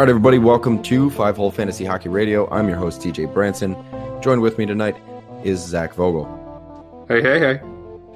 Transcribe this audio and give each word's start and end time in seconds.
All 0.00 0.06
right, 0.06 0.08
everybody, 0.08 0.38
welcome 0.38 0.82
to 0.84 1.10
Five 1.10 1.36
Hole 1.36 1.50
Fantasy 1.50 1.84
Hockey 1.84 2.08
Radio. 2.08 2.48
I'm 2.48 2.66
your 2.68 2.78
host, 2.78 3.02
TJ 3.02 3.34
Branson. 3.34 3.76
Joined 4.22 4.40
with 4.40 4.56
me 4.56 4.64
tonight 4.64 4.96
is 5.44 5.60
Zach 5.62 5.92
Vogel. 5.92 7.04
Hey, 7.06 7.20
hey, 7.20 7.38
hey. 7.38 7.60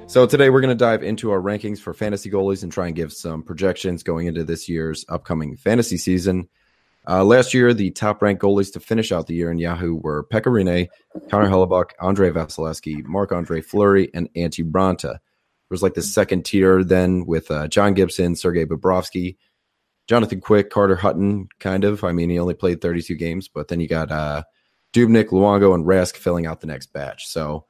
So, 0.07 0.25
today 0.25 0.49
we're 0.49 0.61
going 0.61 0.75
to 0.75 0.83
dive 0.83 1.03
into 1.03 1.29
our 1.29 1.39
rankings 1.39 1.77
for 1.77 1.93
fantasy 1.93 2.31
goalies 2.31 2.63
and 2.63 2.71
try 2.71 2.87
and 2.87 2.95
give 2.95 3.13
some 3.13 3.43
projections 3.43 4.01
going 4.01 4.25
into 4.25 4.43
this 4.43 4.67
year's 4.67 5.05
upcoming 5.09 5.57
fantasy 5.57 5.97
season. 5.97 6.49
Uh, 7.07 7.23
last 7.23 7.53
year, 7.53 7.71
the 7.71 7.91
top 7.91 8.19
ranked 8.19 8.41
goalies 8.41 8.73
to 8.73 8.79
finish 8.79 9.11
out 9.11 9.27
the 9.27 9.35
year 9.35 9.51
in 9.51 9.59
Yahoo 9.59 9.93
were 9.93 10.23
Pekka 10.33 10.47
Rinne, 10.47 10.87
Connor 11.29 11.49
Hellebuyck, 11.49 11.91
Andrei 12.01 12.31
Vasilevskiy, 12.31 13.03
Marc 13.03 13.31
Andre 13.31 13.61
Fleury, 13.61 14.09
and 14.11 14.27
Antti 14.33 14.67
Raanta. 14.67 15.03
There 15.03 15.19
was 15.69 15.83
like 15.83 15.93
the 15.93 16.01
second 16.01 16.45
tier 16.45 16.83
then 16.83 17.27
with 17.27 17.51
uh, 17.51 17.67
John 17.67 17.93
Gibson, 17.93 18.35
Sergei 18.35 18.65
Bobrovsky, 18.65 19.35
Jonathan 20.07 20.39
Quick, 20.39 20.69
Carter 20.69 20.95
Hutton, 20.95 21.49
kind 21.59 21.83
of. 21.83 22.03
I 22.03 22.11
mean, 22.11 22.29
he 22.29 22.39
only 22.39 22.53
played 22.53 22.81
32 22.81 23.15
games, 23.15 23.47
but 23.47 23.67
then 23.67 23.79
you 23.79 23.87
got 23.87 24.11
uh, 24.11 24.43
Dubnyk, 24.93 25.29
Luongo, 25.29 25.73
and 25.73 25.85
Rask 25.85 26.15
filling 26.15 26.45
out 26.45 26.61
the 26.61 26.67
next 26.67 26.93
batch. 26.93 27.27
So, 27.27 27.65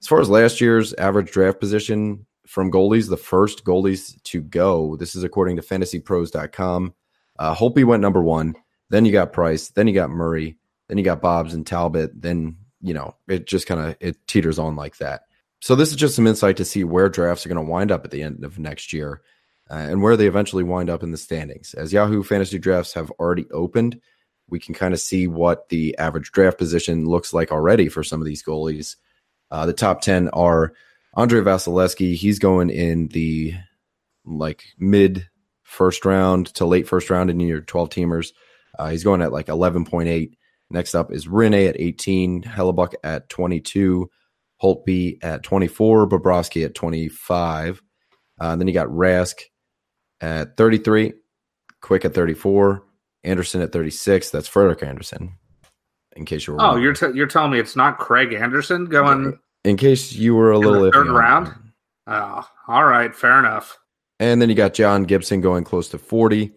as 0.00 0.06
far 0.06 0.20
as 0.20 0.28
last 0.28 0.60
year's 0.60 0.92
average 0.94 1.30
draft 1.30 1.60
position 1.60 2.26
from 2.46 2.70
goalies, 2.70 3.08
the 3.08 3.16
first 3.16 3.64
goalies 3.64 4.20
to 4.24 4.42
go, 4.42 4.96
this 4.96 5.14
is 5.14 5.22
according 5.22 5.56
to 5.56 5.62
fantasypros.com. 5.62 6.94
Uh, 7.38 7.54
Holtby 7.54 7.84
went 7.84 8.02
number 8.02 8.22
one. 8.22 8.54
Then 8.90 9.04
you 9.04 9.12
got 9.12 9.32
Price. 9.32 9.70
Then 9.70 9.86
you 9.86 9.94
got 9.94 10.10
Murray. 10.10 10.58
Then 10.88 10.98
you 10.98 11.04
got 11.04 11.22
Bobs 11.22 11.54
and 11.54 11.66
Talbot. 11.66 12.20
Then, 12.20 12.56
you 12.82 12.92
know, 12.92 13.16
it 13.28 13.46
just 13.46 13.66
kind 13.66 13.80
of 13.80 13.96
it 14.00 14.26
teeters 14.26 14.58
on 14.58 14.76
like 14.76 14.98
that. 14.98 15.22
So 15.60 15.74
this 15.74 15.90
is 15.90 15.96
just 15.96 16.16
some 16.16 16.26
insight 16.26 16.56
to 16.58 16.64
see 16.64 16.84
where 16.84 17.08
drafts 17.08 17.46
are 17.46 17.48
going 17.48 17.64
to 17.64 17.70
wind 17.70 17.90
up 17.90 18.04
at 18.04 18.10
the 18.10 18.22
end 18.22 18.44
of 18.44 18.58
next 18.58 18.92
year 18.92 19.22
uh, 19.72 19.76
and 19.88 20.02
where 20.02 20.18
they 20.18 20.26
eventually 20.26 20.62
wind 20.62 20.90
up 20.90 21.02
in 21.02 21.12
the 21.12 21.16
standings. 21.16 21.72
As 21.72 21.94
Yahoo 21.94 22.22
Fantasy 22.22 22.58
Drafts 22.58 22.92
have 22.92 23.10
already 23.12 23.50
opened, 23.50 23.98
we 24.50 24.60
can 24.60 24.74
kind 24.74 24.92
of 24.92 25.00
see 25.00 25.26
what 25.26 25.70
the 25.70 25.96
average 25.96 26.30
draft 26.30 26.58
position 26.58 27.06
looks 27.06 27.32
like 27.32 27.50
already 27.50 27.88
for 27.88 28.04
some 28.04 28.20
of 28.20 28.26
these 28.26 28.42
goalies. 28.42 28.96
Uh, 29.50 29.64
the 29.64 29.72
top 29.72 30.02
10 30.02 30.28
are 30.28 30.74
Andrei 31.16 31.40
Vasilevskiy. 31.40 32.14
He's 32.14 32.38
going 32.38 32.68
in 32.68 33.08
the 33.08 33.54
like 34.26 34.64
mid 34.78 35.30
first 35.62 36.04
round 36.04 36.48
to 36.54 36.66
late 36.66 36.86
first 36.86 37.08
round 37.08 37.30
in 37.30 37.40
your 37.40 37.62
12 37.62 37.88
teamers. 37.88 38.32
Uh, 38.78 38.90
he's 38.90 39.04
going 39.04 39.22
at 39.22 39.32
like 39.32 39.46
11.8. 39.46 40.32
Next 40.68 40.94
up 40.94 41.10
is 41.10 41.26
Rinne 41.26 41.68
at 41.68 41.80
18, 41.80 42.42
Hellebuyck 42.42 42.94
at 43.02 43.30
22, 43.30 44.10
Holtby 44.62 45.18
at 45.22 45.42
24, 45.42 46.08
Bobrovsky 46.08 46.66
at 46.66 46.74
25. 46.74 47.82
Uh, 48.38 48.56
then 48.56 48.68
you 48.68 48.74
got 48.74 48.88
Rask 48.88 49.40
at 50.22 50.56
33, 50.56 51.12
Quick 51.82 52.04
at 52.04 52.14
34, 52.14 52.82
Andersen 53.24 53.60
at 53.60 53.72
36. 53.72 54.30
That's 54.30 54.48
Frederik 54.48 54.82
Andersen. 54.82 55.34
In 56.14 56.24
case 56.24 56.46
you 56.46 56.54
were. 56.54 56.62
Oh, 56.62 56.76
you're 56.76 56.94
t- 56.94 57.12
you're 57.14 57.26
telling 57.26 57.50
me 57.50 57.58
it's 57.58 57.76
not 57.76 57.98
Craig 57.98 58.32
Anderson 58.32 58.86
going. 58.86 59.38
In 59.64 59.76
case 59.76 60.12
you 60.12 60.34
were 60.34 60.52
a 60.52 60.58
little 60.58 60.90
third 60.90 61.08
round. 61.08 61.52
Oh, 62.06 62.46
all 62.68 62.84
right, 62.84 63.14
fair 63.14 63.38
enough. 63.38 63.78
And 64.20 64.40
then 64.40 64.48
you 64.48 64.54
got 64.54 64.74
John 64.74 65.04
Gibson 65.04 65.40
going 65.40 65.64
close 65.64 65.88
to 65.88 65.98
40, 65.98 66.52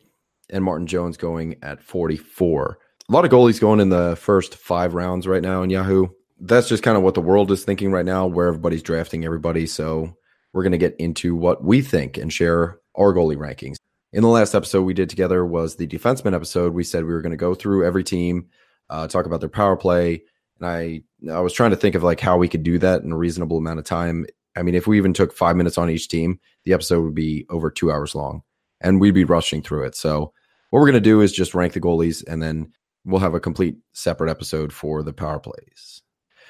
and 0.50 0.64
Martin 0.64 0.88
Jones 0.88 1.18
going 1.18 1.56
at 1.64 1.82
44. 1.82 2.78
A 3.08 3.12
lot 3.12 3.26
of 3.26 3.32
goalies 3.32 3.60
going 3.60 3.80
in 3.80 3.90
the 3.90 4.16
first 4.20 4.56
five 4.56 4.94
rounds 4.94 5.28
right 5.28 5.42
now 5.42 5.64
in 5.64 5.70
Yahoo. 5.70 6.08
That's 6.40 6.68
just 6.68 6.84
kind 6.84 6.98
of 6.98 7.04
what 7.04 7.14
the 7.14 7.22
world 7.22 7.52
is 7.52 7.64
thinking 7.64 7.92
right 7.92 8.06
now, 8.06 8.28
where 8.28 8.48
everybody's 8.48 8.84
drafting 8.84 9.24
everybody. 9.24 9.66
So 9.68 10.16
we're 10.54 10.64
going 10.64 10.74
to 10.74 10.78
get 10.78 10.96
into 10.98 11.36
what 11.36 11.64
we 11.64 11.82
think 11.82 12.18
and 12.18 12.34
share 12.34 12.80
our 12.98 13.14
goalie 13.14 13.38
rankings. 13.38 13.78
In 14.14 14.22
the 14.22 14.30
last 14.30 14.56
episode 14.56 14.84
we 14.84 14.94
did 14.94 15.10
together 15.10 15.46
was 15.46 15.76
the 15.76 15.88
defenseman 15.88 16.34
episode. 16.34 16.74
We 16.74 16.84
said 16.84 17.04
we 17.04 17.14
were 17.14 17.22
going 17.22 17.32
to 17.32 17.38
go 17.38 17.54
through 17.54 17.86
every 17.86 18.04
team, 18.04 18.48
uh, 18.90 19.08
talk 19.08 19.26
about 19.26 19.42
their 19.42 19.50
power 19.50 19.76
play, 19.76 20.24
and 20.60 20.70
I 20.70 21.02
I 21.32 21.40
was 21.42 21.54
trying 21.54 21.72
to 21.72 21.78
think 21.78 21.96
of 21.96 22.04
like 22.04 22.20
how 22.20 22.38
we 22.38 22.48
could 22.48 22.64
do 22.64 22.78
that 22.80 23.02
in 23.02 23.12
a 23.12 23.18
reasonable 23.18 23.58
amount 23.58 23.80
of 23.80 23.86
time. 23.86 24.26
I 24.56 24.62
mean, 24.62 24.76
if 24.76 24.88
we 24.88 24.98
even 24.98 25.14
took 25.14 25.34
five 25.34 25.58
minutes 25.58 25.78
on 25.78 25.90
each 25.90 26.08
team, 26.08 26.40
the 26.64 26.74
episode 26.74 27.04
would 27.04 27.16
be 27.16 27.46
over 27.50 27.70
two 27.70 27.92
hours 27.92 28.16
long, 28.16 28.42
and 28.80 29.02
we'd 29.02 29.12
be 29.12 29.26
rushing 29.26 29.62
through 29.62 29.84
it. 29.84 29.96
So 29.96 30.32
what 30.70 30.80
we're 30.80 30.92
going 30.92 30.94
to 30.94 31.02
do 31.02 31.22
is 31.22 31.34
just 31.34 31.54
rank 31.54 31.74
the 31.74 31.82
goalies, 31.82 32.24
and 32.26 32.42
then 32.42 32.72
we'll 33.04 33.20
have 33.20 33.34
a 33.34 33.40
complete 33.40 33.78
separate 33.94 34.30
episode 34.30 34.72
for 34.72 35.04
the 35.04 35.14
power 35.14 35.40
plays. 35.40 36.02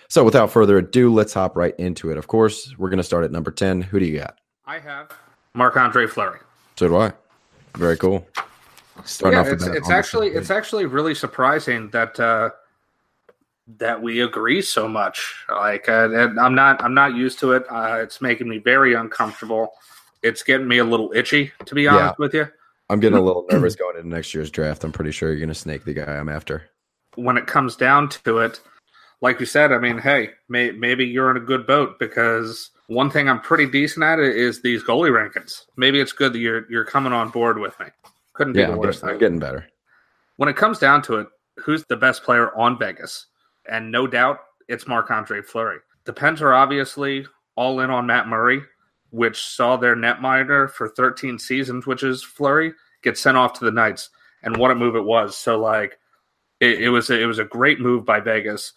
So 0.07 0.23
without 0.23 0.51
further 0.51 0.77
ado, 0.77 1.11
let's 1.11 1.33
hop 1.33 1.55
right 1.55 1.73
into 1.79 2.11
it. 2.11 2.17
Of 2.17 2.27
course, 2.27 2.75
we're 2.77 2.89
going 2.89 2.97
to 2.97 3.03
start 3.03 3.23
at 3.23 3.31
number 3.31 3.51
10. 3.51 3.81
Who 3.81 3.99
do 3.99 4.05
you 4.05 4.19
got? 4.19 4.39
I 4.65 4.79
have 4.79 5.09
Marc 5.55 5.77
Andre 5.77 6.05
Fleury. 6.05 6.39
So 6.75 6.87
do 6.87 6.97
I. 6.97 7.13
Very 7.75 7.97
cool. 7.97 8.27
Starting 9.03 9.39
yeah, 9.39 9.51
it's, 9.51 9.65
it's 9.65 9.89
actually 9.89 10.29
it's 10.29 10.49
actually 10.49 10.85
really 10.85 11.15
surprising 11.15 11.89
that 11.89 12.19
uh, 12.19 12.51
that 13.77 14.01
we 14.01 14.21
agree 14.21 14.61
so 14.61 14.87
much. 14.87 15.45
Like 15.49 15.89
uh, 15.89 16.09
I'm 16.39 16.55
not 16.55 16.83
I'm 16.83 16.93
not 16.93 17.15
used 17.15 17.39
to 17.39 17.53
it. 17.53 17.65
Uh, 17.69 17.99
it's 18.01 18.21
making 18.21 18.47
me 18.47 18.59
very 18.59 18.93
uncomfortable. 18.93 19.73
It's 20.21 20.43
getting 20.43 20.67
me 20.67 20.77
a 20.77 20.83
little 20.83 21.11
itchy, 21.13 21.51
to 21.65 21.75
be 21.75 21.87
honest 21.87 22.03
yeah. 22.03 22.13
with 22.17 22.33
you. 22.33 22.47
I'm 22.89 22.99
getting 22.99 23.17
a 23.17 23.21
little 23.21 23.45
nervous 23.49 23.75
going 23.75 23.97
into 23.97 24.09
next 24.09 24.33
year's 24.33 24.51
draft. 24.51 24.83
I'm 24.83 24.91
pretty 24.91 25.11
sure 25.11 25.29
you're 25.29 25.39
going 25.39 25.49
to 25.49 25.55
snake 25.55 25.85
the 25.85 25.93
guy 25.93 26.15
I'm 26.17 26.29
after. 26.29 26.69
When 27.15 27.37
it 27.37 27.47
comes 27.47 27.75
down 27.75 28.09
to 28.09 28.39
it, 28.39 28.61
like 29.21 29.39
you 29.39 29.45
said, 29.45 29.71
I 29.71 29.79
mean, 29.79 29.97
hey, 29.97 30.31
may, 30.49 30.71
maybe 30.71 31.05
you're 31.05 31.31
in 31.31 31.37
a 31.37 31.45
good 31.45 31.65
boat 31.65 31.97
because 31.99 32.71
one 32.87 33.09
thing 33.09 33.27
I'm 33.27 33.41
pretty 33.41 33.65
decent 33.65 34.03
at 34.03 34.19
is 34.19 34.61
these 34.61 34.83
goalie 34.83 35.11
rankings. 35.11 35.63
Maybe 35.75 35.99
it's 35.99 36.11
good 36.11 36.33
that 36.33 36.39
you're 36.39 36.69
you're 36.69 36.85
coming 36.85 37.13
on 37.13 37.29
board 37.29 37.57
with 37.57 37.79
me. 37.79 37.87
Couldn't 38.33 38.53
be 38.53 38.59
yeah, 38.59 38.71
the 38.71 38.77
worst. 38.77 39.03
I'm, 39.03 39.11
I'm 39.11 39.17
getting 39.17 39.39
better. 39.39 39.67
When 40.37 40.49
it 40.49 40.55
comes 40.55 40.79
down 40.79 41.01
to 41.03 41.15
it, 41.15 41.27
who's 41.57 41.83
the 41.85 41.95
best 41.95 42.23
player 42.23 42.55
on 42.55 42.77
Vegas? 42.77 43.27
And 43.69 43.91
no 43.91 44.05
doubt, 44.05 44.39
it's 44.67 44.87
Marc 44.87 45.09
Andre 45.09 45.41
Fleury. 45.41 45.79
The 46.05 46.13
Pens 46.13 46.41
are 46.41 46.53
obviously 46.53 47.25
all 47.55 47.79
in 47.79 47.89
on 47.89 48.05
Matt 48.05 48.27
Murray, 48.27 48.61
which 49.09 49.41
saw 49.41 49.77
their 49.77 49.95
net 49.95 50.17
netminder 50.17 50.69
for 50.69 50.89
13 50.89 51.39
seasons, 51.39 51.87
which 51.87 52.03
is 52.03 52.23
Fleury, 52.23 52.73
get 53.01 53.17
sent 53.17 53.37
off 53.37 53.53
to 53.53 53.65
the 53.65 53.71
Knights. 53.71 54.09
And 54.43 54.57
what 54.57 54.71
a 54.71 54.75
move 54.75 54.95
it 54.95 55.03
was! 55.03 55.35
So 55.37 55.57
like, 55.57 55.97
it, 56.59 56.81
it 56.83 56.89
was 56.89 57.09
a, 57.09 57.19
it 57.19 57.25
was 57.25 57.39
a 57.39 57.45
great 57.45 57.79
move 57.79 58.05
by 58.05 58.19
Vegas. 58.19 58.73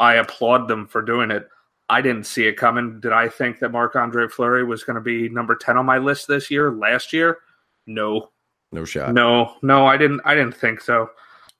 I 0.00 0.14
applaud 0.14 0.66
them 0.66 0.88
for 0.88 1.02
doing 1.02 1.30
it. 1.30 1.48
I 1.88 2.00
didn't 2.00 2.24
see 2.24 2.46
it 2.46 2.56
coming. 2.56 3.00
Did 3.00 3.12
I 3.12 3.28
think 3.28 3.58
that 3.58 3.70
Marc 3.72 3.96
Andre 3.96 4.28
Fleury 4.28 4.64
was 4.64 4.84
going 4.84 4.94
to 4.94 5.02
be 5.02 5.28
number 5.28 5.54
10 5.54 5.76
on 5.76 5.86
my 5.86 5.98
list 5.98 6.26
this 6.28 6.50
year, 6.50 6.72
last 6.72 7.12
year? 7.12 7.38
No. 7.86 8.30
No 8.72 8.84
shot. 8.84 9.12
No, 9.12 9.54
no, 9.62 9.86
I 9.86 9.98
didn't 9.98 10.22
I 10.24 10.34
didn't 10.34 10.56
think 10.56 10.80
so. 10.80 11.10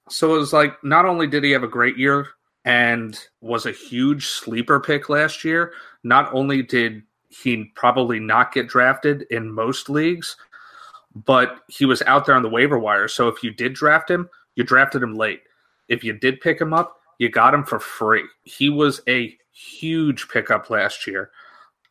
So 0.08 0.34
it 0.34 0.38
was 0.38 0.52
like 0.52 0.82
not 0.82 1.04
only 1.04 1.26
did 1.26 1.44
he 1.44 1.50
have 1.50 1.62
a 1.62 1.68
great 1.68 1.98
year 1.98 2.26
and 2.64 3.18
was 3.40 3.66
a 3.66 3.72
huge 3.72 4.26
sleeper 4.26 4.80
pick 4.80 5.08
last 5.08 5.44
year, 5.44 5.72
not 6.04 6.32
only 6.32 6.62
did 6.62 7.02
he 7.28 7.64
probably 7.74 8.18
not 8.18 8.52
get 8.52 8.68
drafted 8.68 9.22
in 9.30 9.52
most 9.52 9.90
leagues, 9.90 10.36
but 11.14 11.60
he 11.68 11.84
was 11.84 12.02
out 12.02 12.26
there 12.26 12.34
on 12.34 12.42
the 12.42 12.48
waiver 12.48 12.78
wire. 12.78 13.08
So 13.08 13.28
if 13.28 13.42
you 13.42 13.50
did 13.52 13.74
draft 13.74 14.10
him, 14.10 14.28
you 14.54 14.64
drafted 14.64 15.02
him 15.02 15.14
late. 15.14 15.42
If 15.88 16.04
you 16.04 16.14
did 16.14 16.40
pick 16.40 16.60
him 16.60 16.72
up, 16.72 16.96
you 17.18 17.28
got 17.28 17.54
him 17.54 17.64
for 17.64 17.78
free. 17.78 18.24
He 18.44 18.68
was 18.68 19.00
a 19.08 19.36
huge 19.52 20.28
pickup 20.28 20.70
last 20.70 21.06
year. 21.06 21.30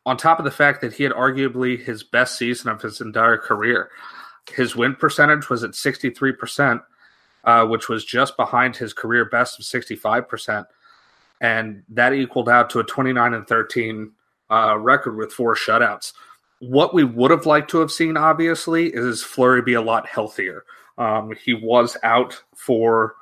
On 0.04 0.16
top 0.16 0.38
of 0.38 0.44
the 0.44 0.50
fact 0.50 0.80
that 0.80 0.94
he 0.94 1.04
had 1.04 1.12
arguably 1.12 1.82
his 1.82 2.02
best 2.02 2.36
season 2.36 2.70
of 2.70 2.82
his 2.82 3.00
entire 3.00 3.38
career, 3.38 3.90
his 4.50 4.74
win 4.74 4.96
percentage 4.96 5.48
was 5.48 5.62
at 5.62 5.72
63%, 5.72 6.82
uh, 7.44 7.66
which 7.66 7.88
was 7.88 8.04
just 8.04 8.36
behind 8.36 8.76
his 8.76 8.92
career 8.92 9.24
best 9.24 9.58
of 9.58 9.64
65%. 9.64 10.66
And 11.40 11.82
that 11.88 12.12
equaled 12.12 12.48
out 12.48 12.70
to 12.70 12.80
a 12.80 12.84
29 12.84 13.34
and 13.34 13.46
13 13.46 14.12
uh, 14.50 14.78
record 14.78 15.16
with 15.16 15.32
four 15.32 15.54
shutouts. 15.54 16.12
What 16.60 16.94
we 16.94 17.02
would 17.02 17.30
have 17.30 17.46
liked 17.46 17.70
to 17.70 17.78
have 17.78 17.90
seen, 17.90 18.16
obviously, 18.16 18.88
is 18.88 19.22
Fleury 19.22 19.62
be 19.62 19.74
a 19.74 19.82
lot 19.82 20.06
healthier. 20.06 20.64
Um, 20.98 21.32
he 21.44 21.54
was 21.54 21.96
out 22.02 22.40
for 22.54 23.16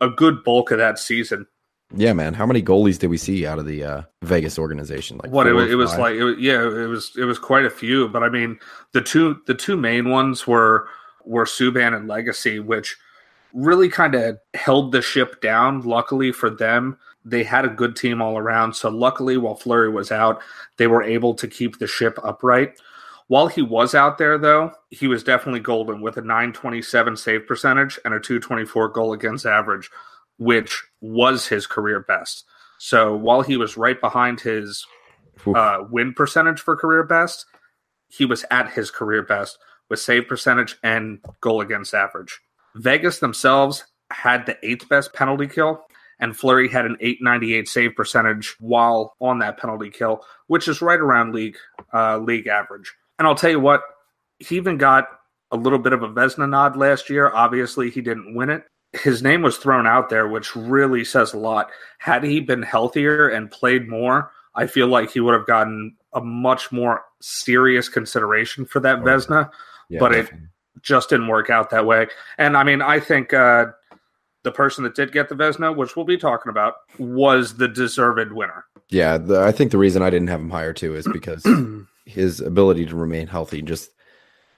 a 0.00 0.10
good 0.10 0.44
bulk 0.44 0.70
of 0.70 0.78
that 0.78 0.98
season. 0.98 1.46
Yeah, 1.94 2.12
man. 2.12 2.34
How 2.34 2.46
many 2.46 2.62
goalies 2.62 2.98
did 2.98 3.08
we 3.08 3.18
see 3.18 3.46
out 3.46 3.58
of 3.58 3.66
the 3.66 3.84
uh, 3.84 4.02
Vegas 4.22 4.58
organization? 4.58 5.18
Like 5.22 5.30
what? 5.30 5.46
It, 5.46 5.52
was, 5.52 5.70
it 5.70 5.74
was 5.74 5.96
like, 5.98 6.14
it 6.14 6.24
was, 6.24 6.38
yeah, 6.38 6.62
it 6.62 6.88
was 6.88 7.12
it 7.16 7.24
was 7.24 7.38
quite 7.38 7.64
a 7.64 7.70
few. 7.70 8.08
But 8.08 8.22
I 8.22 8.28
mean, 8.28 8.58
the 8.92 9.02
two 9.02 9.40
the 9.46 9.54
two 9.54 9.76
main 9.76 10.08
ones 10.08 10.46
were 10.46 10.88
were 11.24 11.44
Subban 11.44 11.94
and 11.96 12.08
Lagace, 12.08 12.64
which 12.64 12.96
really 13.52 13.88
kind 13.88 14.14
of 14.14 14.38
held 14.54 14.92
the 14.92 15.02
ship 15.02 15.40
down. 15.42 15.82
Luckily 15.82 16.32
for 16.32 16.48
them, 16.48 16.96
they 17.24 17.44
had 17.44 17.64
a 17.64 17.68
good 17.68 17.94
team 17.94 18.22
all 18.22 18.38
around. 18.38 18.74
So 18.74 18.88
luckily, 18.88 19.36
while 19.36 19.54
Fleury 19.54 19.90
was 19.90 20.10
out, 20.10 20.40
they 20.78 20.86
were 20.86 21.02
able 21.02 21.34
to 21.34 21.46
keep 21.46 21.78
the 21.78 21.86
ship 21.86 22.18
upright. 22.24 22.74
While 23.28 23.46
he 23.46 23.62
was 23.62 23.94
out 23.94 24.18
there, 24.18 24.36
though, 24.36 24.72
he 24.90 25.06
was 25.06 25.22
definitely 25.22 25.60
golden 25.60 26.00
with 26.00 26.16
a 26.16 26.22
927 26.22 27.16
save 27.16 27.46
percentage 27.46 27.98
and 28.04 28.12
a 28.14 28.20
224 28.20 28.88
goal 28.88 29.12
against 29.12 29.46
average 29.46 29.90
which 30.42 30.82
was 31.00 31.46
his 31.46 31.66
career 31.66 32.00
best. 32.00 32.44
So 32.78 33.14
while 33.14 33.42
he 33.42 33.56
was 33.56 33.76
right 33.76 34.00
behind 34.00 34.40
his 34.40 34.84
uh, 35.46 35.84
win 35.88 36.14
percentage 36.14 36.60
for 36.60 36.76
career 36.76 37.04
best, 37.04 37.46
he 38.08 38.24
was 38.24 38.44
at 38.50 38.72
his 38.72 38.90
career 38.90 39.22
best 39.22 39.58
with 39.88 40.00
save 40.00 40.26
percentage 40.26 40.76
and 40.82 41.20
goal 41.40 41.60
against 41.60 41.94
average. 41.94 42.40
Vegas 42.74 43.20
themselves 43.20 43.84
had 44.10 44.44
the 44.46 44.58
eighth 44.66 44.88
best 44.88 45.12
penalty 45.12 45.46
kill, 45.46 45.84
and 46.18 46.36
Fleury 46.36 46.68
had 46.68 46.86
an 46.86 46.96
898 47.00 47.68
save 47.68 47.94
percentage 47.94 48.56
while 48.58 49.14
on 49.20 49.38
that 49.38 49.58
penalty 49.58 49.90
kill, 49.90 50.24
which 50.48 50.66
is 50.66 50.82
right 50.82 50.98
around 50.98 51.34
league 51.34 51.56
uh, 51.94 52.18
league 52.18 52.48
average. 52.48 52.92
And 53.18 53.28
I'll 53.28 53.36
tell 53.36 53.50
you 53.50 53.60
what, 53.60 53.82
he 54.40 54.56
even 54.56 54.76
got 54.76 55.06
a 55.52 55.56
little 55.56 55.78
bit 55.78 55.92
of 55.92 56.02
a 56.02 56.08
Vezina 56.08 56.48
nod 56.48 56.76
last 56.76 57.10
year. 57.10 57.30
Obviously, 57.32 57.90
he 57.90 58.00
didn't 58.00 58.34
win 58.34 58.50
it. 58.50 58.64
His 58.92 59.22
name 59.22 59.42
was 59.42 59.56
thrown 59.56 59.86
out 59.86 60.10
there, 60.10 60.28
which 60.28 60.54
really 60.54 61.04
says 61.04 61.32
a 61.32 61.38
lot. 61.38 61.70
Had 61.98 62.24
he 62.24 62.40
been 62.40 62.62
healthier 62.62 63.28
and 63.28 63.50
played 63.50 63.88
more, 63.88 64.30
I 64.54 64.66
feel 64.66 64.86
like 64.86 65.10
he 65.10 65.20
would 65.20 65.34
have 65.34 65.46
gotten 65.46 65.96
a 66.12 66.20
much 66.20 66.70
more 66.70 67.02
serious 67.20 67.88
consideration 67.88 68.66
for 68.66 68.80
that 68.80 68.98
Vezina, 68.98 69.50
Yeah, 69.88 70.00
but 70.00 70.10
definitely. 70.10 70.48
it 70.76 70.82
just 70.82 71.08
didn't 71.08 71.28
work 71.28 71.48
out 71.48 71.70
that 71.70 71.86
way. 71.86 72.08
And 72.36 72.56
I 72.56 72.64
mean, 72.64 72.82
I 72.82 73.00
think 73.00 73.32
uh, 73.32 73.66
the 74.42 74.52
person 74.52 74.84
that 74.84 74.94
did 74.94 75.10
get 75.12 75.30
the 75.30 75.34
Vezina, 75.36 75.74
which 75.74 75.96
we'll 75.96 76.04
be 76.04 76.18
talking 76.18 76.50
about, 76.50 76.74
was 76.98 77.56
the 77.56 77.68
deserved 77.68 78.32
winner. 78.32 78.66
Yeah, 78.90 79.16
the, 79.16 79.40
I 79.40 79.52
think 79.52 79.70
the 79.70 79.78
reason 79.78 80.02
I 80.02 80.10
didn't 80.10 80.28
have 80.28 80.40
him 80.40 80.50
higher 80.50 80.74
too 80.74 80.94
is 80.94 81.08
because 81.10 81.46
his 82.04 82.40
ability 82.40 82.84
to 82.86 82.96
remain 82.96 83.26
healthy 83.26 83.62
just 83.62 83.90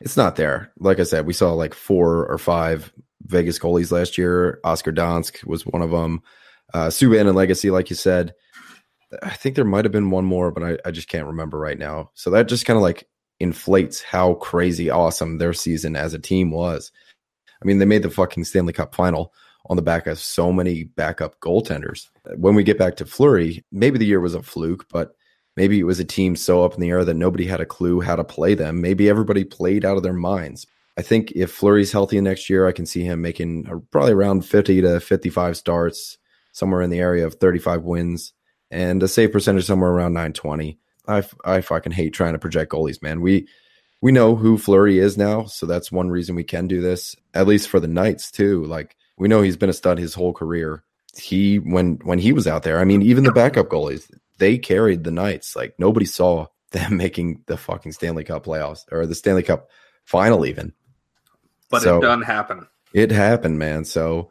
it's 0.01 0.17
not 0.17 0.35
there. 0.37 0.73
Like 0.81 0.99
I 0.99 1.05
said, 1.05 1.25
we 1.25 1.33
saw 1.33 1.53
like 1.53 1.73
four 1.73 2.27
or 2.27 2.37
five 2.37 2.93
Vegas 3.26 3.59
goalies 3.59 3.93
last 3.93 4.19
year. 4.19 4.61
Oscar 4.65 4.93
Dansk 4.93 5.44
was 5.47 5.67
one 5.67 5.82
of 5.82 5.91
them. 5.91 6.23
Uh, 6.73 6.87
Subban 6.88 7.29
and 7.29 7.37
Lagace, 7.37 7.71
like 7.71 7.91
you 7.91 7.97
said. 7.97 8.35
I 9.23 9.31
think 9.31 9.55
there 9.55 9.65
might 9.65 9.85
have 9.85 9.93
been 9.93 10.11
one 10.11 10.25
more, 10.25 10.50
but 10.50 10.62
I, 10.62 10.79
I 10.88 10.91
just 10.91 11.09
can't 11.09 11.26
remember 11.26 11.59
right 11.59 11.79
now. 11.79 12.11
So 12.15 12.31
that 12.31 12.49
just 12.49 12.67
kind 12.67 12.76
of 12.76 12.82
like 12.82 13.06
inflates 13.41 14.03
how 14.03 14.35
crazy 14.35 14.91
awesome 14.91 15.38
their 15.38 15.53
season 15.53 15.97
as 15.97 16.15
a 16.15 16.19
team 16.19 16.50
was. 16.50 16.91
I 17.62 17.67
mean, 17.67 17.79
they 17.79 17.85
made 17.85 18.03
the 18.03 18.11
fucking 18.11 18.44
Stanley 18.44 18.73
Cup 18.73 18.94
final 18.94 19.32
on 19.67 19.77
the 19.77 19.82
back 19.82 20.06
of 20.06 20.19
so 20.19 20.53
many 20.53 20.85
backup 20.85 21.41
goaltenders. 21.41 22.09
When 22.37 22.55
we 22.55 22.65
get 22.65 22.79
back 22.79 22.97
to 22.97 23.06
Fleury, 23.06 23.65
maybe 23.73 23.99
the 23.99 24.06
year 24.06 24.20
was 24.20 24.35
a 24.35 24.43
fluke, 24.43 24.87
but 24.91 25.15
maybe 25.56 25.79
it 25.79 25.85
was 25.85 26.00
a 26.00 26.05
team 26.05 26.37
so 26.37 26.65
up 26.65 26.75
in 26.75 26.81
the 26.81 26.91
air 26.91 27.05
that 27.05 27.15
nobody 27.15 27.47
had 27.47 27.61
a 27.61 27.67
clue 27.67 28.00
how 28.00 28.17
to 28.17 28.25
play 28.25 28.55
them. 28.55 28.81
Maybe 28.81 29.09
everybody 29.09 29.44
played 29.44 29.85
out 29.85 29.97
of 29.97 30.03
their 30.03 30.12
minds. 30.12 30.67
I 30.96 31.02
think 31.02 31.32
if 31.32 31.50
Fleury's 31.50 31.93
healthy 31.93 32.20
next 32.20 32.49
year, 32.49 32.67
I 32.67 32.73
can 32.73 32.87
see 32.87 33.02
him 33.02 33.20
making 33.20 33.64
probably 33.91 34.12
around 34.12 34.43
50 34.43 34.82
to 34.82 35.00
55 35.00 35.56
starts, 35.56 36.19
somewhere 36.52 36.82
in 36.82 36.91
the 36.91 37.00
area 37.00 37.26
of 37.26 37.35
35 37.35 37.82
wins, 37.82 38.32
and 38.70 39.02
a 39.02 39.08
save 39.08 39.32
percentage 39.32 39.64
somewhere 39.64 39.91
around 39.91 40.12
920. 40.12 40.79
I, 41.06 41.25
I 41.44 41.61
fucking 41.61 41.93
hate 41.93 42.14
trying 42.14 42.32
to 42.32 42.38
project 42.38 42.73
goalies, 42.73 43.02
man. 43.02 43.20
We 43.20 43.49
we 44.00 44.12
know 44.12 44.37
who 44.37 44.58
Fleury 44.58 44.99
is 44.99 45.17
now, 45.17 45.44
so 45.44 45.64
that's 45.64 45.91
one 45.91 46.11
reason 46.11 46.35
we 46.35 46.44
can 46.44 46.67
do 46.67 46.81
this. 46.81 47.17
At 47.32 47.46
least 47.46 47.69
for 47.69 47.81
the 47.81 47.88
Knights 47.88 48.31
too. 48.31 48.64
Like 48.64 48.96
we 49.17 49.29
know 49.29 49.43
he's 49.43 49.56
been 49.56 49.70
a 49.70 49.75
stud 49.75 49.99
his 49.99 50.14
whole 50.14 50.32
career. 50.32 50.85
He 51.17 51.56
when 51.58 51.99
when 52.05 52.19
he 52.19 52.32
was 52.32 52.46
out 52.46 52.62
there, 52.62 52.81
I 52.81 52.85
mean, 52.85 53.02
even 53.02 53.25
the 53.25 53.32
backup 53.32 53.69
goalies, 53.69 54.11
they 54.38 54.58
carried 54.58 55.05
the 55.05 55.11
Knights. 55.11 55.56
Like 55.56 55.75
nobody 55.79 56.06
saw 56.06 56.46
them 56.70 56.96
making 56.99 57.43
the 57.46 57.56
fucking 57.56 57.93
Stanley 57.93 58.25
Cup 58.25 58.44
playoffs 58.44 58.85
or 58.93 59.06
the 59.06 59.14
Stanley 59.14 59.43
Cup 59.43 59.69
final 60.05 60.46
even. 60.46 60.73
But 61.71 61.83
so, 61.83 61.99
it 61.99 62.03
done 62.03 62.23
happen. 62.23 62.67
It 62.93 63.11
happened, 63.11 63.59
man. 63.59 63.85
So 63.85 64.31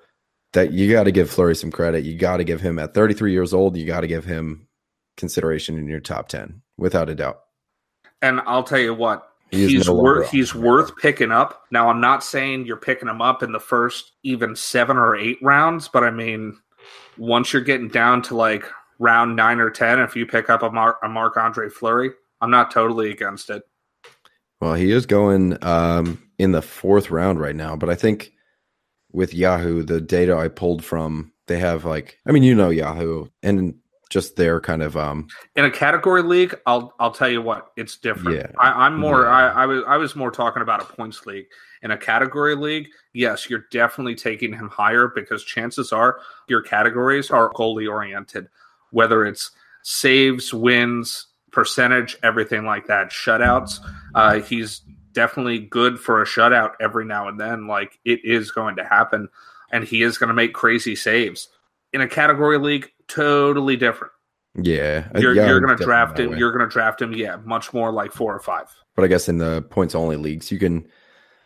that 0.54 0.72
you 0.72 0.92
got 0.92 1.04
to 1.04 1.12
give 1.12 1.30
Fleury 1.30 1.56
some 1.56 1.72
credit. 1.72 2.06
You 2.06 2.16
got 2.16 2.38
to 2.38 2.44
give 2.44 2.62
him 2.62 2.80
at 2.80 2.94
33 2.94 3.32
years 3.32 3.54
old, 3.54 3.76
you 3.76 3.86
got 3.86 4.02
to 4.02 4.08
give 4.08 4.24
him 4.24 4.68
consideration 5.18 5.78
in 5.78 5.88
your 5.88 6.00
top 6.00 6.30
10 6.30 6.62
without 6.78 7.10
a 7.10 7.16
doubt. 7.16 7.42
And 8.22 8.40
I'll 8.46 8.64
tell 8.64 8.80
you 8.80 8.94
what, 8.94 9.28
he 9.52 9.68
he's 9.68 9.88
no 9.88 9.96
worth 9.96 10.32
he's 10.32 10.56
worth 10.56 10.96
picking 10.98 11.32
up. 11.32 11.64
Now 11.72 11.90
I'm 11.90 12.00
not 12.00 12.24
saying 12.24 12.66
you're 12.66 12.78
picking 12.78 13.10
him 13.10 13.22
up 13.22 13.44
in 13.44 13.52
the 13.52 13.60
first 13.60 14.14
even 14.24 14.56
7 14.56 14.98
or 14.98 15.16
8 15.16 15.38
rounds, 15.42 15.88
but 15.88 16.04
I 16.04 16.12
mean 16.12 16.58
once 17.18 17.54
you're 17.54 17.62
getting 17.62 17.90
down 17.90 18.22
to 18.24 18.36
like 18.36 18.66
round 19.00 19.36
9 19.36 19.60
or 19.60 19.70
10 19.70 20.00
if 20.00 20.16
you 20.16 20.26
pick 20.26 20.50
up 20.50 20.64
a 20.64 20.72
Mark 20.72 20.98
a 21.04 21.10
Marc-Andre 21.10 21.70
Fleury, 21.70 22.12
I'm 22.42 22.50
not 22.50 22.72
totally 22.72 23.12
against 23.12 23.50
it. 23.50 23.64
Well, 24.64 24.76
he 24.76 24.92
is 24.92 25.06
going 25.06 25.62
um, 25.62 26.24
in 26.40 26.54
the 26.54 26.62
fourth 26.62 27.12
round 27.12 27.42
right 27.42 27.56
now, 27.56 27.76
but 27.76 27.90
I 27.90 27.96
think 27.96 28.32
with 29.12 29.34
Yahoo, 29.34 29.84
the 29.84 30.00
data 30.00 30.38
I 30.38 30.48
pulled 30.48 30.86
from, 30.86 31.34
they 31.48 31.60
have 31.60 31.84
like, 31.84 32.18
I 32.26 32.32
mean, 32.32 32.44
you 32.44 32.56
know, 32.56 32.70
Yahoo 32.70 33.26
and 33.42 33.76
just 34.10 34.38
their 34.38 34.62
kind 34.62 34.82
of 34.82 34.96
um 34.96 35.28
in 35.58 35.66
a 35.66 35.72
category 35.72 36.22
league. 36.22 36.56
I'll 36.66 36.94
I'll 36.98 37.12
tell 37.12 37.28
you 37.28 37.42
what, 37.42 37.74
it's 37.76 37.98
different. 37.98 38.38
Yeah, 38.38 38.52
I, 38.58 38.86
am 38.86 38.98
more. 38.98 39.24
Yeah. 39.24 39.32
I, 39.32 39.64
I 39.64 39.66
was 39.66 39.84
I 39.86 39.98
was 39.98 40.16
more 40.16 40.32
talking 40.32 40.62
about 40.62 40.82
a 40.82 40.86
points 40.86 41.26
league. 41.26 41.48
In 41.82 41.92
a 41.92 41.98
category 41.98 42.56
league, 42.56 42.88
yes, 43.12 43.50
you're 43.50 43.66
definitely 43.70 44.16
taking 44.16 44.54
him 44.54 44.70
higher 44.70 45.12
because 45.14 45.44
chances 45.44 45.92
are 45.92 46.22
your 46.48 46.62
categories 46.62 47.32
are 47.32 47.52
goalie 47.52 47.92
oriented, 47.92 48.48
whether 48.92 49.26
it's 49.26 49.52
saves, 49.82 50.54
wins, 50.54 51.28
percentage, 51.54 52.18
everything 52.24 52.66
like 52.66 52.88
that, 52.88 53.12
shutouts. 53.12 53.80
Uh, 54.14 54.42
he's 54.42 54.82
definitely 55.14 55.60
good 55.60 56.00
for 56.00 56.22
a 56.22 56.26
shutout 56.26 56.74
every 56.82 57.06
now 57.06 57.28
and 57.28 57.40
then. 57.40 57.68
Like 57.68 58.00
it 58.04 58.20
is 58.24 58.52
going 58.52 58.76
to 58.76 58.84
happen, 58.84 59.30
and 59.72 59.84
he 59.84 60.02
is 60.02 60.18
going 60.18 60.28
to 60.28 60.34
make 60.34 60.54
crazy 60.54 60.96
saves. 60.96 61.48
In 61.94 62.02
a 62.02 62.08
category 62.08 62.58
league, 62.58 62.90
totally 63.08 63.78
different. 63.78 64.12
Yeah, 64.56 65.08
you're, 65.18 65.34
yeah, 65.34 65.48
you're 65.48 65.62
going 65.62 65.78
to 65.78 65.84
draft 65.84 66.20
him. 66.20 66.36
You're 66.36 66.52
going 66.52 66.68
to 66.68 66.72
draft 66.72 67.02
him. 67.02 67.14
Yeah, 67.14 67.38
much 67.38 67.74
more 67.74 67.92
like 67.92 68.12
four 68.12 68.36
or 68.36 68.40
five. 68.40 68.68
But 68.96 69.06
I 69.06 69.08
guess 69.08 69.30
in 69.30 69.38
the 69.38 69.64
points 69.70 69.96
only 69.96 70.16
leagues, 70.16 70.52
you 70.52 70.60
can. 70.60 70.88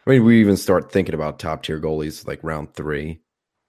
I 0.06 0.10
mean, 0.10 0.24
we 0.24 0.40
even 0.40 0.58
start 0.58 0.92
thinking 0.92 1.16
about 1.16 1.40
top 1.40 1.64
tier 1.64 1.82
goalies 1.82 2.26
like 2.26 2.40
round 2.44 2.74
three, 2.74 3.20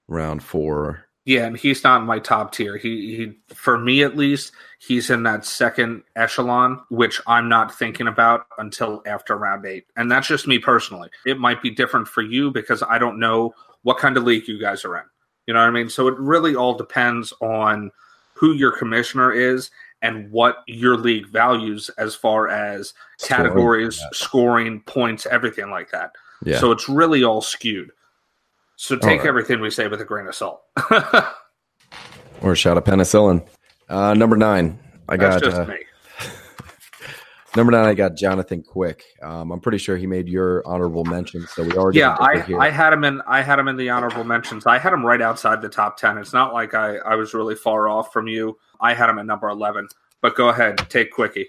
round 0.07 0.43
four, 0.43 1.05
yeah, 1.29 1.45
and 1.45 1.59
he's 1.59 1.85
not 1.85 2.01
in 2.01 2.07
my 2.07 2.21
top 2.21 2.53
tier. 2.53 2.79
He 2.79 3.15
he 3.15 3.55
for 3.55 3.77
me 3.77 4.03
at 4.03 4.17
least, 4.17 4.51
he's 4.79 5.11
in 5.11 5.25
that 5.25 5.45
second 5.45 6.03
echelon, 6.17 6.81
which 6.89 7.21
I'm 7.27 7.51
not 7.51 7.79
thinking 7.79 8.09
about 8.09 8.47
until 8.57 9.03
after 9.05 9.37
round 9.37 9.67
eight. 9.67 9.85
And 9.95 10.11
that's 10.11 10.27
just 10.27 10.47
me 10.47 10.59
personally. 10.59 11.11
It 11.27 11.39
might 11.39 11.61
be 11.61 11.69
different 11.69 12.09
for 12.09 12.23
you 12.23 12.51
because 12.51 12.83
I 12.83 12.97
don't 12.97 13.19
know 13.19 13.55
what 13.83 13.99
kind 13.99 14.17
of 14.17 14.25
league 14.25 14.49
you 14.49 14.59
guys 14.59 14.87
are 14.87 14.97
in. 14.97 15.05
You 15.47 15.53
know 15.53 15.61
what 15.61 15.67
I 15.67 15.71
mean? 15.71 15.91
So 15.91 16.09
it 16.09 16.19
really 16.19 16.57
all 16.57 16.73
depends 16.73 17.31
on 17.43 17.91
who 18.33 18.55
your 18.55 18.73
commissioner 18.73 19.31
is 19.31 19.71
and 20.01 20.31
what 20.33 20.65
your 20.67 20.97
league 20.97 21.27
values 21.27 21.91
as 21.99 22.15
far 22.15 22.49
as 22.49 22.95
categories, 23.21 23.97
scoring, 23.97 24.15
scoring 24.15 24.81
points, 24.87 25.27
everything 25.27 25.69
like 25.69 25.91
that. 25.91 26.13
Yeah. 26.43 26.59
So 26.59 26.73
it's 26.73 26.89
really 26.89 27.23
all 27.23 27.43
skewed. 27.43 27.91
So 28.81 28.95
take 28.95 29.19
right. 29.19 29.27
everything 29.27 29.61
we 29.61 29.71
say 29.71 29.89
with 29.89 30.01
a 30.01 30.05
grain 30.05 30.29
of 30.29 30.37
salt. 30.37 30.63
or 32.43 32.53
a 32.53 32.57
shot 32.57 32.79
of 32.79 32.85
penicillin. 32.85 33.45
Uh, 33.89 34.15
number 34.15 34.37
nine, 34.37 34.79
I 35.09 35.17
That's 35.17 35.43
got. 35.43 35.69
Uh, 35.69 35.75
number 37.57 37.73
nine, 37.73 37.87
I 37.87 37.95
got 37.95 38.15
Jonathan 38.15 38.63
Quick. 38.63 39.03
Um, 39.21 39.51
I'm 39.51 39.59
pretty 39.59 39.79
sure 39.79 39.97
he 39.97 40.07
made 40.07 40.29
your 40.29 40.65
honorable 40.65 41.05
mention, 41.05 41.45
so 41.49 41.65
we 41.65 41.73
already. 41.73 41.99
Yeah, 41.99 42.17
I, 42.21 42.45
I 42.57 42.71
had 42.71 42.93
him 42.93 43.03
in. 43.03 43.21
I 43.27 43.43
had 43.43 43.59
him 43.59 43.67
in 43.67 43.77
the 43.77 43.91
honorable 43.91 44.23
mentions. 44.23 44.65
I 44.65 44.79
had 44.79 44.93
him 44.93 45.05
right 45.05 45.21
outside 45.21 45.61
the 45.61 45.69
top 45.69 45.97
ten. 45.97 46.17
It's 46.17 46.33
not 46.33 46.55
like 46.55 46.75
I, 46.75 46.99
I 46.99 47.17
was 47.17 47.35
really 47.35 47.57
far 47.57 47.89
off 47.89 48.13
from 48.13 48.29
you. 48.29 48.59
I 48.81 48.95
had 48.95 49.11
him 49.11 49.19
at 49.19 49.27
number 49.27 49.49
eleven. 49.49 49.89
But 50.23 50.37
go 50.37 50.51
ahead, 50.51 50.79
take 50.89 51.11
Quickie. 51.11 51.49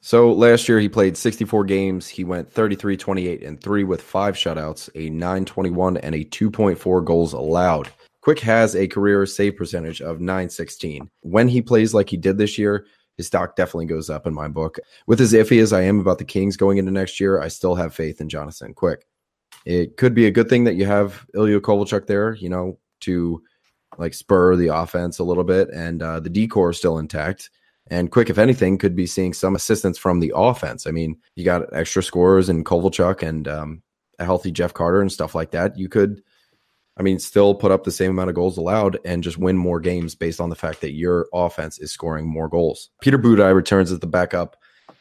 So 0.00 0.32
last 0.32 0.68
year 0.68 0.80
he 0.80 0.88
played 0.88 1.16
64 1.16 1.64
games. 1.64 2.08
He 2.08 2.24
went 2.24 2.50
33, 2.50 2.96
28, 2.96 3.42
and 3.42 3.60
3 3.60 3.84
with 3.84 4.00
five 4.00 4.34
shutouts, 4.34 4.88
a 4.94 5.10
921, 5.10 5.98
and 5.98 6.14
a 6.14 6.24
2.4 6.24 7.04
goals 7.04 7.32
allowed. 7.34 7.90
Quick 8.22 8.40
has 8.40 8.74
a 8.74 8.88
career 8.88 9.24
save 9.26 9.56
percentage 9.56 10.00
of 10.00 10.20
916. 10.20 11.10
When 11.20 11.48
he 11.48 11.62
plays 11.62 11.94
like 11.94 12.08
he 12.08 12.16
did 12.16 12.38
this 12.38 12.58
year, 12.58 12.86
his 13.16 13.26
stock 13.26 13.56
definitely 13.56 13.86
goes 13.86 14.08
up 14.08 14.26
in 14.26 14.32
my 14.32 14.48
book. 14.48 14.78
With 15.06 15.20
as 15.20 15.34
iffy 15.34 15.60
as 15.60 15.72
I 15.72 15.82
am 15.82 16.00
about 16.00 16.18
the 16.18 16.24
Kings 16.24 16.56
going 16.56 16.78
into 16.78 16.90
next 16.90 17.20
year, 17.20 17.40
I 17.40 17.48
still 17.48 17.74
have 17.74 17.94
faith 17.94 18.20
in 18.20 18.28
Jonathan 18.28 18.72
Quick. 18.72 19.06
It 19.66 19.98
could 19.98 20.14
be 20.14 20.26
a 20.26 20.30
good 20.30 20.48
thing 20.48 20.64
that 20.64 20.76
you 20.76 20.86
have 20.86 21.26
Ilya 21.34 21.60
Kovalchuk 21.60 22.06
there, 22.06 22.34
you 22.34 22.48
know, 22.48 22.78
to 23.00 23.42
like 23.98 24.14
spur 24.14 24.56
the 24.56 24.68
offense 24.68 25.18
a 25.18 25.24
little 25.24 25.44
bit, 25.44 25.68
and 25.68 26.02
uh, 26.02 26.20
the 26.20 26.30
decor 26.30 26.70
is 26.70 26.78
still 26.78 26.98
intact. 26.98 27.50
And 27.90 28.10
Quick, 28.10 28.30
if 28.30 28.38
anything, 28.38 28.78
could 28.78 28.94
be 28.94 29.06
seeing 29.06 29.32
some 29.32 29.56
assistance 29.56 29.98
from 29.98 30.20
the 30.20 30.32
offense. 30.34 30.86
I 30.86 30.92
mean, 30.92 31.16
you 31.34 31.44
got 31.44 31.74
extra 31.74 32.02
scorers 32.02 32.48
and 32.48 32.64
Kovalchuk 32.64 33.22
and 33.22 33.48
um, 33.48 33.82
a 34.20 34.24
healthy 34.24 34.52
Jeff 34.52 34.72
Carter 34.72 35.00
and 35.00 35.10
stuff 35.10 35.34
like 35.34 35.50
that. 35.50 35.76
You 35.76 35.88
could, 35.88 36.22
I 36.96 37.02
mean, 37.02 37.18
still 37.18 37.52
put 37.52 37.72
up 37.72 37.82
the 37.82 37.90
same 37.90 38.12
amount 38.12 38.28
of 38.28 38.36
goals 38.36 38.56
allowed 38.56 38.98
and 39.04 39.24
just 39.24 39.38
win 39.38 39.58
more 39.58 39.80
games 39.80 40.14
based 40.14 40.40
on 40.40 40.50
the 40.50 40.56
fact 40.56 40.80
that 40.82 40.92
your 40.92 41.26
offense 41.34 41.78
is 41.78 41.90
scoring 41.90 42.28
more 42.28 42.48
goals. 42.48 42.90
Peter 43.00 43.18
Budaj 43.18 43.54
returns 43.54 43.90
as 43.90 43.98
the 43.98 44.06
backup, 44.06 44.56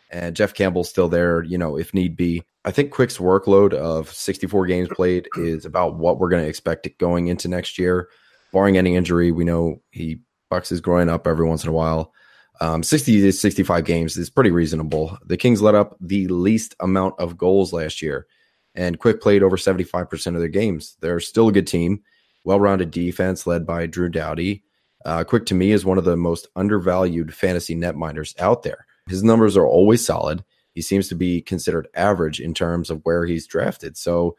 and 0.10 0.36
Jeff 0.36 0.55
Campbell's 0.55 0.89
still 0.89 1.10
there, 1.10 1.43
you 1.43 1.60
know, 1.60 1.77
if 1.77 1.93
need 1.93 2.17
be. 2.17 2.43
I 2.65 2.72
think 2.72 2.91
Quick's 2.91 3.19
workload 3.19 3.74
of 3.74 4.12
64 4.12 4.65
games 4.65 4.89
played 4.89 5.27
is 5.38 5.65
about 5.65 5.98
what 5.98 6.17
we're 6.17 6.29
going 6.29 6.43
to 6.43 6.50
expect 6.50 6.89
going 6.98 7.27
into 7.27 7.48
next 7.48 7.77
year. 7.77 8.10
Barring 8.51 8.77
any 8.77 8.96
injury, 8.96 9.31
we 9.31 9.43
know 9.43 9.81
he 9.91 10.22
bucks 10.50 10.69
his 10.69 10.81
growing 10.81 11.08
up 11.08 11.27
every 11.27 11.48
once 11.48 11.63
in 11.63 11.69
a 11.69 11.74
while. 11.74 12.13
Um, 12.62 12.84
60 12.84 13.22
to 13.22 13.32
65 13.32 13.86
games 13.86 14.18
is 14.18 14.30
pretty 14.30 14.51
reasonable. 14.51 15.18
The 15.25 15.38
Kings 15.38 15.62
let 15.62 15.75
up 15.75 15.96
the 16.01 16.28
least 16.28 16.75
amount 16.80 17.16
of 17.20 17.38
goals 17.38 17.72
last 17.74 18.01
year. 18.01 18.28
and 18.75 19.00
Quick 19.00 19.22
played 19.22 19.44
over 19.44 19.58
75% 19.58 20.28
of 20.36 20.39
their 20.39 20.48
games. 20.48 20.98
They're 21.01 21.20
still 21.20 21.48
a 21.48 21.51
good 21.51 21.68
team, 21.68 22.01
well 22.44 22.60
rounded 22.60 22.92
defense 22.92 23.48
led 23.48 23.66
by 23.66 23.86
Drew 23.88 24.10
Doughty. 24.10 24.63
Uh, 25.06 25.24
Quick 25.24 25.46
to 25.48 25.56
me 25.56 25.72
is 25.72 25.86
one 25.86 25.98
of 25.98 26.04
the 26.04 26.18
most 26.18 26.48
undervalued 26.56 27.34
fantasy 27.34 27.75
netminders 27.75 28.39
out 28.39 28.63
there. 28.63 28.86
His 29.08 29.24
numbers 29.24 29.58
are 29.58 29.66
always 29.66 30.06
solid. 30.06 30.44
He 30.74 30.82
seems 30.82 31.08
to 31.10 31.16
be 31.16 31.42
considered 31.42 31.88
average 31.96 32.39
in 32.39 32.54
terms 32.54 32.89
of 32.89 33.01
where 33.04 33.25
he's 33.25 33.48
drafted. 33.48 33.98
So 33.98 34.36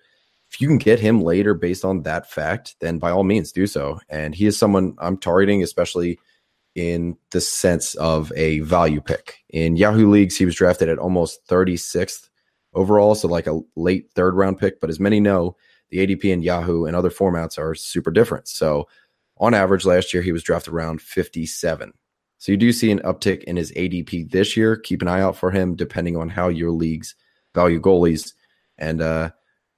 if 0.51 0.61
you 0.61 0.69
can 0.69 0.79
get 0.79 1.01
him 1.01 1.23
later 1.23 1.55
based 1.55 1.85
on 1.85 2.03
that 2.03 2.31
fact, 2.31 2.77
then 2.81 2.99
by 2.99 3.11
all 3.11 3.25
means 3.25 3.53
do 3.53 3.67
so. 3.67 4.01
And 4.09 4.35
he 4.35 4.47
is 4.47 4.57
someone 4.57 4.95
I'm 4.99 5.17
targeting, 5.17 5.63
especially 5.63 6.19
in 6.75 7.17
the 7.33 7.41
sense 7.41 7.95
of 7.97 8.33
a 8.37 8.61
value 8.61 9.01
pick. 9.01 9.39
In 9.51 9.77
Yahoo 9.77 10.09
leagues, 10.09 10.37
he 10.37 10.45
was 10.45 10.55
drafted 10.55 10.89
at 10.89 10.99
almost 10.99 11.47
36th 11.49 12.29
overall, 12.75 13.15
so 13.15 13.29
like 13.29 13.47
a 13.47 13.61
late 13.77 14.11
third 14.15 14.35
round 14.35 14.59
pick. 14.59 14.81
But 14.81 14.91
as 14.91 15.01
many 15.01 15.21
know, 15.21 15.57
the 15.91 15.99
ADP 15.99 16.25
in 16.25 16.43
Yahoo 16.43 16.85
and 16.85 16.95
other 16.95 17.11
formats 17.11 17.59
are 17.59 17.75
super 17.75 18.11
different. 18.11 18.49
So 18.49 18.89
on 19.39 19.55
average, 19.55 19.85
last 19.85 20.15
year 20.15 20.23
he 20.23 20.33
was 20.33 20.43
drafted 20.43 20.73
around 20.73 21.03
57. 21.03 21.93
So 22.39 22.53
you 22.53 22.59
do 22.59 22.73
see 22.73 22.91
an 22.91 23.01
uptick 23.01 23.45
in 23.45 23.57
his 23.57 23.73
ADP 23.73 24.31
this 24.31 24.57
year. 24.57 24.77
Keep 24.77 25.03
an 25.03 25.09
eye 25.09 25.21
out 25.21 25.37
for 25.37 25.51
him 25.51 25.75
depending 25.75 26.17
on 26.17 26.31
how 26.31 26.49
your 26.49 26.71
leagues 26.71 27.15
value 27.55 27.81
goalies. 27.81 28.33
And 28.79 29.03
uh, 29.03 29.31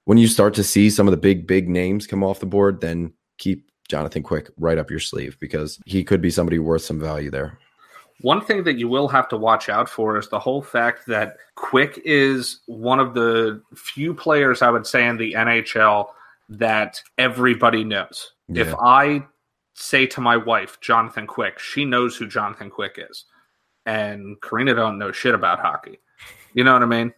when 0.05 0.17
you 0.17 0.27
start 0.27 0.53
to 0.55 0.63
see 0.63 0.89
some 0.89 1.07
of 1.07 1.11
the 1.11 1.17
big, 1.17 1.47
big 1.47 1.67
names 1.67 2.07
come 2.07 2.23
off 2.23 2.39
the 2.39 2.45
board, 2.45 2.79
then 2.79 3.13
keep 3.37 3.69
Jonathan 3.89 4.23
Quick 4.23 4.49
right 4.57 4.77
up 4.77 4.89
your 4.89 4.99
sleeve 4.99 5.37
because 5.39 5.79
he 5.85 6.03
could 6.03 6.21
be 6.21 6.29
somebody 6.29 6.59
worth 6.59 6.83
some 6.83 6.99
value 6.99 7.29
there. 7.29 7.59
One 8.21 8.41
thing 8.41 8.63
that 8.63 8.77
you 8.77 8.87
will 8.87 9.07
have 9.09 9.27
to 9.29 9.37
watch 9.37 9.69
out 9.69 9.89
for 9.89 10.17
is 10.17 10.29
the 10.29 10.39
whole 10.39 10.61
fact 10.61 11.05
that 11.07 11.37
Quick 11.55 12.01
is 12.05 12.61
one 12.67 12.99
of 12.99 13.13
the 13.13 13.61
few 13.75 14.13
players 14.13 14.61
I 14.61 14.69
would 14.69 14.87
say 14.87 15.07
in 15.07 15.17
the 15.17 15.33
NHL 15.33 16.07
that 16.49 17.01
everybody 17.17 17.83
knows. 17.83 18.31
Yeah. 18.47 18.61
If 18.61 18.75
I 18.75 19.25
say 19.73 20.05
to 20.07 20.21
my 20.21 20.37
wife, 20.37 20.79
Jonathan 20.81 21.27
Quick, 21.27 21.59
she 21.59 21.85
knows 21.85 22.15
who 22.15 22.27
Jonathan 22.27 22.69
Quick 22.69 22.97
is. 23.09 23.25
And 23.85 24.39
Karina 24.41 24.75
don't 24.75 24.97
know 24.97 25.11
shit 25.11 25.35
about 25.35 25.59
hockey. 25.59 25.99
You 26.53 26.63
know 26.63 26.73
what 26.73 26.83
I 26.83 26.85
mean? 26.85 27.13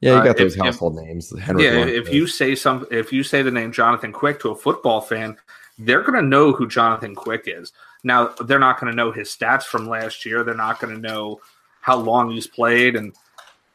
Yeah, 0.00 0.18
you 0.18 0.24
got 0.24 0.30
uh, 0.30 0.44
those 0.44 0.56
if, 0.56 0.62
household 0.62 0.96
if, 0.98 1.04
names. 1.04 1.38
Henrik 1.38 1.64
yeah, 1.64 1.84
if 1.84 2.12
you 2.12 2.26
say 2.26 2.54
some, 2.54 2.86
if 2.90 3.12
you 3.12 3.22
say 3.22 3.42
the 3.42 3.50
name 3.50 3.72
Jonathan 3.72 4.12
Quick 4.12 4.40
to 4.40 4.50
a 4.50 4.54
football 4.54 5.00
fan, 5.00 5.36
they're 5.78 6.02
going 6.02 6.20
to 6.20 6.28
know 6.28 6.52
who 6.52 6.66
Jonathan 6.68 7.14
Quick 7.14 7.44
is. 7.46 7.72
Now, 8.04 8.28
they're 8.44 8.58
not 8.58 8.80
going 8.80 8.90
to 8.90 8.96
know 8.96 9.12
his 9.12 9.28
stats 9.28 9.64
from 9.64 9.88
last 9.88 10.24
year. 10.24 10.44
They're 10.44 10.54
not 10.54 10.80
going 10.80 10.94
to 10.94 11.00
know 11.00 11.40
how 11.80 11.96
long 11.96 12.30
he's 12.30 12.46
played 12.46 12.96
and 12.96 13.14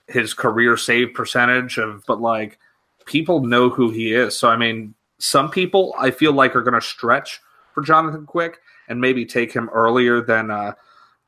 his 0.08 0.34
career 0.34 0.78
save 0.78 1.14
percentage 1.14 1.78
of, 1.78 2.04
but 2.06 2.22
like 2.22 2.60
people 3.06 3.46
know 3.46 3.70
who 3.70 3.90
he 3.90 4.14
is. 4.14 4.38
So, 4.38 4.50
I 4.50 4.58
mean, 4.58 4.94
some 5.18 5.50
people 5.50 5.96
I 5.98 6.12
feel 6.12 6.34
like 6.34 6.56
are 6.56 6.62
going 6.62 6.74
to 6.74 6.82
stretch 6.82 7.42
for 7.74 7.82
Jonathan 7.82 8.26
Quick 8.26 8.60
and 8.90 9.00
maybe 9.00 9.26
take 9.26 9.54
him 9.54 9.70
earlier 9.70 10.22
than, 10.22 10.52
uh, 10.52 10.74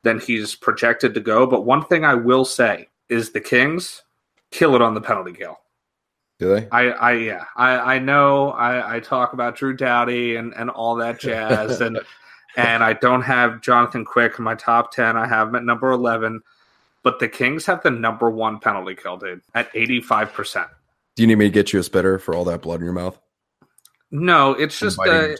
than 0.02 0.20
he's 0.20 0.54
projected 0.54 1.14
to 1.14 1.20
go. 1.20 1.46
But 1.46 1.64
one 1.64 1.84
thing 1.86 2.04
I 2.04 2.14
will 2.14 2.44
say 2.44 2.88
is 3.08 3.30
the 3.30 3.40
Kings 3.40 4.02
kill 4.50 4.74
it 4.74 4.82
on 4.82 4.94
the 4.94 5.00
penalty 5.00 5.32
kill. 5.32 5.58
Do 6.38 6.54
they? 6.54 6.68
I, 6.70 6.90
I 6.90 7.12
yeah. 7.12 7.44
I, 7.56 7.94
I 7.94 7.98
know 7.98 8.50
I, 8.50 8.96
I 8.96 9.00
talk 9.00 9.32
about 9.32 9.56
Drew 9.56 9.74
Doughty 9.74 10.36
and, 10.36 10.52
and 10.54 10.68
all 10.70 10.96
that 10.96 11.20
jazz 11.20 11.80
and 11.80 11.98
and 12.56 12.82
I 12.82 12.94
don't 12.94 13.22
have 13.22 13.60
Jonathan 13.60 14.04
Quick 14.04 14.38
in 14.38 14.44
my 14.44 14.54
top 14.54 14.92
ten. 14.92 15.16
I 15.16 15.26
have 15.26 15.48
him 15.48 15.54
at 15.56 15.64
number 15.64 15.90
eleven. 15.90 16.42
But 17.02 17.20
the 17.20 17.28
Kings 17.28 17.64
have 17.66 17.82
the 17.82 17.90
number 17.90 18.28
one 18.28 18.58
penalty 18.58 18.96
kill, 18.96 19.16
dude, 19.16 19.40
at 19.54 19.70
eighty 19.74 20.00
five 20.00 20.32
percent. 20.32 20.68
Do 21.14 21.22
you 21.22 21.26
need 21.26 21.38
me 21.38 21.46
to 21.46 21.50
get 21.50 21.72
you 21.72 21.80
a 21.80 21.82
spitter 21.82 22.18
for 22.18 22.34
all 22.34 22.44
that 22.44 22.62
blood 22.62 22.80
in 22.80 22.84
your 22.84 22.92
mouth? 22.92 23.18
No, 24.10 24.52
it's 24.52 24.78
just 24.78 24.98
uh, 24.98 25.36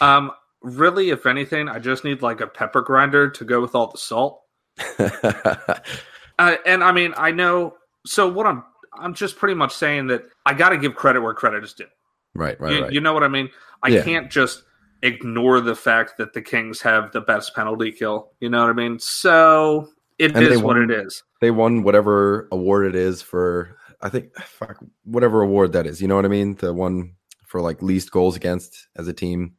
um 0.00 0.32
really, 0.62 1.10
if 1.10 1.26
anything, 1.26 1.68
I 1.68 1.78
just 1.78 2.04
need 2.04 2.22
like 2.22 2.40
a 2.40 2.46
pepper 2.46 2.80
grinder 2.82 3.30
to 3.30 3.44
go 3.44 3.60
with 3.60 3.74
all 3.74 3.90
the 3.90 3.98
salt. 3.98 4.42
uh, 4.98 6.56
and 6.66 6.82
I 6.82 6.92
mean, 6.92 7.14
I 7.16 7.30
know. 7.30 7.74
So 8.06 8.28
what 8.28 8.46
I'm 8.46 8.64
I'm 8.98 9.14
just 9.14 9.36
pretty 9.36 9.54
much 9.54 9.74
saying 9.74 10.08
that 10.08 10.24
I 10.44 10.54
got 10.54 10.70
to 10.70 10.78
give 10.78 10.94
credit 10.94 11.20
where 11.20 11.34
credit 11.34 11.64
is 11.64 11.72
due. 11.72 11.86
Right, 12.34 12.60
right, 12.60 12.72
you, 12.72 12.82
right. 12.82 12.92
You 12.92 13.00
know 13.00 13.12
what 13.12 13.22
I 13.22 13.28
mean? 13.28 13.50
I 13.82 13.88
yeah. 13.88 14.02
can't 14.02 14.30
just 14.30 14.62
ignore 15.02 15.60
the 15.60 15.74
fact 15.74 16.16
that 16.18 16.32
the 16.32 16.42
Kings 16.42 16.80
have 16.82 17.12
the 17.12 17.20
best 17.20 17.54
penalty 17.54 17.92
kill. 17.92 18.30
You 18.40 18.48
know 18.48 18.60
what 18.60 18.70
I 18.70 18.74
mean? 18.74 18.98
So 18.98 19.88
it 20.18 20.34
and 20.36 20.44
is 20.44 20.62
won, 20.62 20.78
what 20.78 20.90
it 20.90 20.90
is. 20.90 21.22
They 21.40 21.50
won 21.50 21.82
whatever 21.82 22.48
award 22.52 22.86
it 22.86 22.94
is 22.94 23.22
for. 23.22 23.76
I 24.00 24.08
think 24.08 24.34
fuck, 24.36 24.78
whatever 25.04 25.42
award 25.42 25.72
that 25.72 25.86
is. 25.86 26.00
You 26.00 26.08
know 26.08 26.16
what 26.16 26.24
I 26.24 26.28
mean? 26.28 26.54
The 26.56 26.72
one 26.72 27.14
for 27.46 27.60
like 27.60 27.82
least 27.82 28.10
goals 28.10 28.36
against 28.36 28.88
as 28.96 29.08
a 29.08 29.12
team. 29.12 29.54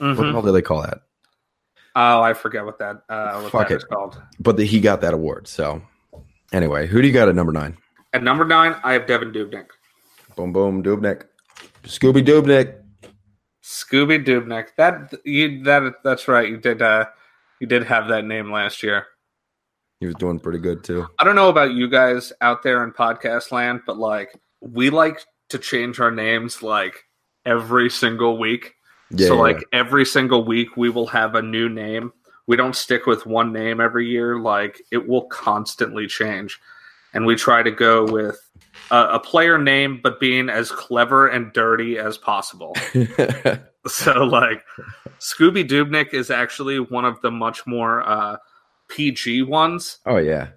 Mm-hmm. 0.00 0.08
What 0.08 0.16
the 0.16 0.22
mm-hmm. 0.22 0.32
hell 0.32 0.42
do 0.42 0.52
they 0.52 0.62
call 0.62 0.82
that? 0.82 1.00
Oh, 1.94 2.22
I 2.22 2.32
forget 2.32 2.64
what 2.64 2.78
that 2.78 3.02
uh, 3.08 3.40
what 3.40 3.52
Fuck 3.52 3.68
that 3.68 3.74
it. 3.74 3.78
is 3.78 3.84
called. 3.84 4.20
But 4.40 4.56
the, 4.56 4.64
he 4.64 4.80
got 4.80 5.02
that 5.02 5.12
award. 5.12 5.46
So 5.48 5.82
anyway, 6.52 6.86
who 6.86 7.02
do 7.02 7.08
you 7.08 7.12
got 7.12 7.28
at 7.28 7.34
number 7.34 7.52
nine? 7.52 7.76
At 8.12 8.22
number 8.22 8.44
nine, 8.44 8.76
I 8.84 8.92
have 8.92 9.06
Devin 9.06 9.32
Dubnyk. 9.32 9.66
Boom, 10.36 10.52
boom, 10.52 10.82
Dubnyk. 10.82 11.24
Scooby 11.84 12.24
Dubnyk. 12.24 12.74
Scooby 13.62 14.24
Dubnyk. 14.24 14.68
That 14.76 15.14
you 15.24 15.62
that 15.64 15.94
that's 16.04 16.28
right. 16.28 16.48
You 16.48 16.58
did 16.58 16.82
uh 16.82 17.06
you 17.60 17.66
did 17.66 17.84
have 17.84 18.08
that 18.08 18.24
name 18.24 18.50
last 18.50 18.82
year. 18.82 19.06
He 20.00 20.06
was 20.06 20.14
doing 20.16 20.40
pretty 20.40 20.58
good 20.58 20.84
too. 20.84 21.06
I 21.18 21.24
don't 21.24 21.36
know 21.36 21.48
about 21.48 21.72
you 21.72 21.88
guys 21.88 22.32
out 22.40 22.62
there 22.62 22.82
in 22.84 22.92
podcast 22.92 23.52
land, 23.52 23.82
but 23.86 23.98
like 23.98 24.36
we 24.60 24.90
like 24.90 25.24
to 25.50 25.58
change 25.58 26.00
our 26.00 26.10
names 26.10 26.62
like 26.62 27.04
every 27.46 27.88
single 27.88 28.36
week. 28.36 28.74
Yeah, 29.10 29.28
so 29.28 29.36
like 29.36 29.62
every 29.72 30.04
single 30.04 30.44
week 30.44 30.76
we 30.76 30.90
will 30.90 31.06
have 31.06 31.34
a 31.34 31.42
new 31.42 31.68
name. 31.68 32.12
We 32.46 32.56
don't 32.56 32.76
stick 32.76 33.06
with 33.06 33.26
one 33.26 33.52
name 33.52 33.80
every 33.80 34.08
year. 34.08 34.38
Like 34.38 34.82
it 34.90 35.06
will 35.06 35.26
constantly 35.26 36.06
change 36.06 36.60
and 37.12 37.26
we 37.26 37.36
try 37.36 37.62
to 37.62 37.70
go 37.70 38.04
with 38.04 38.38
a, 38.90 39.14
a 39.14 39.20
player 39.20 39.58
name, 39.58 40.00
but 40.02 40.20
being 40.20 40.48
as 40.48 40.70
clever 40.70 41.28
and 41.28 41.52
dirty 41.52 41.98
as 41.98 42.18
possible. 42.18 42.74
so, 43.86 44.12
like, 44.24 44.64
Scooby 45.18 45.66
Dubnyk 45.66 46.14
is 46.14 46.30
actually 46.30 46.78
one 46.78 47.04
of 47.04 47.20
the 47.22 47.30
much 47.30 47.66
more 47.66 48.06
uh, 48.08 48.36
PG 48.88 49.42
ones. 49.42 49.98
Oh 50.06 50.16
yeah, 50.16 50.48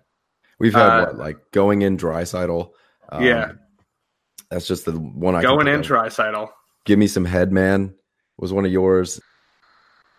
we've 0.59 0.73
had 0.73 0.87
uh, 0.87 1.05
what, 1.05 1.17
like 1.17 1.37
going 1.51 1.81
in 1.81 1.97
Draisaitl. 1.97 2.71
Um, 3.09 3.23
yeah, 3.23 3.53
that's 4.49 4.67
just 4.67 4.85
the 4.85 4.93
one 4.93 5.35
I 5.35 5.41
going 5.41 5.67
in 5.67 5.81
Draisaitl. 5.81 6.49
Give 6.85 6.99
me 6.99 7.07
some 7.07 7.25
head, 7.25 7.51
man. 7.51 7.93
Was 8.37 8.51
one 8.51 8.65
of 8.65 8.71
yours. 8.71 9.21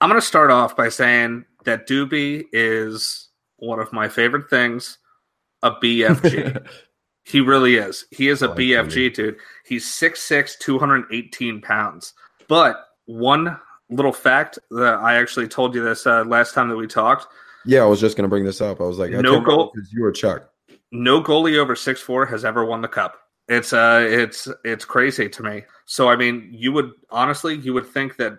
I'm 0.00 0.08
going 0.08 0.20
to 0.20 0.26
start 0.26 0.50
off 0.50 0.76
by 0.76 0.88
saying 0.88 1.44
that 1.64 1.88
Doobie 1.88 2.44
is 2.52 3.28
one 3.56 3.78
of 3.78 3.92
my 3.92 4.08
favorite 4.08 4.50
things 4.50 4.98
a 5.62 5.72
BFG. 5.72 6.66
he 7.24 7.40
really 7.40 7.76
is. 7.76 8.04
He 8.10 8.28
is 8.28 8.42
a 8.42 8.48
like 8.48 8.58
BFG, 8.58 9.14
dude. 9.14 9.36
He's 9.64 9.86
6'6, 9.86 10.58
218 10.58 11.60
pounds. 11.60 12.14
But 12.48 12.76
one 13.06 13.58
little 13.90 14.12
fact 14.12 14.58
that 14.70 14.94
I 14.94 15.16
actually 15.16 15.48
told 15.48 15.74
you 15.74 15.82
this 15.82 16.06
uh, 16.06 16.24
last 16.24 16.54
time 16.54 16.68
that 16.68 16.76
we 16.76 16.86
talked. 16.86 17.26
Yeah, 17.64 17.82
I 17.82 17.86
was 17.86 18.00
just 18.00 18.16
going 18.16 18.24
to 18.24 18.28
bring 18.28 18.44
this 18.44 18.60
up. 18.60 18.80
I 18.80 18.84
was 18.84 18.98
like, 18.98 19.12
I 19.12 19.20
no 19.20 19.40
goal 19.40 19.72
because 19.74 19.92
you 19.92 20.02
were 20.02 20.12
Chuck. 20.12 20.48
No 20.92 21.20
goalie 21.20 21.58
over 21.58 21.74
six 21.74 22.00
four 22.00 22.24
has 22.26 22.44
ever 22.44 22.64
won 22.64 22.80
the 22.80 22.88
cup. 22.88 23.18
It's 23.48 23.72
uh, 23.72 24.06
it's 24.08 24.48
it's 24.64 24.84
crazy 24.84 25.28
to 25.28 25.42
me. 25.42 25.64
So 25.84 26.08
I 26.08 26.16
mean, 26.16 26.48
you 26.52 26.72
would 26.72 26.92
honestly, 27.10 27.56
you 27.56 27.74
would 27.74 27.86
think 27.86 28.16
that 28.16 28.38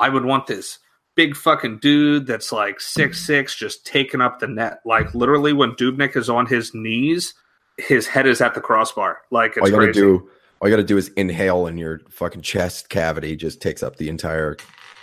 I 0.00 0.08
would 0.08 0.24
want 0.24 0.46
this 0.46 0.78
big 1.14 1.36
fucking 1.36 1.78
dude 1.78 2.26
that's 2.26 2.52
like 2.52 2.80
six 2.80 3.24
six, 3.24 3.54
just 3.54 3.86
taking 3.86 4.20
up 4.20 4.38
the 4.38 4.48
net. 4.48 4.80
Like 4.84 5.14
literally, 5.14 5.52
when 5.52 5.72
Dubnyk 5.72 6.16
is 6.16 6.28
on 6.28 6.46
his 6.46 6.74
knees, 6.74 7.34
his 7.78 8.06
head 8.06 8.26
is 8.26 8.40
at 8.40 8.54
the 8.54 8.60
crossbar. 8.60 9.18
Like 9.30 9.52
it's 9.56 9.60
all 9.60 9.68
you 9.68 9.74
gotta 9.74 9.86
crazy. 9.86 10.00
do, 10.00 10.30
all 10.60 10.68
you 10.68 10.72
gotta 10.72 10.86
do 10.86 10.96
is 10.96 11.08
inhale, 11.16 11.66
and 11.66 11.78
your 11.78 12.00
fucking 12.10 12.42
chest 12.42 12.88
cavity 12.88 13.36
just 13.36 13.60
takes 13.60 13.82
up 13.82 13.96
the 13.96 14.08
entire 14.08 14.56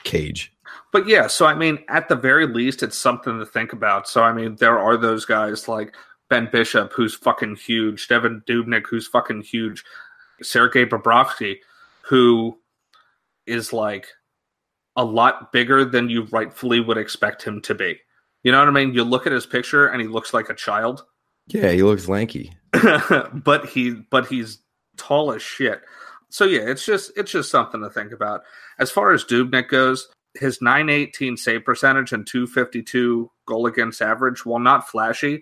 cage. 0.04 0.54
But 0.92 1.08
yeah, 1.08 1.28
so 1.28 1.46
I 1.46 1.54
mean, 1.54 1.80
at 1.88 2.10
the 2.10 2.16
very 2.16 2.48
least, 2.48 2.84
it's 2.84 2.98
something 2.98 3.38
to 3.40 3.46
think 3.46 3.74
about. 3.74 4.08
So 4.08 4.24
I 4.24 4.34
mean, 4.34 4.56
there 4.56 4.80
are 4.80 4.98
those 4.98 5.26
guys 5.26 5.68
like 5.68 5.96
Ben 6.30 6.50
Bishop, 6.52 6.94
who's 6.94 7.16
fucking 7.16 7.58
huge, 7.58 8.08
Devin 8.08 8.42
Dubnyk, 8.48 8.86
who's 8.90 9.08
fucking 9.08 9.42
huge, 9.42 9.84
Sergei 10.42 10.86
Bobrovsky, 10.86 11.58
who 12.02 12.58
is 13.46 13.74
like 13.74 14.08
a 14.96 15.04
lot 15.04 15.52
bigger 15.52 15.86
than 15.86 16.10
you 16.10 16.24
rightfully 16.26 16.80
would 16.80 16.98
expect 16.98 17.44
him 17.44 17.62
to 17.62 17.76
be. 17.76 18.00
You 18.44 18.52
know 18.52 18.60
what 18.60 18.68
I 18.68 18.72
mean? 18.72 18.94
You 18.94 19.04
look 19.04 19.26
at 19.26 19.34
his 19.34 19.46
picture 19.46 19.88
and 19.88 20.02
he 20.02 20.08
looks 20.08 20.34
like 20.34 20.50
a 20.50 20.56
child. 20.56 21.04
Yeah, 21.48 21.72
he 21.72 21.84
looks 21.84 22.08
lanky. 22.08 22.54
but 23.34 23.66
he 23.68 23.92
but 23.92 24.28
he's 24.28 24.60
tall 24.98 25.34
as 25.34 25.42
shit. 25.42 25.82
So 26.30 26.46
yeah, 26.46 26.62
it's 26.62 26.86
just 26.86 27.12
it's 27.18 27.32
just 27.32 27.52
something 27.52 27.82
to 27.82 27.90
think 27.90 28.12
about. 28.12 28.42
As 28.78 28.92
far 28.92 29.12
as 29.12 29.26
Dubnyk 29.26 29.70
goes, 29.70 30.08
his 30.36 30.62
918 30.62 31.38
save 31.38 31.66
percentage 31.66 32.14
and 32.14 32.26
252 32.26 33.32
goal 33.46 33.66
against 33.66 34.02
average, 34.02 34.46
while 34.46 34.60
not 34.60 34.88
flashy, 34.88 35.42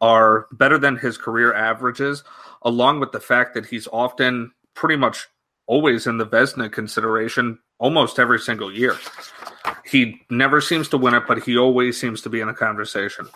are 0.00 0.46
better 0.52 0.78
than 0.78 0.96
his 0.96 1.16
career 1.16 1.52
averages, 1.54 2.22
along 2.62 3.00
with 3.00 3.12
the 3.12 3.20
fact 3.20 3.54
that 3.54 3.66
he's 3.66 3.88
often 3.92 4.52
pretty 4.74 4.96
much 4.96 5.26
always 5.66 6.06
in 6.06 6.18
the 6.18 6.26
Vezina 6.26 6.70
consideration 6.70 7.58
almost 7.78 8.18
every 8.18 8.38
single 8.38 8.72
year. 8.72 8.96
He 9.84 10.20
never 10.30 10.60
seems 10.60 10.88
to 10.88 10.98
win 10.98 11.14
it, 11.14 11.24
but 11.26 11.42
he 11.42 11.56
always 11.56 11.98
seems 11.98 12.20
to 12.22 12.28
be 12.28 12.40
in 12.40 12.48
the 12.48 12.54
conversation. 12.54 13.28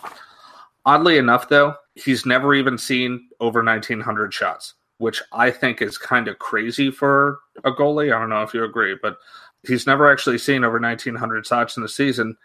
Oddly 0.85 1.17
enough, 1.17 1.49
though, 1.49 1.75
he's 1.95 2.27
never 2.27 2.55
even 2.55 2.77
seen 2.77 3.29
over 3.41 3.61
1,900 3.61 4.35
shots, 4.35 4.75
which 4.99 5.23
I 5.33 5.51
think 5.51 5.81
is 5.81 5.97
kind 5.97 6.29
of 6.29 6.39
crazy 6.39 6.91
for 6.91 7.41
a 7.65 7.71
goalie. 7.71 8.15
I 8.15 8.19
don't 8.19 8.31
know 8.31 8.43
if 8.43 8.53
you 8.53 8.65
agree, 8.65 8.97
but 9.01 9.19
he's 9.67 9.87
never 9.87 10.11
actually 10.11 10.39
seen 10.39 10.65
over 10.65 10.81
1,900 10.81 11.47
shots 11.47 11.77
in 11.77 11.83
the 11.83 11.89
season. 11.89 12.37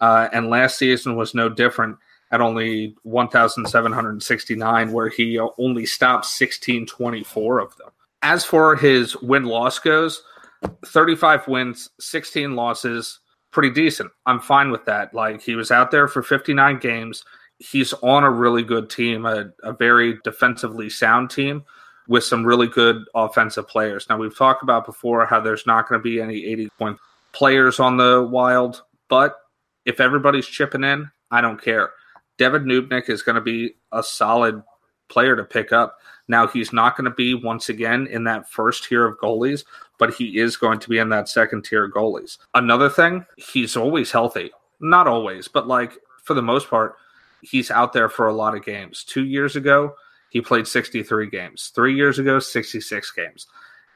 Uh, 0.00 0.28
and 0.32 0.50
last 0.50 0.76
season 0.76 1.14
was 1.14 1.34
no 1.34 1.48
different 1.48 1.96
at 2.32 2.40
only 2.40 2.96
1,769, 3.04 4.92
where 4.92 5.08
he 5.08 5.38
only 5.56 5.86
stopped 5.86 6.24
1,624 6.24 7.60
of 7.60 7.76
them. 7.76 7.90
As 8.22 8.44
for 8.44 8.74
his 8.74 9.14
win 9.22 9.44
loss 9.44 9.78
goes, 9.78 10.22
35 10.86 11.48
wins, 11.48 11.90
16 12.00 12.54
losses, 12.54 13.20
pretty 13.50 13.70
decent. 13.70 14.10
I'm 14.26 14.40
fine 14.40 14.70
with 14.70 14.84
that. 14.86 15.14
Like 15.14 15.40
he 15.40 15.54
was 15.54 15.70
out 15.70 15.90
there 15.90 16.08
for 16.08 16.22
59 16.22 16.78
games. 16.78 17.24
He's 17.58 17.92
on 17.94 18.24
a 18.24 18.30
really 18.30 18.62
good 18.62 18.90
team, 18.90 19.26
a, 19.26 19.50
a 19.62 19.72
very 19.72 20.18
defensively 20.24 20.90
sound 20.90 21.30
team 21.30 21.64
with 22.08 22.24
some 22.24 22.44
really 22.44 22.66
good 22.66 23.04
offensive 23.14 23.68
players. 23.68 24.06
Now 24.08 24.18
we've 24.18 24.36
talked 24.36 24.62
about 24.62 24.84
before 24.84 25.24
how 25.24 25.40
there's 25.40 25.66
not 25.66 25.88
going 25.88 25.98
to 25.98 26.02
be 26.02 26.20
any 26.20 26.44
80 26.46 26.68
point 26.78 26.98
players 27.32 27.80
on 27.80 27.96
the 27.96 28.28
Wild, 28.30 28.82
but 29.08 29.36
if 29.84 30.00
everybody's 30.00 30.46
chipping 30.46 30.84
in, 30.84 31.10
I 31.30 31.40
don't 31.40 31.62
care. 31.62 31.90
Devin 32.38 32.64
Dubnyk 32.64 33.08
is 33.08 33.22
going 33.22 33.36
to 33.36 33.40
be 33.40 33.74
a 33.92 34.02
solid 34.02 34.62
player 35.08 35.36
to 35.36 35.44
pick 35.44 35.72
up. 35.72 35.96
Now 36.28 36.46
he's 36.46 36.72
not 36.72 36.96
going 36.96 37.04
to 37.04 37.10
be 37.10 37.34
once 37.34 37.68
again 37.68 38.06
in 38.06 38.24
that 38.24 38.48
first 38.48 38.84
tier 38.84 39.04
of 39.06 39.18
goalies, 39.18 39.64
but 39.98 40.14
he 40.14 40.38
is 40.38 40.56
going 40.56 40.78
to 40.80 40.88
be 40.88 40.98
in 40.98 41.10
that 41.10 41.28
second 41.28 41.64
tier 41.64 41.90
goalies. 41.90 42.38
Another 42.54 42.88
thing, 42.88 43.26
he's 43.36 43.76
always 43.76 44.10
healthy. 44.10 44.50
Not 44.80 45.06
always, 45.06 45.48
but 45.48 45.68
like 45.68 45.98
for 46.22 46.34
the 46.34 46.42
most 46.42 46.68
part, 46.68 46.96
he's 47.42 47.70
out 47.70 47.92
there 47.92 48.08
for 48.08 48.28
a 48.28 48.34
lot 48.34 48.56
of 48.56 48.64
games. 48.64 49.04
Two 49.04 49.24
years 49.24 49.56
ago, 49.56 49.94
he 50.30 50.40
played 50.40 50.66
63 50.66 51.28
games. 51.30 51.70
Three 51.74 51.94
years 51.94 52.18
ago, 52.18 52.38
66 52.38 53.10
games. 53.12 53.46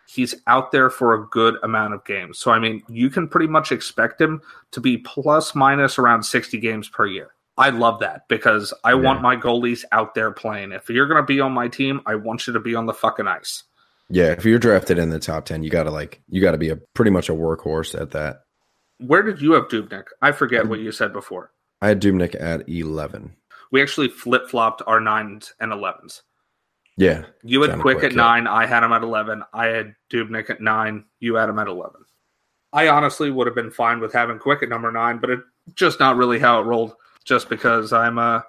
He's 0.07 0.35
out 0.47 0.71
there 0.71 0.89
for 0.89 1.15
a 1.15 1.27
good 1.27 1.57
amount 1.63 1.95
of 1.95 2.05
games. 2.05 2.39
So, 2.39 2.51
I 2.51 2.59
mean, 2.59 2.83
you 2.89 3.11
can 3.11 3.29
pretty 3.29 3.49
much 3.49 3.73
expect 3.73 4.21
him 4.21 4.41
to 4.71 4.81
be 4.81 4.99
plus 4.99 5.55
minus 5.55 5.99
around 5.99 6.23
60 6.23 6.59
games 6.59 6.89
per 6.89 7.07
year. 7.07 7.31
I 7.59 7.71
love 7.71 7.99
that 8.01 8.29
because 8.29 8.73
I 8.85 8.91
yeah. 8.91 9.01
want 9.01 9.21
my 9.21 9.37
goalies 9.37 9.85
out 9.91 10.15
there 10.15 10.31
playing. 10.31 10.73
If 10.73 10.89
you're 10.89 11.09
going 11.09 11.21
to 11.21 11.27
be 11.27 11.41
on 11.41 11.53
my 11.53 11.67
team, 11.67 12.01
I 12.07 12.15
want 12.15 12.47
you 12.47 12.53
to 12.53 12.61
be 12.61 12.77
on 12.77 12.87
the 12.87 12.95
fucking 12.95 13.27
ice. 13.27 13.65
Yeah, 14.09 14.31
if 14.31 14.45
you're 14.45 14.61
drafted 14.61 14.97
in 14.97 15.11
the 15.11 15.19
top 15.19 15.45
10, 15.45 15.65
you 15.65 15.71
got 15.71 15.83
to 15.83 15.91
like 15.91 16.23
you 16.29 16.41
got 16.41 16.53
to 16.53 16.59
be 16.59 16.71
a 16.71 16.77
pretty 16.77 17.11
much 17.11 17.29
a 17.29 17.33
workhorse 17.33 18.01
at 18.01 18.13
that. 18.13 18.45
Where 18.99 19.23
did 19.23 19.43
you 19.43 19.53
have 19.53 19.69
Dubnyk? 19.69 20.05
I 20.23 20.33
forget 20.33 20.65
mm. 20.65 20.69
what 20.69 20.81
you 20.81 20.93
said 20.93 21.13
before. 21.13 21.53
I 21.83 21.89
had 21.89 22.01
Dubnyk 22.01 22.41
at 22.41 22.69
11. 22.69 23.35
We 23.71 23.83
actually 23.83 24.09
flip-flopped 24.09 24.83
our 24.87 24.99
9s 24.99 25.53
and 25.61 25.73
11s. 25.73 26.23
Yeah. 26.97 27.27
You 27.45 27.63
had 27.63 27.79
Quick, 27.79 27.99
quick 27.99 28.05
at 28.05 28.13
yeah. 28.13 28.23
9, 28.23 28.47
I 28.49 28.67
had 28.67 28.83
him 28.83 28.93
at 28.93 29.03
11. 29.03 29.45
I 29.53 29.67
had 29.67 29.95
Dubnyk 30.11 30.51
at 30.51 30.61
9, 30.61 31.05
you 31.21 31.35
had 31.37 31.49
him 31.49 31.59
at 31.59 31.69
11. 31.69 32.01
I 32.73 32.89
honestly 32.89 33.31
would 33.31 33.47
have 33.47 33.55
been 33.55 33.71
fine 33.71 34.01
with 34.01 34.13
having 34.13 34.39
Quick 34.39 34.63
at 34.63 34.69
number 34.69 34.91
9, 34.91 35.19
but 35.19 35.31
it 35.31 35.41
just 35.75 36.01
not 36.01 36.17
really 36.17 36.41
how 36.41 36.61
it 36.61 36.65
rolled 36.65 36.95
just 37.29 37.49
because 37.51 37.93
I'm 37.93 38.19
a 38.19 38.45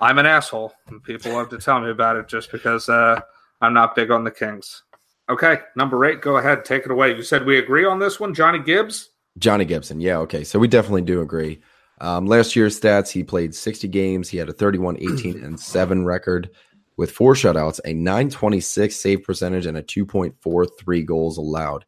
I'm 0.00 0.18
an 0.18 0.26
asshole 0.26 0.74
and 0.88 1.02
people 1.02 1.32
love 1.32 1.48
to 1.50 1.58
tell 1.58 1.80
me 1.80 1.90
about 1.90 2.16
it 2.16 2.28
just 2.28 2.52
because 2.52 2.88
uh, 2.88 3.20
I'm 3.60 3.72
not 3.72 3.94
big 3.94 4.10
on 4.10 4.24
the 4.24 4.30
Kings. 4.30 4.82
Okay, 5.28 5.58
number 5.76 6.04
eight, 6.04 6.20
go 6.20 6.36
ahead, 6.36 6.64
take 6.64 6.84
it 6.84 6.90
away. 6.90 7.14
You 7.14 7.22
said 7.22 7.46
we 7.46 7.58
agree 7.58 7.84
on 7.84 7.98
this 7.98 8.18
one, 8.18 8.34
Johnny 8.34 8.58
Gibbs. 8.58 9.10
Johnny 9.38 9.64
Gibson, 9.64 10.00
yeah, 10.00 10.18
okay, 10.18 10.42
so 10.42 10.58
we 10.58 10.68
definitely 10.68 11.02
do 11.02 11.20
agree. 11.20 11.60
Um, 12.00 12.26
last 12.26 12.56
year's 12.56 12.78
stats, 12.78 13.10
he 13.10 13.22
played 13.22 13.54
60 13.54 13.88
games. 13.88 14.28
He 14.28 14.38
had 14.38 14.48
a 14.48 14.52
31, 14.52 14.96
18, 15.00 15.44
and 15.44 15.58
7 15.58 16.04
record 16.04 16.50
with 16.96 17.10
four 17.10 17.34
shutouts, 17.34 17.80
a 17.84 17.92
926 17.92 18.94
save 18.94 19.22
percentage, 19.22 19.66
and 19.66 19.76
a 19.76 19.82
2.43 19.82 21.04
goals 21.04 21.38
allowed. 21.38 21.84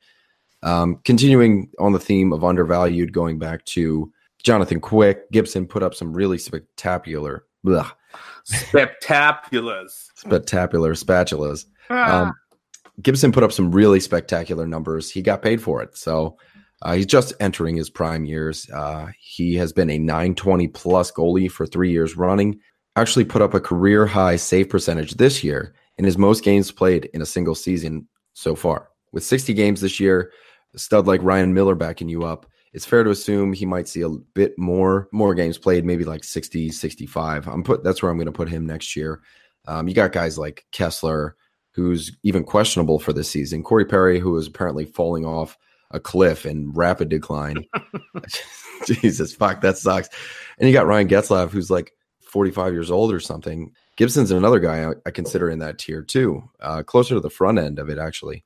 Um, 0.62 1.00
continuing 1.04 1.70
on 1.78 1.92
the 1.92 1.98
theme 1.98 2.32
of 2.32 2.44
undervalued, 2.44 3.12
going 3.12 3.38
back 3.38 3.64
to 3.66 4.12
Jonathan 4.42 4.80
Quick, 4.80 5.30
Gibson 5.30 5.66
put 5.66 5.82
up 5.82 5.94
some 5.94 6.12
really 6.12 6.38
spectacular, 6.38 7.44
blah, 7.62 7.90
spectaculars, 8.50 10.08
spectacular 10.14 10.94
spatulas. 10.94 11.66
Ah. 11.88 12.22
Um, 12.22 12.32
Gibson 13.02 13.32
put 13.32 13.42
up 13.42 13.52
some 13.52 13.70
really 13.70 14.00
spectacular 14.00 14.66
numbers. 14.66 15.10
He 15.10 15.22
got 15.22 15.42
paid 15.42 15.62
for 15.62 15.82
it, 15.82 15.96
so 15.96 16.36
uh, 16.82 16.94
he's 16.94 17.06
just 17.06 17.32
entering 17.40 17.76
his 17.76 17.90
prime 17.90 18.24
years. 18.24 18.68
Uh, 18.70 19.08
he 19.18 19.54
has 19.56 19.72
been 19.72 19.90
a 19.90 19.98
920 19.98 20.68
plus 20.68 21.10
goalie 21.10 21.50
for 21.50 21.66
three 21.66 21.90
years 21.90 22.16
running. 22.16 22.58
Actually, 22.96 23.24
put 23.24 23.42
up 23.42 23.54
a 23.54 23.60
career 23.60 24.06
high 24.06 24.36
save 24.36 24.68
percentage 24.68 25.14
this 25.14 25.44
year 25.44 25.74
in 26.00 26.04
his 26.04 26.16
most 26.16 26.42
games 26.42 26.72
played 26.72 27.10
in 27.12 27.20
a 27.20 27.26
single 27.26 27.54
season 27.54 28.08
so 28.32 28.54
far. 28.54 28.88
With 29.12 29.22
60 29.22 29.52
games 29.52 29.82
this 29.82 30.00
year, 30.00 30.32
a 30.74 30.78
stud 30.78 31.06
like 31.06 31.22
Ryan 31.22 31.52
Miller 31.52 31.74
backing 31.74 32.08
you 32.08 32.24
up, 32.24 32.46
it's 32.72 32.86
fair 32.86 33.02
to 33.02 33.10
assume 33.10 33.52
he 33.52 33.66
might 33.66 33.88
see 33.88 34.02
a 34.02 34.08
bit 34.08 34.58
more 34.58 35.08
more 35.12 35.34
games 35.34 35.58
played, 35.58 35.84
maybe 35.84 36.04
like 36.04 36.24
60, 36.24 36.70
65. 36.70 37.48
I'm 37.48 37.64
put 37.64 37.82
that's 37.82 38.02
where 38.02 38.10
I'm 38.10 38.16
going 38.16 38.26
to 38.26 38.32
put 38.32 38.48
him 38.48 38.66
next 38.66 38.94
year. 38.96 39.20
Um, 39.66 39.88
you 39.88 39.94
got 39.94 40.12
guys 40.12 40.38
like 40.38 40.64
Kesler, 40.72 41.32
who's 41.72 42.16
even 42.22 42.44
questionable 42.44 42.98
for 42.98 43.12
this 43.12 43.28
season. 43.28 43.62
Corey 43.62 43.84
Perry, 43.84 44.18
who 44.18 44.36
is 44.36 44.46
apparently 44.46 44.84
falling 44.84 45.24
off 45.24 45.58
a 45.90 46.00
cliff 46.00 46.46
in 46.46 46.72
rapid 46.72 47.08
decline. 47.08 47.64
Jesus, 48.86 49.34
fuck, 49.34 49.60
that 49.60 49.78
sucks. 49.78 50.08
And 50.58 50.68
you 50.68 50.74
got 50.74 50.86
Ryan 50.86 51.08
Getzlaf, 51.08 51.50
who's 51.50 51.70
like 51.70 51.92
45 52.20 52.72
years 52.72 52.90
old 52.90 53.12
or 53.12 53.20
something. 53.20 53.72
Gibson's 53.96 54.30
another 54.30 54.60
guy 54.60 54.88
I, 54.88 54.92
I 55.06 55.10
consider 55.10 55.50
in 55.50 55.58
that 55.58 55.78
tier 55.78 56.02
too, 56.02 56.42
uh, 56.60 56.82
closer 56.82 57.14
to 57.14 57.20
the 57.20 57.30
front 57.30 57.58
end 57.58 57.78
of 57.78 57.90
it, 57.90 57.98
actually. 57.98 58.44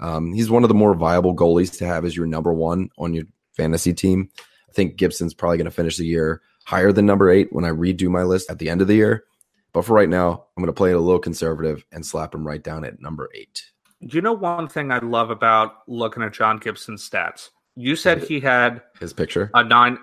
Um, 0.00 0.32
he's 0.32 0.50
one 0.50 0.64
of 0.64 0.68
the 0.68 0.74
more 0.74 0.94
viable 0.94 1.34
goalies 1.34 1.76
to 1.78 1.86
have 1.86 2.04
as 2.04 2.16
your 2.16 2.26
number 2.26 2.52
one 2.52 2.90
on 2.98 3.14
your 3.14 3.24
fantasy 3.52 3.92
team. 3.92 4.30
I 4.68 4.72
think 4.72 4.96
Gibson's 4.96 5.34
probably 5.34 5.58
going 5.58 5.66
to 5.66 5.70
finish 5.70 5.96
the 5.96 6.06
year 6.06 6.42
higher 6.64 6.92
than 6.92 7.06
number 7.06 7.30
eight 7.30 7.52
when 7.52 7.64
I 7.64 7.70
redo 7.70 8.08
my 8.08 8.22
list 8.22 8.50
at 8.50 8.58
the 8.58 8.70
end 8.70 8.80
of 8.80 8.88
the 8.88 8.94
year. 8.94 9.24
But 9.72 9.84
for 9.84 9.94
right 9.94 10.08
now, 10.08 10.44
I'm 10.56 10.62
going 10.62 10.66
to 10.66 10.72
play 10.72 10.90
it 10.90 10.96
a 10.96 11.00
little 11.00 11.18
conservative 11.18 11.84
and 11.92 12.04
slap 12.04 12.34
him 12.34 12.46
right 12.46 12.62
down 12.62 12.84
at 12.84 13.00
number 13.00 13.28
eight. 13.34 13.64
Do 14.06 14.16
You 14.16 14.22
know, 14.22 14.32
one 14.32 14.68
thing 14.68 14.90
I 14.90 14.98
love 14.98 15.30
about 15.30 15.88
looking 15.88 16.22
at 16.22 16.32
John 16.32 16.58
Gibson's 16.58 17.08
stats. 17.08 17.50
You 17.74 17.96
said 17.96 18.22
he 18.22 18.38
had 18.40 18.82
his 19.00 19.12
picture 19.14 19.50
a 19.54 19.64
nine 19.64 19.98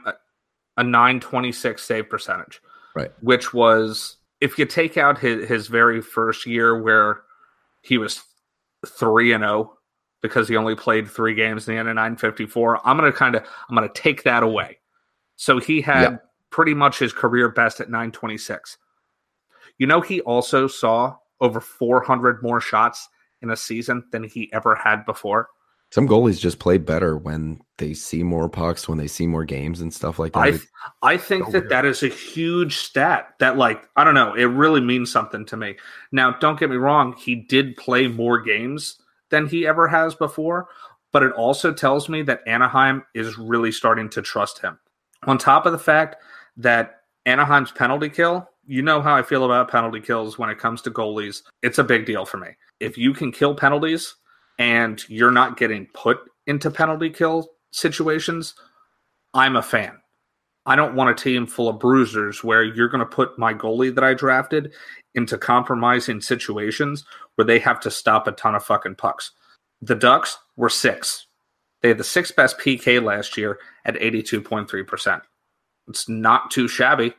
a 0.78 0.84
nine 0.84 1.20
twenty 1.20 1.52
six 1.52 1.84
save 1.84 2.10
percentage, 2.10 2.62
right? 2.96 3.12
Which 3.22 3.54
was 3.54 4.18
if 4.42 4.58
you 4.58 4.66
take 4.66 4.98
out 4.98 5.20
his 5.20 5.48
his 5.48 5.68
very 5.68 6.02
first 6.02 6.48
year 6.48 6.82
where 6.82 7.22
he 7.84 8.00
was 8.00 8.24
three 8.88 9.34
and 9.34 9.44
zero 9.44 9.52
oh 9.54 9.78
because 10.22 10.48
he 10.48 10.56
only 10.56 10.76
played 10.76 11.10
three 11.10 11.34
games 11.34 11.68
in 11.68 11.74
the 11.74 11.80
end 11.80 11.90
of 11.90 11.96
954. 11.96 12.88
I'm 12.88 12.98
going 12.98 13.12
to 13.12 13.18
kind 13.18 13.36
of 13.36 13.44
I'm 13.70 13.76
going 13.76 13.88
to 13.88 14.02
take 14.02 14.24
that 14.24 14.44
away. 14.44 14.80
So 15.36 15.60
he 15.60 15.82
had 15.82 16.02
yep. 16.02 16.26
pretty 16.50 16.74
much 16.74 17.00
his 17.00 17.14
career 17.14 17.50
best 17.50 17.80
at 17.80 17.88
926. 17.90 18.78
You 19.78 19.88
know, 19.88 20.02
he 20.02 20.22
also 20.22 20.68
saw 20.68 21.16
over 21.40 21.62
400 21.62 22.44
more 22.44 22.60
shots 22.60 23.08
in 23.42 23.50
a 23.50 23.56
season 23.56 24.04
than 24.12 24.24
he 24.24 24.52
ever 24.52 24.76
had 24.76 25.06
before. 25.06 25.50
Some 25.92 26.08
goalies 26.08 26.40
just 26.40 26.60
play 26.60 26.78
better 26.78 27.18
when 27.18 27.62
they 27.78 27.96
see 27.96 28.22
more 28.22 28.48
pucks, 28.48 28.88
when 28.88 29.00
they 29.00 29.08
see 29.08 29.26
more 29.26 29.44
games 29.44 29.82
and 29.82 29.92
stuff 29.92 30.20
like 30.20 30.34
that. 30.34 30.62
I, 31.02 31.14
I 31.14 31.18
think 31.18 31.50
that 31.50 31.70
that 31.70 31.84
is 31.84 32.04
a 32.04 32.10
huge 32.10 32.78
stat 32.78 33.34
that, 33.40 33.58
like, 33.58 33.90
I 33.96 34.04
don't 34.04 34.14
know, 34.14 34.36
it 34.36 34.44
really 34.44 34.82
means 34.82 35.12
something 35.12 35.46
to 35.46 35.58
me. 35.58 35.78
Now, 36.12 36.38
don't 36.40 36.60
get 36.60 36.70
me 36.70 36.76
wrong, 36.76 37.16
he 37.18 37.34
did 37.34 37.76
play 37.76 38.08
more 38.08 38.40
games 38.40 38.99
than 39.30 39.48
he 39.48 39.66
ever 39.68 39.88
has 39.88 40.16
before. 40.16 40.68
But 41.12 41.24
it 41.24 41.32
also 41.34 41.74
tells 41.74 42.10
me 42.10 42.22
that 42.24 42.42
Anaheim 42.48 43.04
is 43.16 43.38
really 43.38 43.72
starting 43.72 44.10
to 44.10 44.22
trust 44.22 44.62
him. 44.62 44.80
On 45.24 45.38
top 45.38 45.66
of 45.66 45.72
the 45.72 45.80
fact 45.80 46.18
that 46.58 47.02
Anaheim's 47.26 47.72
penalty 47.72 48.10
kill, 48.10 48.48
you 48.66 48.82
know 48.82 49.02
how 49.02 49.16
I 49.16 49.24
feel 49.24 49.46
about 49.46 49.72
penalty 49.72 50.00
kills 50.00 50.38
when 50.38 50.50
it 50.50 50.60
comes 50.60 50.82
to 50.84 50.92
goalies. 50.92 51.42
It's 51.64 51.80
a 51.80 51.84
big 51.84 52.06
deal 52.06 52.26
for 52.26 52.38
me. 52.38 52.50
If 52.80 52.98
you 52.98 53.14
can 53.14 53.32
kill 53.32 53.56
penalties 53.56 54.16
and 54.60 55.02
you're 55.10 55.32
not 55.32 55.58
getting 55.58 55.88
put 55.94 56.20
into 56.46 56.70
penalty 56.70 57.10
kill 57.10 57.50
situations, 57.72 58.54
I'm 59.34 59.56
a 59.56 59.62
fan. 59.62 59.99
I 60.66 60.76
don't 60.76 60.96
want 60.96 61.10
a 61.10 61.24
team 61.24 61.48
full 61.48 61.70
of 61.70 61.80
bruisers 61.80 62.44
where 62.44 62.64
you're 62.64 62.90
going 62.90 63.00
to 63.00 63.06
put 63.06 63.40
my 63.40 63.54
goalie 63.54 63.94
that 63.96 64.04
I 64.04 64.14
drafted 64.14 64.74
into 65.16 65.38
compromising 65.38 66.22
situations 66.22 67.06
where 67.36 67.46
they 67.46 67.60
have 67.60 67.80
to 67.82 67.92
stop 67.92 68.28
a 68.28 68.32
ton 68.34 68.56
of 68.56 68.64
fucking 68.64 68.96
pucks. 68.96 69.32
The 69.82 69.96
Ducks 69.96 70.38
were 70.56 70.70
six. 70.70 71.26
They 71.82 71.88
had 71.88 71.98
the 71.98 72.04
sixth 72.04 72.36
best 72.36 72.60
PK 72.60 73.02
last 73.02 73.38
year 73.38 73.60
at 73.86 73.96
82.3%. 73.96 75.22
It's 75.88 76.10
not 76.10 76.52
too 76.52 76.68
shabby. 76.68 77.14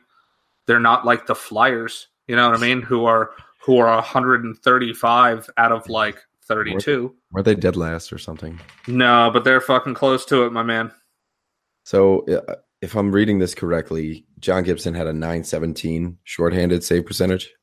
They're 0.67 0.79
not 0.79 1.05
like 1.05 1.25
the 1.25 1.35
Flyers, 1.35 2.07
you 2.27 2.35
know 2.35 2.49
what 2.49 2.57
I 2.57 2.61
mean, 2.61 2.81
who 2.81 3.05
are 3.05 3.31
who 3.63 3.77
are 3.77 3.93
135 3.95 5.49
out 5.57 5.71
of 5.71 5.87
like 5.89 6.17
32. 6.47 7.13
Were 7.31 7.43
they 7.43 7.55
dead 7.55 7.75
last 7.75 8.11
or 8.11 8.17
something? 8.17 8.59
No, 8.87 9.29
but 9.31 9.43
they're 9.43 9.61
fucking 9.61 9.93
close 9.93 10.25
to 10.25 10.43
it, 10.43 10.51
my 10.51 10.63
man. 10.63 10.91
So 11.83 12.25
uh, 12.27 12.55
if 12.81 12.95
I'm 12.95 13.11
reading 13.11 13.39
this 13.39 13.53
correctly, 13.53 14.25
John 14.39 14.63
Gibson 14.63 14.93
had 14.93 15.07
a 15.07 15.13
917 15.13 16.17
shorthanded 16.23 16.83
save 16.83 17.05
percentage. 17.05 17.53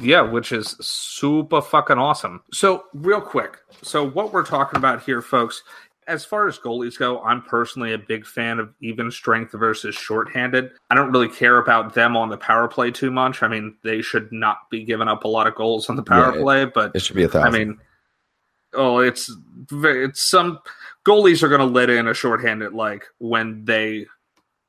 Yeah, 0.00 0.22
which 0.22 0.50
is 0.50 0.76
super 0.80 1.62
fucking 1.62 1.98
awesome. 1.98 2.42
So, 2.52 2.84
real 2.92 3.20
quick. 3.20 3.58
So, 3.82 4.08
what 4.08 4.32
we're 4.32 4.44
talking 4.44 4.76
about 4.76 5.02
here, 5.02 5.22
folks, 5.22 5.62
as 6.06 6.24
far 6.24 6.48
as 6.48 6.58
goalies 6.58 6.98
go, 6.98 7.22
I'm 7.22 7.42
personally 7.42 7.92
a 7.92 7.98
big 7.98 8.26
fan 8.26 8.58
of 8.58 8.74
even 8.80 9.10
strength 9.10 9.52
versus 9.52 9.94
shorthanded. 9.94 10.72
I 10.90 10.96
don't 10.96 11.12
really 11.12 11.28
care 11.28 11.58
about 11.58 11.94
them 11.94 12.16
on 12.16 12.28
the 12.28 12.36
power 12.36 12.68
play 12.68 12.90
too 12.90 13.10
much. 13.10 13.42
I 13.42 13.48
mean, 13.48 13.76
they 13.82 14.02
should 14.02 14.30
not 14.32 14.68
be 14.70 14.84
giving 14.84 15.08
up 15.08 15.24
a 15.24 15.28
lot 15.28 15.46
of 15.46 15.54
goals 15.54 15.88
on 15.88 15.96
the 15.96 16.02
power 16.02 16.34
Yeah, 16.34 16.42
play, 16.42 16.64
but 16.64 16.92
It 16.94 17.02
should 17.02 17.16
be 17.16 17.22
a 17.22 17.28
thousand. 17.28 17.54
I 17.54 17.58
mean, 17.58 17.78
oh, 18.74 18.98
it's 18.98 19.30
it's 19.70 20.22
some 20.22 20.58
goalies 21.04 21.42
are 21.42 21.48
going 21.48 21.60
to 21.60 21.66
let 21.66 21.90
in 21.90 22.08
a 22.08 22.14
shorthanded 22.14 22.72
like 22.72 23.04
when 23.18 23.64
they 23.64 24.06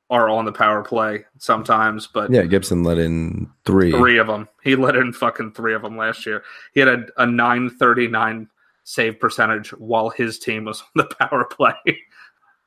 are 0.08 0.28
on 0.28 0.44
the 0.44 0.52
power 0.52 0.82
play 0.82 1.24
sometimes, 1.38 2.06
but 2.06 2.30
yeah, 2.30 2.44
Gibson 2.44 2.84
let 2.84 2.98
in 2.98 3.50
three. 3.64 3.90
three 3.90 4.18
of 4.18 4.28
them. 4.28 4.48
He 4.62 4.76
let 4.76 4.96
in 4.96 5.12
fucking 5.12 5.52
three 5.52 5.74
of 5.74 5.82
them 5.82 5.96
last 5.96 6.26
year. 6.26 6.44
He 6.74 6.80
had 6.80 6.88
a, 6.88 7.06
a 7.18 7.26
939 7.26 8.48
save 8.84 9.18
percentage 9.18 9.70
while 9.70 10.10
his 10.10 10.38
team 10.38 10.64
was 10.64 10.80
on 10.80 10.86
the 11.08 11.14
power 11.20 11.44
play. 11.44 11.74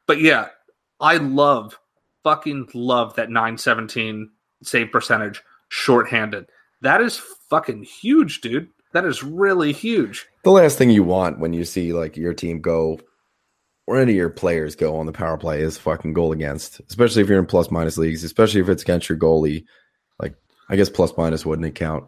but 0.06 0.20
yeah, 0.20 0.50
I 1.00 1.18
love, 1.18 1.80
fucking 2.24 2.70
love 2.74 3.16
that 3.16 3.30
917 3.30 4.30
save 4.62 4.92
percentage 4.92 5.42
shorthanded. 5.70 6.48
That 6.82 7.02
is 7.02 7.18
fucking 7.50 7.84
huge, 7.84 8.42
dude. 8.42 8.70
That 8.92 9.06
is 9.06 9.24
really 9.24 9.72
huge. 9.72 10.28
The 10.44 10.52
last 10.52 10.78
thing 10.78 10.90
you 10.90 11.04
want 11.04 11.40
when 11.40 11.54
you 11.54 11.66
see 11.66 11.94
like 11.94 12.16
your 12.16 12.34
team 12.34 12.62
go 12.62 13.00
or 13.88 13.98
any 13.98 14.12
of 14.12 14.18
your 14.18 14.30
players 14.30 14.76
go 14.76 14.98
on 14.98 15.06
the 15.06 15.12
power 15.12 15.38
play 15.38 15.62
is 15.62 15.78
fucking 15.78 16.14
goal 16.14 16.32
against, 16.32 16.80
especially 16.88 17.24
if 17.24 17.28
you're 17.28 17.40
in 17.40 17.46
plus 17.46 17.72
minus 17.72 17.98
leagues, 17.98 18.24
especially 18.24 18.62
if 18.62 18.70
it's 18.70 18.84
against 18.84 19.10
your 19.10 19.18
goalie. 19.18 19.66
Like, 20.20 20.36
I 20.70 20.76
guess 20.76 20.90
plus 20.90 21.12
minus 21.18 21.46
wouldn't 21.46 21.76
count 21.76 22.06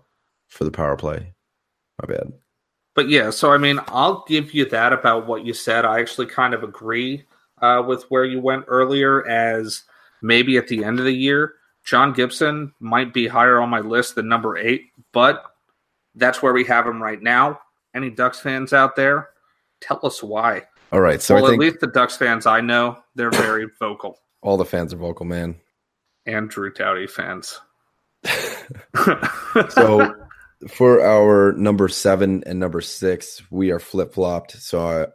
for 0.48 0.64
the 0.64 0.72
power 0.72 0.96
play. 0.96 1.34
My 2.02 2.14
bad. 2.14 2.34
But 2.94 3.10
yeah, 3.10 3.30
so 3.32 3.52
I 3.52 3.58
mean, 3.58 3.80
I'll 3.88 4.24
give 4.28 4.54
you 4.54 4.66
that 4.70 4.94
about 4.94 5.26
what 5.26 5.46
you 5.46 5.54
said. 5.54 5.86
I 5.86 6.00
actually 6.00 6.28
kind 6.28 6.54
of 6.54 6.62
agree 6.64 7.26
uh, 7.62 7.84
with 7.86 8.04
where 8.10 8.26
you 8.26 8.40
went 8.40 8.66
earlier, 8.68 9.26
as 9.28 9.84
maybe 10.22 10.58
at 10.58 10.68
the 10.68 10.84
end 10.84 11.00
of 11.00 11.06
the 11.06 11.14
year, 11.14 11.54
John 11.84 12.14
Gibson 12.14 12.74
might 12.80 13.14
be 13.14 13.28
higher 13.28 13.60
on 13.60 13.70
my 13.70 13.80
list 13.80 14.16
than 14.16 14.28
number 14.28 14.58
eight, 14.58 14.84
but 15.14 15.44
that's 16.16 16.44
where 16.44 16.54
we 16.54 16.66
have 16.66 16.86
him 16.86 17.02
right 17.02 17.22
now. 17.22 17.60
Any 17.96 18.10
Ducks 18.10 18.40
fans 18.40 18.74
out 18.74 18.96
there, 18.96 19.30
tell 19.82 20.00
us 20.04 20.22
why. 20.24 20.64
All 20.92 21.02
right. 21.02 21.22
So 21.22 21.36
well, 21.36 21.46
I 21.46 21.50
think 21.50 21.62
at 21.62 21.66
least 21.68 21.80
the 21.82 21.88
Ducks 21.88 22.16
fans 22.18 22.46
I 22.46 22.62
know, 22.62 22.98
they're 23.16 23.32
very 23.32 23.68
vocal. 23.80 24.18
all 24.42 24.58
the 24.58 24.66
fans 24.66 24.94
are 24.94 24.98
vocal, 24.98 25.26
man. 25.26 25.56
And 26.26 26.50
Drew 26.50 26.72
Doughty 26.72 27.08
fans. 27.08 27.60
So 29.70 30.16
for 30.70 31.02
our 31.02 31.52
number 31.54 31.88
seven 31.88 32.44
and 32.46 32.60
number 32.60 32.80
six, 32.82 33.42
we 33.52 33.72
are 33.72 33.80
flip 33.80 34.14
flopped. 34.14 34.52
So 34.54 34.80
I, 35.04 35.08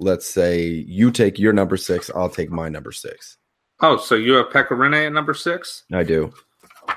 let's 0.00 0.28
say 0.28 0.64
you 0.66 1.10
take 1.10 1.38
your 1.38 1.52
number 1.52 1.76
six, 1.76 2.10
I'll 2.14 2.28
take 2.28 2.50
my 2.50 2.68
number 2.68 2.92
six. 2.92 3.38
oh, 3.80 3.96
so 3.96 4.14
you 4.16 4.32
have 4.34 4.46
Pekka 4.48 4.70
Rinne 4.70 5.06
at 5.06 5.12
number 5.12 5.32
six? 5.34 5.84
I 5.92 6.02
do. 6.02 6.32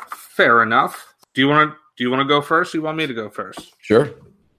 Fair 0.10 0.62
enough. 0.64 1.14
Do 1.34 1.42
you 1.42 1.48
want 1.48 1.72
to 1.72 1.78
do 1.98 2.04
you 2.04 2.10
want 2.12 2.22
to 2.22 2.28
go 2.28 2.42
first? 2.42 2.74
Or 2.74 2.78
you 2.80 2.82
want 2.82 2.98
me 2.98 3.08
to 3.08 3.14
go 3.14 3.30
first? 3.30 3.74
Sure. 3.80 4.10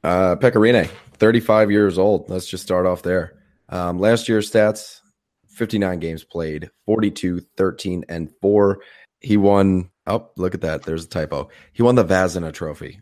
Uh, 0.04 0.36
Pekka 0.36 0.56
Rinne, 0.56 0.86
35 1.14 1.70
years 1.70 1.98
old. 1.98 2.28
Let's 2.28 2.46
just 2.46 2.62
start 2.62 2.84
off 2.86 3.02
there. 3.02 3.32
Um, 3.70 3.98
last 3.98 4.28
year's 4.28 4.50
stats 4.50 5.00
59 5.48 5.98
games 6.00 6.24
played, 6.24 6.70
42, 6.86 7.40
13, 7.56 8.04
and 8.08 8.30
4. 8.42 8.78
He 9.20 9.36
won. 9.36 9.90
Oh, 10.06 10.28
look 10.36 10.54
at 10.54 10.60
that. 10.60 10.82
There's 10.82 11.06
a 11.06 11.08
typo. 11.08 11.48
He 11.72 11.82
won 11.82 11.94
the 11.94 12.04
Vezina 12.04 12.52
trophy. 12.52 13.00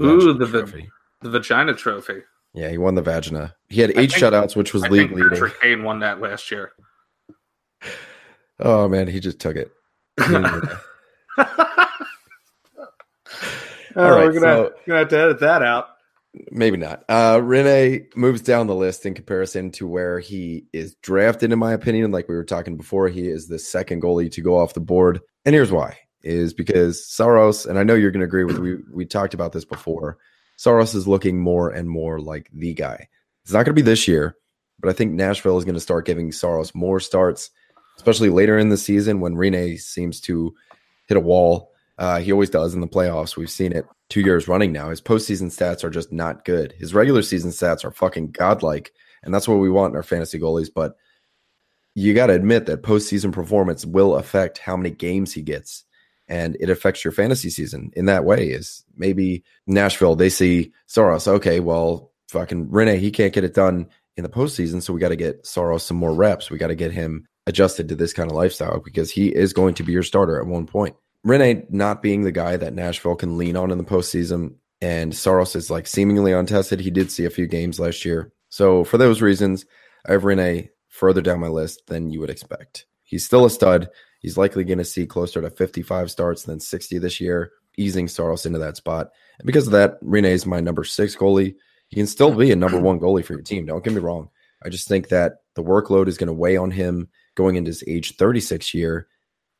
Ooh, 0.00 0.32
the 0.32 0.46
trophy. 0.46 0.88
The 1.20 1.28
vagina 1.30 1.74
trophy. 1.74 2.22
Yeah, 2.54 2.70
he 2.70 2.78
won 2.78 2.94
the 2.94 3.02
Vagina. 3.02 3.54
He 3.68 3.80
had 3.82 3.90
eight 3.90 4.10
think- 4.10 4.12
shutouts, 4.12 4.56
which 4.56 4.72
was 4.72 4.82
I 4.84 4.88
league 4.88 5.08
think 5.10 5.12
leading. 5.20 5.30
Patrick 5.32 5.60
Kane 5.60 5.84
won 5.84 6.00
that 6.00 6.20
last 6.20 6.50
year. 6.50 6.72
Oh, 8.58 8.88
man. 8.88 9.06
He 9.06 9.20
just 9.20 9.38
took 9.38 9.56
it. 9.56 9.70
He 10.18 10.26
didn't 10.26 10.52
do 10.52 10.60
that. 10.62 10.80
Oh, 11.36 12.86
All 13.96 14.10
right, 14.10 14.24
we're 14.24 14.32
gonna, 14.32 14.40
so- 14.40 14.72
gonna 14.86 14.98
have 15.00 15.08
to 15.10 15.18
edit 15.18 15.40
that 15.40 15.62
out. 15.62 15.88
Maybe 16.50 16.76
not. 16.76 17.04
Uh, 17.08 17.38
Rinne 17.38 18.06
moves 18.14 18.40
down 18.40 18.68
the 18.68 18.74
list 18.74 19.04
in 19.04 19.14
comparison 19.14 19.72
to 19.72 19.86
where 19.86 20.20
he 20.20 20.66
is 20.72 20.94
drafted, 21.02 21.50
in 21.50 21.58
my 21.58 21.72
opinion. 21.72 22.12
Like 22.12 22.28
we 22.28 22.36
were 22.36 22.44
talking 22.44 22.76
before, 22.76 23.08
he 23.08 23.28
is 23.28 23.48
the 23.48 23.58
second 23.58 24.02
goalie 24.02 24.30
to 24.32 24.40
go 24.40 24.58
off 24.58 24.74
the 24.74 24.80
board. 24.80 25.20
And 25.44 25.54
here's 25.54 25.72
why 25.72 25.98
is 26.22 26.52
because 26.52 27.04
Saros, 27.04 27.66
and 27.66 27.78
I 27.78 27.82
know 27.82 27.94
you're 27.94 28.10
going 28.10 28.20
to 28.20 28.26
agree 28.26 28.44
with 28.44 28.58
we 28.58 28.76
we 28.92 29.06
talked 29.06 29.34
about 29.34 29.52
this 29.52 29.64
before. 29.64 30.18
Saros 30.56 30.94
is 30.94 31.08
looking 31.08 31.40
more 31.40 31.70
and 31.70 31.88
more 31.88 32.20
like 32.20 32.48
the 32.52 32.74
guy. 32.74 33.08
It's 33.42 33.52
not 33.52 33.64
going 33.64 33.74
to 33.74 33.82
be 33.82 33.82
this 33.82 34.06
year, 34.06 34.36
but 34.78 34.90
I 34.90 34.92
think 34.92 35.12
Nashville 35.12 35.58
is 35.58 35.64
going 35.64 35.74
to 35.74 35.80
start 35.80 36.06
giving 36.06 36.30
Saros 36.30 36.74
more 36.74 37.00
starts, 37.00 37.50
especially 37.96 38.28
later 38.28 38.58
in 38.58 38.68
the 38.68 38.76
season 38.76 39.20
when 39.20 39.34
Rinne 39.34 39.80
seems 39.80 40.20
to 40.22 40.54
hit 41.06 41.16
a 41.16 41.20
wall. 41.20 41.72
Uh, 41.98 42.20
he 42.20 42.30
always 42.30 42.50
does 42.50 42.74
in 42.74 42.80
the 42.80 42.86
playoffs. 42.86 43.36
We've 43.36 43.50
seen 43.50 43.72
it 43.72 43.86
two 44.10 44.20
years 44.20 44.48
running 44.48 44.72
now. 44.72 44.90
His 44.90 45.00
postseason 45.00 45.46
stats 45.46 45.82
are 45.82 45.90
just 45.90 46.12
not 46.12 46.44
good. 46.44 46.74
His 46.76 46.92
regular 46.92 47.22
season 47.22 47.50
stats 47.50 47.84
are 47.84 47.90
fucking 47.90 48.32
godlike, 48.32 48.92
and 49.22 49.32
that's 49.32 49.48
what 49.48 49.58
we 49.58 49.70
want 49.70 49.92
in 49.92 49.96
our 49.96 50.02
fantasy 50.02 50.38
goalies. 50.38 50.68
But 50.72 50.96
you 51.94 52.12
got 52.12 52.26
to 52.26 52.34
admit 52.34 52.66
that 52.66 52.82
postseason 52.82 53.32
performance 53.32 53.86
will 53.86 54.16
affect 54.16 54.58
how 54.58 54.76
many 54.76 54.90
games 54.90 55.32
he 55.32 55.42
gets, 55.42 55.84
and 56.28 56.56
it 56.60 56.68
affects 56.68 57.04
your 57.04 57.12
fantasy 57.12 57.48
season 57.48 57.90
in 57.94 58.04
that 58.06 58.24
way. 58.24 58.48
Is 58.48 58.84
maybe 58.96 59.44
Nashville 59.66 60.16
they 60.16 60.28
see 60.28 60.72
Saros, 60.86 61.26
okay, 61.26 61.60
well, 61.60 62.12
fucking 62.28 62.68
Rinne, 62.68 62.98
he 62.98 63.10
can't 63.10 63.32
get 63.32 63.44
it 63.44 63.54
done 63.54 63.88
in 64.16 64.24
the 64.24 64.28
postseason, 64.28 64.82
so 64.82 64.92
we 64.92 65.00
got 65.00 65.08
to 65.08 65.16
get 65.16 65.46
Saros 65.46 65.84
some 65.84 65.96
more 65.96 66.12
reps. 66.14 66.50
We 66.50 66.58
got 66.58 66.68
to 66.68 66.74
get 66.74 66.92
him 66.92 67.26
adjusted 67.46 67.88
to 67.88 67.96
this 67.96 68.12
kind 68.12 68.30
of 68.30 68.36
lifestyle 68.36 68.80
because 68.80 69.10
he 69.10 69.28
is 69.28 69.52
going 69.52 69.74
to 69.74 69.82
be 69.82 69.92
your 69.92 70.02
starter 70.02 70.40
at 70.40 70.46
one 70.46 70.66
point. 70.66 70.96
Rinne 71.26 71.70
not 71.70 72.02
being 72.02 72.22
the 72.22 72.32
guy 72.32 72.56
that 72.56 72.72
Nashville 72.72 73.16
can 73.16 73.36
lean 73.36 73.56
on 73.56 73.70
in 73.70 73.78
the 73.78 73.84
postseason, 73.84 74.54
and 74.80 75.14
Saros 75.14 75.54
is 75.54 75.70
like 75.70 75.86
seemingly 75.86 76.32
untested. 76.32 76.80
He 76.80 76.90
did 76.90 77.10
see 77.10 77.24
a 77.24 77.30
few 77.30 77.46
games 77.46 77.78
last 77.78 78.04
year. 78.04 78.32
So 78.48 78.84
for 78.84 78.98
those 78.98 79.20
reasons, 79.20 79.66
I 80.06 80.12
have 80.12 80.22
Rinne 80.22 80.70
further 80.88 81.20
down 81.20 81.40
my 81.40 81.48
list 81.48 81.82
than 81.86 82.10
you 82.10 82.20
would 82.20 82.30
expect. 82.30 82.86
He's 83.04 83.24
still 83.24 83.44
a 83.44 83.50
stud. 83.50 83.90
He's 84.20 84.38
likely 84.38 84.64
going 84.64 84.78
to 84.78 84.84
see 84.84 85.06
closer 85.06 85.40
to 85.40 85.50
55 85.50 86.10
starts 86.10 86.42
than 86.44 86.60
60 86.60 86.98
this 86.98 87.20
year, 87.20 87.52
easing 87.76 88.08
Saros 88.08 88.46
into 88.46 88.58
that 88.58 88.76
spot. 88.76 89.10
And 89.38 89.46
because 89.46 89.66
of 89.66 89.72
that, 89.72 90.00
Rinne 90.02 90.24
is 90.24 90.46
my 90.46 90.60
number 90.60 90.84
six 90.84 91.16
goalie. 91.16 91.54
He 91.88 91.96
can 91.96 92.06
still 92.06 92.34
be 92.34 92.50
a 92.50 92.56
number 92.56 92.80
one 92.80 93.00
goalie 93.00 93.24
for 93.24 93.32
your 93.32 93.42
team. 93.42 93.66
Don't 93.66 93.84
get 93.84 93.92
me 93.92 94.00
wrong. 94.00 94.30
I 94.64 94.68
just 94.68 94.88
think 94.88 95.08
that 95.08 95.38
the 95.54 95.64
workload 95.64 96.06
is 96.06 96.18
going 96.18 96.28
to 96.28 96.32
weigh 96.32 96.56
on 96.56 96.70
him 96.70 97.08
going 97.34 97.56
into 97.56 97.70
his 97.70 97.84
age 97.86 98.16
36 98.16 98.74
year 98.74 99.08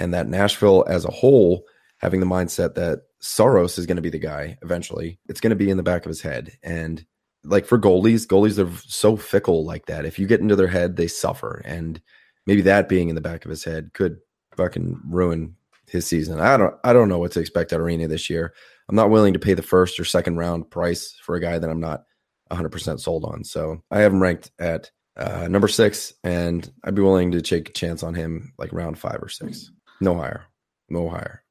and 0.01 0.13
that 0.15 0.29
Nashville 0.29 0.85
as 0.89 1.05
a 1.05 1.11
whole 1.11 1.65
having 1.99 2.21
the 2.21 2.27
mindset 2.27 2.75
that 2.75 3.03
Saros 3.21 3.79
is 3.79 3.87
going 3.87 3.97
to 3.97 4.03
be 4.03 4.11
the 4.11 4.19
guy 4.19 4.57
eventually. 4.63 5.21
It's 5.29 5.41
going 5.41 5.51
to 5.51 5.57
be 5.57 5.71
in 5.71 5.77
the 5.77 5.83
back 5.83 6.05
of 6.05 6.09
his 6.09 6.23
head. 6.23 6.53
And 6.63 7.05
like 7.45 7.67
for 7.67 7.79
goalies, 7.79 8.27
goalies 8.27 8.59
are 8.59 8.75
so 8.89 9.17
fickle 9.17 9.65
like 9.65 9.87
that. 9.87 10.07
If 10.07 10.19
you 10.19 10.27
get 10.27 10.41
into 10.41 10.57
their 10.57 10.67
head, 10.67 10.97
they 10.97 11.07
suffer. 11.07 11.63
And 11.65 12.01
maybe 12.47 12.63
that 12.63 12.89
being 12.89 13.11
in 13.11 13.15
the 13.15 13.21
back 13.21 13.45
of 13.45 13.51
his 13.51 13.63
head 13.63 13.93
could 13.93 14.17
fucking 14.57 14.99
ruin 15.07 15.55
his 15.87 16.07
season. 16.07 16.41
I 16.41 16.57
don't 16.57 16.75
I 16.85 16.93
don't 16.93 17.09
know 17.09 17.19
what 17.19 17.33
to 17.33 17.41
expect 17.41 17.73
of 17.73 17.81
Arena 17.81 18.09
this 18.09 18.31
year. 18.31 18.55
I'm 18.89 18.97
not 18.97 19.11
willing 19.11 19.35
to 19.35 19.39
pay 19.39 19.55
the 19.55 19.63
first 19.63 20.01
or 20.01 20.05
second 20.05 20.37
round 20.37 20.71
price 20.71 21.17
for 21.23 21.37
a 21.37 21.41
guy 21.41 21.59
that 21.59 21.71
I'm 21.71 21.81
not 21.81 22.05
100% 22.51 22.99
sold 22.99 23.25
on. 23.25 23.45
So 23.45 23.83
I 23.91 24.01
have 24.01 24.13
him 24.13 24.23
ranked 24.23 24.51
at 24.59 24.91
uh, 25.17 25.49
number 25.49 25.69
six, 25.69 26.15
and 26.25 26.73
I'd 26.85 26.95
be 26.95 27.03
willing 27.03 27.31
to 27.33 27.43
take 27.43 27.69
a 27.69 27.73
chance 27.73 28.03
on 28.03 28.15
him 28.15 28.53
like 28.59 28.73
round 28.73 28.99
five 28.99 29.23
or 29.23 29.29
six. 29.29 29.71
No 30.01 30.17
higher. 30.17 30.45
No 30.89 31.09
higher. 31.09 31.43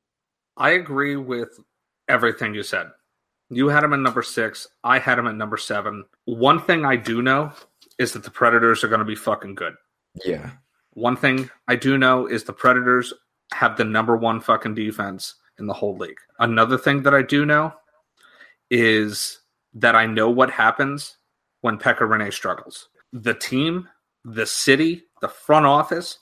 I 0.58 0.72
agree 0.72 1.16
with 1.16 1.60
everything 2.08 2.54
you 2.54 2.64
said. 2.64 2.88
You 3.50 3.70
had 3.70 3.84
him 3.84 3.94
at 3.94 4.00
number 4.00 4.22
six. 4.22 4.68
I 4.84 5.00
had 5.00 5.18
him 5.18 5.28
at 5.28 5.36
number 5.36 5.58
seven. 5.58 6.06
One 6.26 6.62
thing 6.62 6.86
I 6.86 6.96
do 6.96 7.22
know 7.22 7.52
is 7.98 8.14
that 8.14 8.24
the 8.24 8.32
Predators 8.32 8.84
are 8.84 8.88
going 8.88 9.00
to 9.00 9.06
be 9.06 9.16
fucking 9.16 9.56
good. 9.56 9.74
Yeah. 10.26 10.52
One 10.94 11.16
thing 11.16 11.50
I 11.68 11.76
do 11.76 11.98
know 11.98 12.28
is 12.28 12.44
the 12.44 12.54
Predators 12.54 13.14
have 13.54 13.78
the 13.78 13.86
number 13.86 14.16
one 14.16 14.42
fucking 14.42 14.76
defense 14.76 15.36
in 15.58 15.68
the 15.68 15.74
whole 15.74 15.98
league. 15.98 16.20
Another 16.40 16.78
thing 16.78 17.04
that 17.04 17.14
I 17.14 17.22
do 17.22 17.46
know 17.46 17.74
is 18.70 19.40
that 19.74 19.96
I 19.96 20.06
know 20.06 20.30
what 20.30 20.52
happens 20.52 21.18
when 21.62 21.78
Pekka 21.78 22.02
Rinne 22.02 22.32
struggles. 22.32 22.90
The 23.12 23.34
team, 23.34 23.88
the 24.24 24.46
city, 24.46 25.04
the 25.22 25.28
front 25.28 25.66
office, 25.66 26.20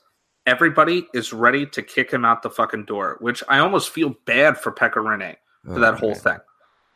everybody 0.47 1.05
is 1.13 1.33
ready 1.33 1.65
to 1.67 1.83
kick 1.83 2.09
him 2.09 2.25
out 2.25 2.41
the 2.41 2.49
fucking 2.49 2.85
door, 2.85 3.17
which 3.19 3.43
I 3.49 3.59
almost 3.59 3.91
feel 3.91 4.15
bad 4.25 4.57
for 4.57 4.71
Pekka 4.71 4.95
Rinne 4.95 5.35
for 5.65 5.79
that 5.79 5.95
oh, 5.95 5.97
whole 5.97 6.11
Okay. 6.11 6.19
thing. 6.21 6.37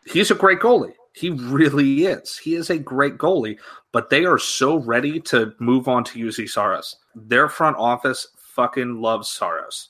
He's 0.08 0.32
a 0.32 0.36
great 0.36 0.60
goalie. 0.60 0.94
He 1.14 1.30
really 1.30 2.06
is. 2.06 2.38
He 2.38 2.56
is 2.56 2.70
a 2.70 2.78
great 2.80 3.18
goalie, 3.18 3.60
but 3.92 4.10
they 4.10 4.24
are 4.24 4.38
so 4.38 4.78
ready 4.78 5.20
to 5.22 5.54
move 5.60 5.90
on 5.90 6.06
to 6.06 6.18
Juuse 6.18 6.50
Saros. 6.50 6.96
Their 7.14 7.50
front 7.50 7.76
office 7.78 8.28
fucking 8.38 9.02
loves 9.02 9.28
Saros. 9.28 9.90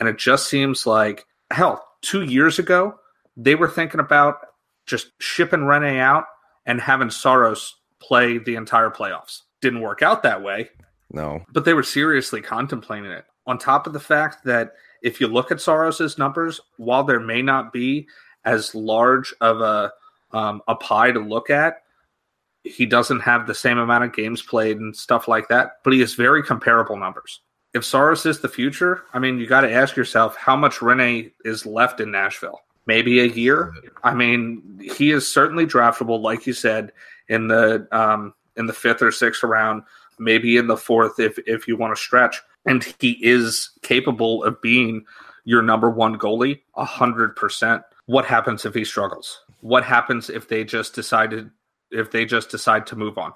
And 0.00 0.08
it 0.08 0.18
just 0.18 0.48
seems 0.48 0.86
like, 0.86 1.24
hell, 1.52 1.86
two 2.02 2.22
years 2.24 2.58
ago, 2.58 2.98
they 3.36 3.54
were 3.54 3.68
thinking 3.68 4.00
about 4.00 4.38
just 4.84 5.10
shipping 5.20 5.60
Rinne 5.60 6.00
out 6.00 6.24
and 6.66 6.80
having 6.80 7.10
Saros 7.10 7.76
play 8.00 8.38
the 8.38 8.56
entire 8.56 8.90
playoffs. 8.90 9.42
Didn't 9.62 9.80
work 9.80 10.02
out 10.02 10.24
that 10.24 10.42
way. 10.42 10.68
No. 11.16 11.42
But 11.50 11.64
they 11.64 11.72
were 11.72 11.82
seriously 11.82 12.42
contemplating 12.42 13.10
it. 13.10 13.24
On 13.46 13.56
top 13.58 13.86
of 13.86 13.94
the 13.94 14.00
fact 14.00 14.44
that 14.44 14.74
if 15.02 15.18
you 15.18 15.28
look 15.28 15.50
at 15.50 15.62
Saros's 15.62 16.18
numbers, 16.18 16.60
while 16.76 17.04
there 17.04 17.20
may 17.20 17.40
not 17.40 17.72
be 17.72 18.06
as 18.44 18.74
large 18.74 19.34
of 19.40 19.60
a 19.62 19.92
um, 20.32 20.60
a 20.68 20.74
pie 20.74 21.12
to 21.12 21.20
look 21.20 21.48
at, 21.48 21.82
he 22.64 22.84
doesn't 22.84 23.20
have 23.20 23.46
the 23.46 23.54
same 23.54 23.78
amount 23.78 24.04
of 24.04 24.12
games 24.12 24.42
played 24.42 24.78
and 24.78 24.94
stuff 24.94 25.26
like 25.26 25.48
that. 25.48 25.78
But 25.84 25.94
he 25.94 26.00
has 26.00 26.14
very 26.14 26.42
comparable 26.42 26.98
numbers. 26.98 27.40
If 27.72 27.84
Saros 27.84 28.26
is 28.26 28.40
the 28.40 28.48
future, 28.48 29.04
I 29.14 29.18
mean, 29.18 29.38
you 29.38 29.46
got 29.46 29.62
to 29.62 29.72
ask 29.72 29.96
yourself 29.96 30.36
how 30.36 30.56
much 30.56 30.78
Rinne 30.80 31.32
is 31.44 31.64
left 31.64 32.00
in 32.00 32.10
Nashville. 32.10 32.60
Maybe 32.86 33.20
a 33.20 33.26
year. 33.26 33.72
I 34.04 34.12
mean, 34.12 34.80
he 34.94 35.12
is 35.12 35.26
certainly 35.26 35.66
draftable, 35.66 36.20
like 36.20 36.46
you 36.46 36.52
said, 36.52 36.92
in 37.28 37.48
the 37.48 37.88
um, 37.90 38.34
in 38.56 38.66
the 38.66 38.72
fifth 38.72 39.02
or 39.02 39.12
sixth 39.12 39.42
round, 39.42 39.82
maybe 40.18 40.56
in 40.56 40.66
the 40.66 40.76
fourth 40.76 41.18
if 41.18 41.38
if 41.46 41.68
you 41.68 41.76
want 41.76 41.94
to 41.94 42.00
stretch 42.00 42.40
and 42.66 42.84
he 43.00 43.12
is 43.22 43.70
capable 43.82 44.44
of 44.44 44.60
being 44.60 45.04
your 45.44 45.62
number 45.62 45.88
one 45.88 46.18
goalie 46.18 46.60
hundred 46.76 47.36
percent. 47.36 47.82
What 48.06 48.24
happens 48.24 48.64
if 48.64 48.74
he 48.74 48.84
struggles? 48.84 49.40
What 49.60 49.84
happens 49.84 50.30
if 50.30 50.48
they 50.48 50.64
just 50.64 50.94
decided 50.94 51.50
if 51.90 52.10
they 52.10 52.24
just 52.24 52.50
decide 52.50 52.86
to 52.88 52.96
move 52.96 53.18
on? 53.18 53.32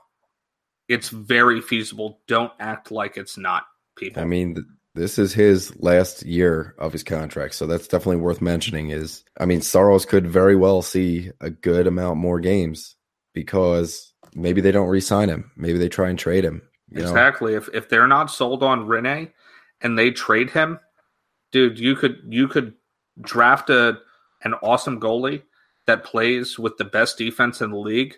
It's 0.89 1.09
very 1.09 1.61
feasible. 1.61 2.19
Don't 2.27 2.53
act 2.59 2.91
like 2.91 3.17
it's 3.17 3.39
not, 3.39 3.63
people. 3.97 4.21
I 4.23 4.27
mean, 4.27 4.65
this 4.95 5.19
is 5.19 5.33
his 5.33 5.75
last 5.81 6.25
year 6.25 6.75
of 6.79 6.93
his 6.93 7.05
contract, 7.05 7.55
so 7.55 7.67
that's 7.67 7.87
definitely 7.87 8.17
worth 8.17 8.41
mentioning. 8.41 8.91
Is 8.91 9.25
I 9.39 9.47
mean, 9.47 9.61
Saros 9.61 10.05
could 10.05 10.27
very 10.27 10.57
well 10.57 10.83
see 10.83 11.31
a 11.41 11.51
good 11.51 11.87
amount 11.87 12.19
more 12.19 12.41
games 12.41 12.97
because 13.35 14.13
maybe 14.35 14.61
they 14.61 14.73
don't 14.73 14.89
re-sign 14.89 15.29
him. 15.29 15.51
Maybe 15.57 15.79
they 15.79 15.89
try 15.89 16.09
and 16.09 16.19
trade 16.19 16.45
him. 16.45 16.63
Exactly. 16.93 17.53
Know? 17.53 17.59
If 17.59 17.69
if 17.75 17.89
they're 17.89 18.07
not 18.07 18.31
sold 18.31 18.63
on 18.63 18.87
Rinne 18.87 19.33
and 19.81 19.99
they 19.99 20.11
trade 20.11 20.51
him, 20.51 20.79
dude, 21.53 21.79
you 21.79 21.97
could 21.97 22.23
you 22.29 22.49
could 22.49 22.75
draft 23.21 23.71
a 23.71 23.99
an 24.43 24.55
awesome 24.55 25.01
goalie 25.01 25.43
that 25.87 26.05
plays 26.05 26.59
with 26.59 26.77
the 26.77 26.85
best 26.85 27.19
defense 27.19 27.61
in 27.61 27.71
the 27.71 27.77
league, 27.77 28.17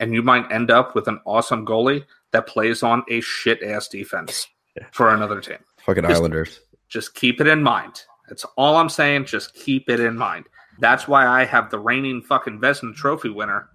and 0.00 0.14
you 0.14 0.22
might 0.22 0.50
end 0.50 0.70
up 0.70 0.94
with 0.94 1.08
an 1.08 1.20
awesome 1.26 1.66
goalie 1.66 2.04
that 2.32 2.46
plays 2.46 2.82
on 2.82 3.04
a 3.08 3.20
shit 3.20 3.62
ass 3.62 3.88
defense 3.88 4.48
for 4.92 5.14
another 5.14 5.40
team. 5.40 5.58
Fucking 5.84 6.04
just, 6.04 6.14
Islanders. 6.14 6.60
Just 6.88 7.14
keep 7.14 7.40
it 7.40 7.46
in 7.46 7.62
mind. 7.62 8.02
That's 8.28 8.44
all 8.56 8.76
I'm 8.76 8.88
saying. 8.88 9.26
Just 9.26 9.54
keep 9.54 9.88
it 9.88 10.00
in 10.00 10.16
mind. 10.16 10.46
That's 10.78 11.06
why 11.06 11.26
I 11.26 11.44
have 11.44 11.70
the 11.70 11.78
reigning 11.78 12.22
fucking 12.22 12.60
Vezina 12.60 12.94
Trophy 12.94 13.28
winner 13.28 13.68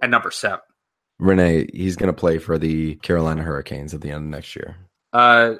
at 0.00 0.10
number 0.10 0.30
seven. 0.30 0.60
Rinne, 1.20 1.68
he's 1.72 1.96
going 1.96 2.12
to 2.12 2.18
play 2.18 2.38
for 2.38 2.58
the 2.58 2.96
Carolina 2.96 3.42
Hurricanes 3.42 3.94
at 3.94 4.00
the 4.00 4.10
end 4.10 4.24
of 4.24 4.30
next 4.30 4.56
year. 4.56 4.76
Uh, 5.12 5.54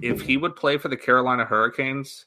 if 0.00 0.20
he 0.20 0.36
would 0.36 0.56
play 0.56 0.76
for 0.78 0.88
the 0.88 0.96
Carolina 0.96 1.44
Hurricanes, 1.44 2.26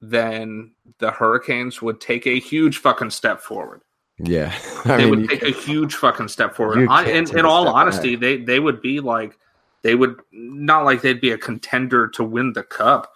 then 0.00 0.72
the 0.98 1.10
Hurricanes 1.10 1.82
would 1.82 2.00
take 2.00 2.26
a 2.26 2.38
huge 2.38 2.78
fucking 2.78 3.10
step 3.10 3.40
forward. 3.40 3.82
Yeah, 4.18 4.56
I 4.84 4.96
they 4.96 5.10
mean, 5.10 5.10
would 5.10 5.28
take 5.28 5.42
a 5.42 5.50
huge 5.50 5.94
fucking 5.94 6.28
step 6.28 6.54
forward. 6.54 6.88
I, 6.88 7.04
in, 7.04 7.38
in 7.38 7.44
all 7.44 7.68
honesty, 7.68 8.16
they 8.16 8.38
they 8.38 8.58
would 8.58 8.82
be 8.82 9.00
like 9.00 9.38
they 9.82 9.94
would 9.94 10.16
not 10.32 10.84
like 10.84 11.02
they'd 11.02 11.20
be 11.20 11.30
a 11.30 11.38
contender 11.38 12.08
to 12.08 12.24
win 12.24 12.52
the 12.52 12.64
cup, 12.64 13.12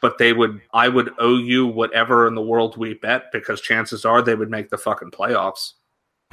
but 0.00 0.18
they 0.18 0.32
would. 0.32 0.60
I 0.72 0.88
would 0.88 1.10
owe 1.18 1.36
you 1.36 1.66
whatever 1.66 2.26
in 2.26 2.34
the 2.34 2.42
world 2.42 2.76
we 2.76 2.94
bet 2.94 3.32
because 3.32 3.60
chances 3.60 4.04
are 4.04 4.22
they 4.22 4.34
would 4.34 4.50
make 4.50 4.70
the 4.70 4.78
fucking 4.78 5.10
playoffs. 5.10 5.72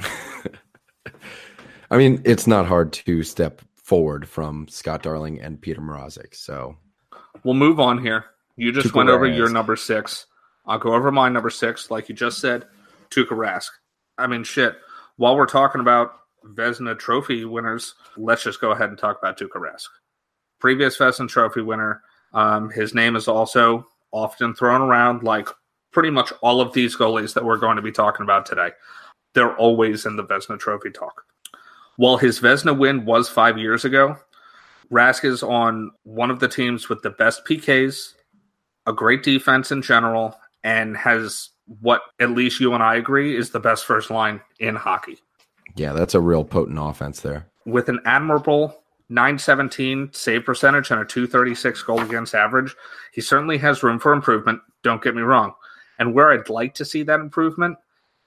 I 1.94 1.96
mean, 1.96 2.20
it's 2.24 2.48
not 2.48 2.66
hard 2.66 2.92
to 2.92 3.22
step 3.22 3.62
forward 3.76 4.28
from 4.28 4.66
Scott 4.66 5.04
Darling 5.04 5.40
and 5.40 5.60
Peter 5.60 5.80
Mrazek. 5.80 6.34
So 6.34 6.76
we'll 7.44 7.54
move 7.54 7.78
on 7.78 8.02
here. 8.02 8.24
You 8.56 8.72
just 8.72 8.88
Tuukka 8.88 8.96
went 8.96 9.10
over 9.10 9.28
your 9.28 9.48
number 9.48 9.76
six. 9.76 10.26
I'll 10.66 10.80
go 10.80 10.92
over 10.92 11.12
my 11.12 11.28
number 11.28 11.50
six, 11.50 11.92
like 11.92 12.08
you 12.08 12.14
just 12.16 12.40
said, 12.40 12.66
Tuukka 13.10 13.28
Rask. 13.28 13.68
I 14.18 14.26
mean, 14.26 14.42
shit. 14.42 14.74
While 15.18 15.36
we're 15.36 15.46
talking 15.46 15.80
about 15.80 16.16
Vezina 16.44 16.98
Trophy 16.98 17.44
winners, 17.44 17.94
let's 18.16 18.42
just 18.42 18.60
go 18.60 18.72
ahead 18.72 18.88
and 18.88 18.98
talk 18.98 19.16
about 19.20 19.38
Tuukka 19.38 19.60
Rask. 19.60 19.86
Previous 20.58 20.98
Vezina 20.98 21.28
Trophy 21.28 21.60
winner. 21.60 22.02
Um, 22.32 22.70
his 22.70 22.92
name 22.92 23.14
is 23.14 23.28
also 23.28 23.86
often 24.10 24.52
thrown 24.52 24.80
around 24.80 25.22
like 25.22 25.48
pretty 25.92 26.10
much 26.10 26.32
all 26.42 26.60
of 26.60 26.72
these 26.72 26.96
goalies 26.96 27.34
that 27.34 27.44
we're 27.44 27.56
going 27.56 27.76
to 27.76 27.82
be 27.82 27.92
talking 27.92 28.24
about 28.24 28.46
today. 28.46 28.70
They're 29.34 29.56
always 29.56 30.06
in 30.06 30.16
the 30.16 30.24
Vezina 30.24 30.58
Trophy 30.58 30.90
talk. 30.90 31.22
While 31.96 32.16
his 32.16 32.40
Vezina 32.40 32.76
win 32.76 33.04
was 33.04 33.28
five 33.28 33.58
years 33.58 33.84
ago, 33.84 34.16
Rask 34.90 35.24
is 35.24 35.42
on 35.42 35.90
one 36.02 36.30
of 36.30 36.40
the 36.40 36.48
teams 36.48 36.88
with 36.88 37.02
the 37.02 37.10
best 37.10 37.44
PKs, 37.44 38.14
a 38.86 38.92
great 38.92 39.22
defense 39.22 39.70
in 39.70 39.82
general, 39.82 40.36
and 40.62 40.96
has 40.96 41.50
what 41.80 42.02
at 42.20 42.30
least 42.30 42.60
you 42.60 42.74
and 42.74 42.82
I 42.82 42.96
agree 42.96 43.36
is 43.36 43.50
the 43.50 43.60
best 43.60 43.84
first 43.84 44.10
line 44.10 44.40
in 44.58 44.76
hockey. 44.76 45.18
Yeah, 45.76 45.92
that's 45.92 46.14
a 46.14 46.20
real 46.20 46.44
potent 46.44 46.78
offense 46.80 47.20
there. 47.20 47.46
With 47.64 47.88
an 47.88 48.00
admirable 48.04 48.82
917 49.08 50.10
save 50.12 50.44
percentage 50.44 50.90
and 50.90 51.00
a 51.00 51.04
236 51.04 51.82
goal 51.82 52.00
against 52.00 52.34
average, 52.34 52.74
he 53.12 53.20
certainly 53.20 53.58
has 53.58 53.82
room 53.82 53.98
for 53.98 54.12
improvement. 54.12 54.60
Don't 54.82 55.02
get 55.02 55.14
me 55.14 55.22
wrong. 55.22 55.54
And 55.98 56.14
where 56.14 56.32
I'd 56.32 56.48
like 56.48 56.74
to 56.74 56.84
see 56.84 57.02
that 57.04 57.20
improvement 57.20 57.78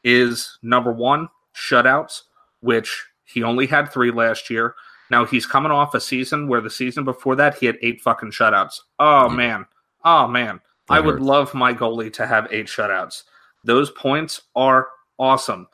is 0.04 0.58
number 0.62 0.92
one, 0.92 1.30
shutouts, 1.56 2.24
which 2.62 3.07
he 3.28 3.44
only 3.44 3.68
had 3.68 3.92
three 3.92 4.12
last 4.12 4.50
year. 4.50 4.76
Now 5.10 5.26
he's 5.26 5.46
coming 5.46 5.72
off 5.72 5.94
a 5.94 6.02
season 6.02 6.48
where 6.48 6.62
the 6.62 6.70
season 6.70 7.04
before 7.04 7.36
that 7.36 7.58
he 7.58 7.66
had 7.66 7.78
eight 7.82 8.02
fucking 8.02 8.32
shutouts. 8.32 8.80
Oh 9.00 9.28
mm. 9.30 9.36
man. 9.36 9.66
Oh 10.04 10.28
man. 10.28 10.62
That 10.88 10.96
I 10.96 11.00
would 11.02 11.16
hurts. 11.16 11.26
love 11.26 11.54
my 11.54 11.74
goalie 11.74 12.12
to 12.14 12.26
have 12.26 12.48
eight 12.52 12.68
shutouts. 12.68 13.24
Those 13.64 13.92
points 13.92 14.42
are 14.56 14.88
awesome. 15.20 15.68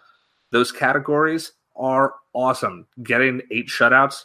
Those 0.51 0.71
categories 0.71 1.53
are 1.75 2.13
awesome. 2.33 2.87
Getting 3.03 3.41
eight 3.51 3.67
shutouts, 3.67 4.23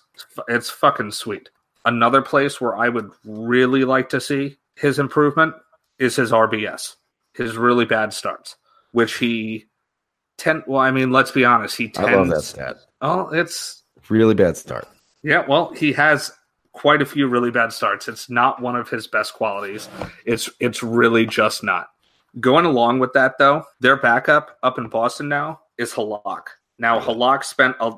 it's 0.48 0.70
fucking 0.70 1.12
sweet. 1.12 1.50
Another 1.84 2.22
place 2.22 2.60
where 2.60 2.76
I 2.76 2.88
would 2.88 3.10
really 3.24 3.84
like 3.84 4.08
to 4.10 4.20
see 4.20 4.58
his 4.74 4.98
improvement 4.98 5.54
is 5.98 6.16
his 6.16 6.32
RBS, 6.32 6.96
his 7.34 7.56
really 7.56 7.84
bad 7.84 8.12
starts, 8.12 8.56
which 8.92 9.18
he 9.18 9.66
tend. 10.38 10.62
Well, 10.66 10.80
I 10.80 10.90
mean, 10.90 11.10
let's 11.12 11.30
be 11.30 11.44
honest, 11.44 11.76
he 11.76 11.88
tends. 11.88 12.08
I 12.08 12.14
love 12.14 12.28
that 12.28 12.42
stat. 12.42 12.76
Oh, 13.00 13.28
it's 13.28 13.82
really 14.08 14.34
bad 14.34 14.56
start. 14.56 14.88
Yeah, 15.22 15.44
well, 15.46 15.72
he 15.74 15.92
has 15.92 16.32
quite 16.72 17.02
a 17.02 17.06
few 17.06 17.26
really 17.26 17.50
bad 17.50 17.72
starts. 17.72 18.08
It's 18.08 18.30
not 18.30 18.62
one 18.62 18.76
of 18.76 18.88
his 18.88 19.06
best 19.06 19.34
qualities. 19.34 19.88
It's 20.24 20.48
it's 20.60 20.82
really 20.82 21.26
just 21.26 21.62
not. 21.62 21.88
Going 22.40 22.64
along 22.64 23.00
with 23.00 23.12
that 23.14 23.38
though, 23.38 23.64
their 23.80 23.96
backup 23.96 24.56
up 24.62 24.78
in 24.78 24.88
Boston 24.88 25.28
now 25.28 25.60
is 25.76 25.92
Halak. 25.92 26.44
Now 26.78 27.00
Halak 27.00 27.44
spent 27.44 27.76
a 27.80 27.92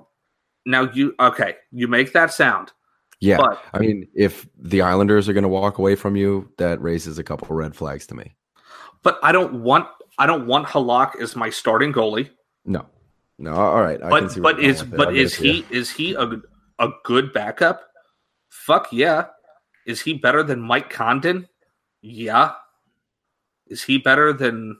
now 0.67 0.91
you 0.93 1.15
okay, 1.21 1.57
you 1.71 1.89
make 1.89 2.13
that 2.13 2.33
sound. 2.33 2.73
Yeah. 3.21 3.37
But, 3.37 3.63
I 3.75 3.79
mean, 3.79 4.09
if 4.15 4.49
the 4.59 4.81
Islanders 4.81 5.29
are 5.29 5.35
going 5.35 5.43
to 5.43 5.49
walk 5.49 5.77
away 5.77 5.95
from 5.95 6.17
you, 6.17 6.51
that 6.57 6.81
raises 6.81 7.19
a 7.19 7.23
couple 7.23 7.55
red 7.55 7.77
flags 7.77 8.07
to 8.07 8.15
me. 8.15 8.35
But 9.03 9.19
I 9.23 9.31
don't 9.31 9.63
want 9.63 9.89
I 10.21 10.27
don't 10.27 10.47
want 10.47 10.67
Halak 10.67 11.19
as 11.19 11.35
my 11.35 11.49
starting 11.49 11.95
goalie. 11.95 12.29
No. 12.67 12.85
No, 13.39 13.55
all 13.55 13.81
right. 13.81 14.01
I 14.03 14.11
but 14.11 14.39
but 14.43 14.61
is 14.61 14.83
but 14.83 15.17
is 15.17 15.35
he 15.35 15.65
is 15.71 15.91
he 15.91 16.13
a 16.13 16.29
a 16.79 16.91
good 17.05 17.33
backup? 17.33 17.81
Fuck 18.51 18.89
yeah. 18.93 19.29
Is 19.87 20.03
he 20.03 20.13
better 20.13 20.43
than 20.43 20.61
Mike 20.61 20.91
Condon? 20.91 21.49
Yeah. 22.03 22.53
Is 23.67 23.83
he 23.83 23.97
better 23.97 24.35
than 24.35 24.77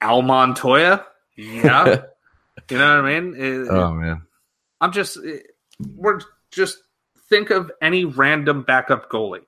Al 0.00 0.22
Montoya? 0.22 1.04
Yeah. 1.36 2.02
you 2.70 2.78
know 2.78 3.02
what 3.02 3.10
I 3.10 3.20
mean? 3.20 3.34
It, 3.36 3.68
oh 3.68 3.92
man. 3.92 4.22
I'm 4.80 4.92
just 4.92 5.18
we're 5.96 6.20
just 6.52 6.78
think 7.28 7.50
of 7.50 7.72
any 7.82 8.04
random 8.04 8.62
backup 8.62 9.10
goalie. 9.10 9.42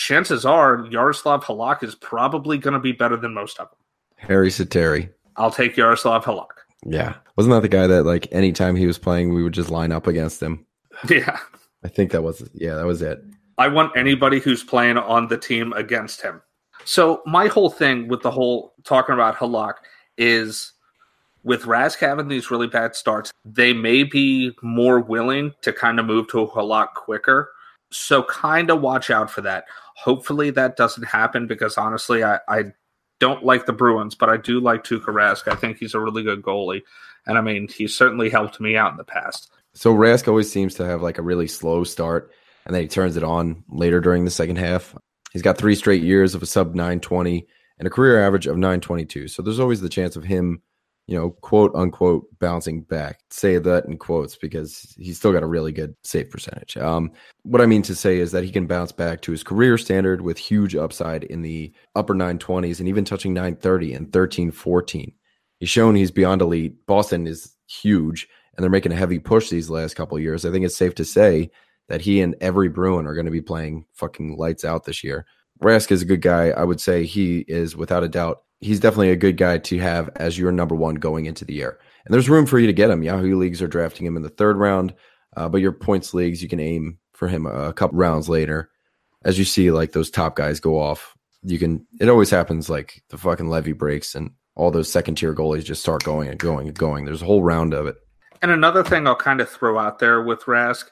Chances 0.00 0.46
are 0.46 0.86
Yaroslav 0.90 1.44
Halak 1.44 1.82
is 1.84 1.94
probably 1.94 2.56
going 2.56 2.72
to 2.72 2.80
be 2.80 2.92
better 2.92 3.18
than 3.18 3.34
most 3.34 3.60
of 3.60 3.68
them. 3.68 3.78
Harri 4.26 4.48
Säteri. 4.48 5.10
I'll 5.36 5.50
take 5.50 5.76
Yaroslav 5.76 6.24
Halak. 6.24 6.46
Yeah. 6.86 7.16
Wasn't 7.36 7.52
that 7.52 7.60
the 7.60 7.68
guy 7.68 7.86
that 7.86 8.04
like 8.04 8.26
anytime 8.32 8.76
he 8.76 8.86
was 8.86 8.96
playing, 8.96 9.34
we 9.34 9.42
would 9.42 9.52
just 9.52 9.68
line 9.68 9.92
up 9.92 10.06
against 10.06 10.42
him? 10.42 10.64
Yeah. 11.10 11.38
I 11.84 11.88
think 11.88 12.12
that 12.12 12.22
was 12.22 12.48
yeah, 12.54 12.76
that 12.76 12.86
was 12.86 13.02
it. 13.02 13.22
I 13.58 13.68
want 13.68 13.94
anybody 13.94 14.40
who's 14.40 14.64
playing 14.64 14.96
on 14.96 15.28
the 15.28 15.36
team 15.36 15.74
against 15.74 16.22
him. 16.22 16.40
So 16.86 17.20
my 17.26 17.48
whole 17.48 17.68
thing 17.68 18.08
with 18.08 18.22
the 18.22 18.30
whole 18.30 18.72
talking 18.84 19.12
about 19.12 19.36
Halak 19.36 19.74
is 20.16 20.72
with 21.42 21.64
Rask 21.64 21.98
having 21.98 22.28
these 22.28 22.50
really 22.50 22.68
bad 22.68 22.96
starts, 22.96 23.32
they 23.44 23.74
may 23.74 24.04
be 24.04 24.52
more 24.62 24.98
willing 24.98 25.52
to 25.60 25.74
kind 25.74 26.00
of 26.00 26.06
move 26.06 26.28
to 26.28 26.50
a 26.54 26.62
lot 26.62 26.94
quicker. 26.94 27.50
So 27.90 28.22
kind 28.22 28.70
of 28.70 28.80
watch 28.80 29.10
out 29.10 29.30
for 29.30 29.40
that. 29.42 29.64
Hopefully 29.96 30.50
that 30.50 30.76
doesn't 30.76 31.04
happen 31.04 31.46
because 31.46 31.76
honestly, 31.76 32.24
I, 32.24 32.38
I 32.48 32.64
don't 33.18 33.44
like 33.44 33.66
the 33.66 33.72
Bruins, 33.72 34.14
but 34.14 34.30
I 34.30 34.36
do 34.36 34.60
like 34.60 34.84
Tuukka 34.84 35.06
Rask. 35.06 35.50
I 35.50 35.56
think 35.56 35.78
he's 35.78 35.94
a 35.94 36.00
really 36.00 36.22
good 36.22 36.42
goalie. 36.42 36.82
And 37.26 37.36
I 37.36 37.40
mean, 37.40 37.68
he's 37.68 37.94
certainly 37.94 38.30
helped 38.30 38.60
me 38.60 38.76
out 38.76 38.92
in 38.92 38.96
the 38.96 39.04
past. 39.04 39.50
So 39.74 39.94
Rask 39.94 40.26
always 40.26 40.50
seems 40.50 40.74
to 40.76 40.86
have 40.86 41.02
like 41.02 41.18
a 41.18 41.22
really 41.22 41.46
slow 41.46 41.84
start 41.84 42.32
and 42.64 42.74
then 42.74 42.82
he 42.82 42.88
turns 42.88 43.16
it 43.16 43.24
on 43.24 43.64
later 43.68 44.00
during 44.00 44.24
the 44.24 44.30
second 44.30 44.56
half. 44.56 44.94
He's 45.32 45.42
got 45.42 45.58
three 45.58 45.74
straight 45.74 46.02
years 46.02 46.34
of 46.34 46.42
a 46.42 46.46
sub 46.46 46.74
920 46.74 47.46
and 47.78 47.86
a 47.86 47.90
career 47.90 48.24
average 48.24 48.46
of 48.46 48.56
922. 48.56 49.28
So 49.28 49.42
there's 49.42 49.60
always 49.60 49.80
the 49.80 49.88
chance 49.88 50.16
of 50.16 50.24
him, 50.24 50.62
you 51.10 51.16
know, 51.16 51.30
quote 51.30 51.74
unquote, 51.74 52.28
bouncing 52.38 52.82
back. 52.82 53.18
Say 53.30 53.58
that 53.58 53.84
in 53.86 53.98
quotes 53.98 54.36
because 54.36 54.94
he's 54.96 55.18
still 55.18 55.32
got 55.32 55.42
a 55.42 55.48
really 55.48 55.72
good 55.72 55.96
save 56.04 56.30
percentage. 56.30 56.76
Um, 56.76 57.10
what 57.42 57.60
I 57.60 57.66
mean 57.66 57.82
to 57.82 57.96
say 57.96 58.18
is 58.18 58.30
that 58.30 58.44
he 58.44 58.52
can 58.52 58.68
bounce 58.68 58.92
back 58.92 59.20
to 59.22 59.32
his 59.32 59.42
career 59.42 59.76
standard 59.76 60.20
with 60.20 60.38
huge 60.38 60.76
upside 60.76 61.24
in 61.24 61.42
the 61.42 61.72
upper 61.96 62.14
920s 62.14 62.78
and 62.78 62.88
even 62.88 63.04
touching 63.04 63.34
930 63.34 63.94
and 63.94 64.12
13 64.12 64.52
14. 64.52 65.12
He's 65.58 65.68
shown 65.68 65.96
he's 65.96 66.12
beyond 66.12 66.42
elite. 66.42 66.86
Boston 66.86 67.26
is 67.26 67.56
huge 67.66 68.28
and 68.54 68.62
they're 68.62 68.70
making 68.70 68.92
a 68.92 68.96
heavy 68.96 69.18
push 69.18 69.50
these 69.50 69.68
last 69.68 69.96
couple 69.96 70.16
years. 70.16 70.46
I 70.46 70.52
think 70.52 70.64
it's 70.64 70.76
safe 70.76 70.94
to 70.94 71.04
say 71.04 71.50
that 71.88 72.02
he 72.02 72.20
and 72.20 72.36
every 72.40 72.68
Bruin 72.68 73.08
are 73.08 73.14
going 73.14 73.26
to 73.26 73.32
be 73.32 73.42
playing 73.42 73.84
fucking 73.94 74.36
lights 74.36 74.64
out 74.64 74.84
this 74.84 75.02
year. 75.02 75.26
Rask 75.60 75.90
is 75.90 76.02
a 76.02 76.06
good 76.06 76.22
guy. 76.22 76.50
I 76.50 76.62
would 76.62 76.80
say 76.80 77.04
he 77.04 77.40
is 77.48 77.74
without 77.74 78.04
a 78.04 78.08
doubt. 78.08 78.42
He's 78.60 78.80
definitely 78.80 79.10
a 79.10 79.16
good 79.16 79.36
guy 79.36 79.58
to 79.58 79.78
have 79.78 80.10
as 80.16 80.38
your 80.38 80.52
number 80.52 80.74
one 80.74 80.96
going 80.96 81.26
into 81.26 81.44
the 81.44 81.54
year. 81.54 81.78
And 82.04 82.12
there's 82.12 82.28
room 82.28 82.46
for 82.46 82.58
you 82.58 82.66
to 82.66 82.72
get 82.72 82.90
him. 82.90 83.02
Yahoo 83.02 83.36
leagues 83.36 83.62
are 83.62 83.68
drafting 83.68 84.06
him 84.06 84.16
in 84.16 84.22
the 84.22 84.28
third 84.28 84.56
round, 84.56 84.94
uh, 85.36 85.48
but 85.48 85.60
your 85.60 85.72
points 85.72 86.12
leagues 86.12 86.42
you 86.42 86.48
can 86.48 86.60
aim 86.60 86.98
for 87.12 87.28
him 87.28 87.46
a, 87.46 87.68
a 87.68 87.72
couple 87.72 87.98
rounds 87.98 88.28
later. 88.28 88.70
As 89.24 89.38
you 89.38 89.44
see, 89.44 89.70
like 89.70 89.92
those 89.92 90.10
top 90.10 90.36
guys 90.36 90.60
go 90.60 90.78
off, 90.78 91.14
you 91.42 91.58
can. 91.58 91.86
It 92.00 92.08
always 92.08 92.30
happens. 92.30 92.70
Like 92.70 93.02
the 93.10 93.18
fucking 93.18 93.48
levy 93.48 93.72
breaks 93.72 94.14
and 94.14 94.30
all 94.54 94.70
those 94.70 94.90
second 94.90 95.14
tier 95.16 95.34
goalies 95.34 95.64
just 95.64 95.82
start 95.82 96.04
going 96.04 96.28
and 96.28 96.38
going 96.38 96.68
and 96.68 96.78
going. 96.78 97.04
There's 97.04 97.22
a 97.22 97.26
whole 97.26 97.42
round 97.42 97.72
of 97.74 97.86
it. 97.86 97.96
And 98.42 98.50
another 98.50 98.82
thing 98.82 99.06
I'll 99.06 99.16
kind 99.16 99.40
of 99.40 99.48
throw 99.48 99.78
out 99.78 99.98
there 99.98 100.22
with 100.22 100.42
Rask 100.44 100.84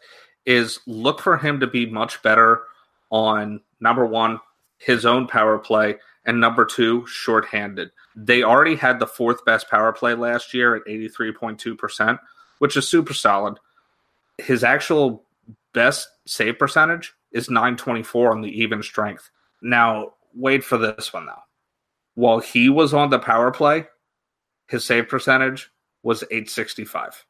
is 0.46 0.80
look 0.86 1.20
for 1.20 1.36
him 1.36 1.60
to 1.60 1.66
be 1.66 1.86
much 1.86 2.22
better 2.22 2.62
on 3.10 3.60
number 3.80 4.06
one, 4.06 4.40
his 4.78 5.06
own 5.06 5.26
power 5.26 5.58
play, 5.58 5.96
and 6.28 6.42
number 6.42 6.66
two, 6.66 7.06
shorthanded. 7.06 7.90
They 8.14 8.42
already 8.42 8.76
had 8.76 8.98
the 8.98 9.06
fourth 9.06 9.46
best 9.46 9.70
power 9.70 9.94
play 9.94 10.12
last 10.12 10.52
year 10.52 10.76
at 10.76 10.84
83.2%, 10.84 12.18
which 12.58 12.76
is 12.76 12.86
super 12.86 13.14
solid. 13.14 13.58
His 14.36 14.62
actual 14.62 15.24
best 15.72 16.06
save 16.26 16.58
percentage 16.58 17.14
is 17.32 17.48
924 17.48 18.32
on 18.32 18.42
the 18.42 18.60
even 18.60 18.82
strength. 18.82 19.30
Now, 19.62 20.12
wait 20.34 20.62
for 20.62 20.76
this 20.76 21.14
one 21.14 21.24
though. 21.24 21.42
While 22.14 22.40
he 22.40 22.68
was 22.68 22.92
on 22.92 23.08
the 23.08 23.18
power 23.18 23.50
play, 23.50 23.86
his 24.66 24.84
save 24.84 25.08
percentage 25.08 25.70
was 26.02 26.24
865. 26.24 27.24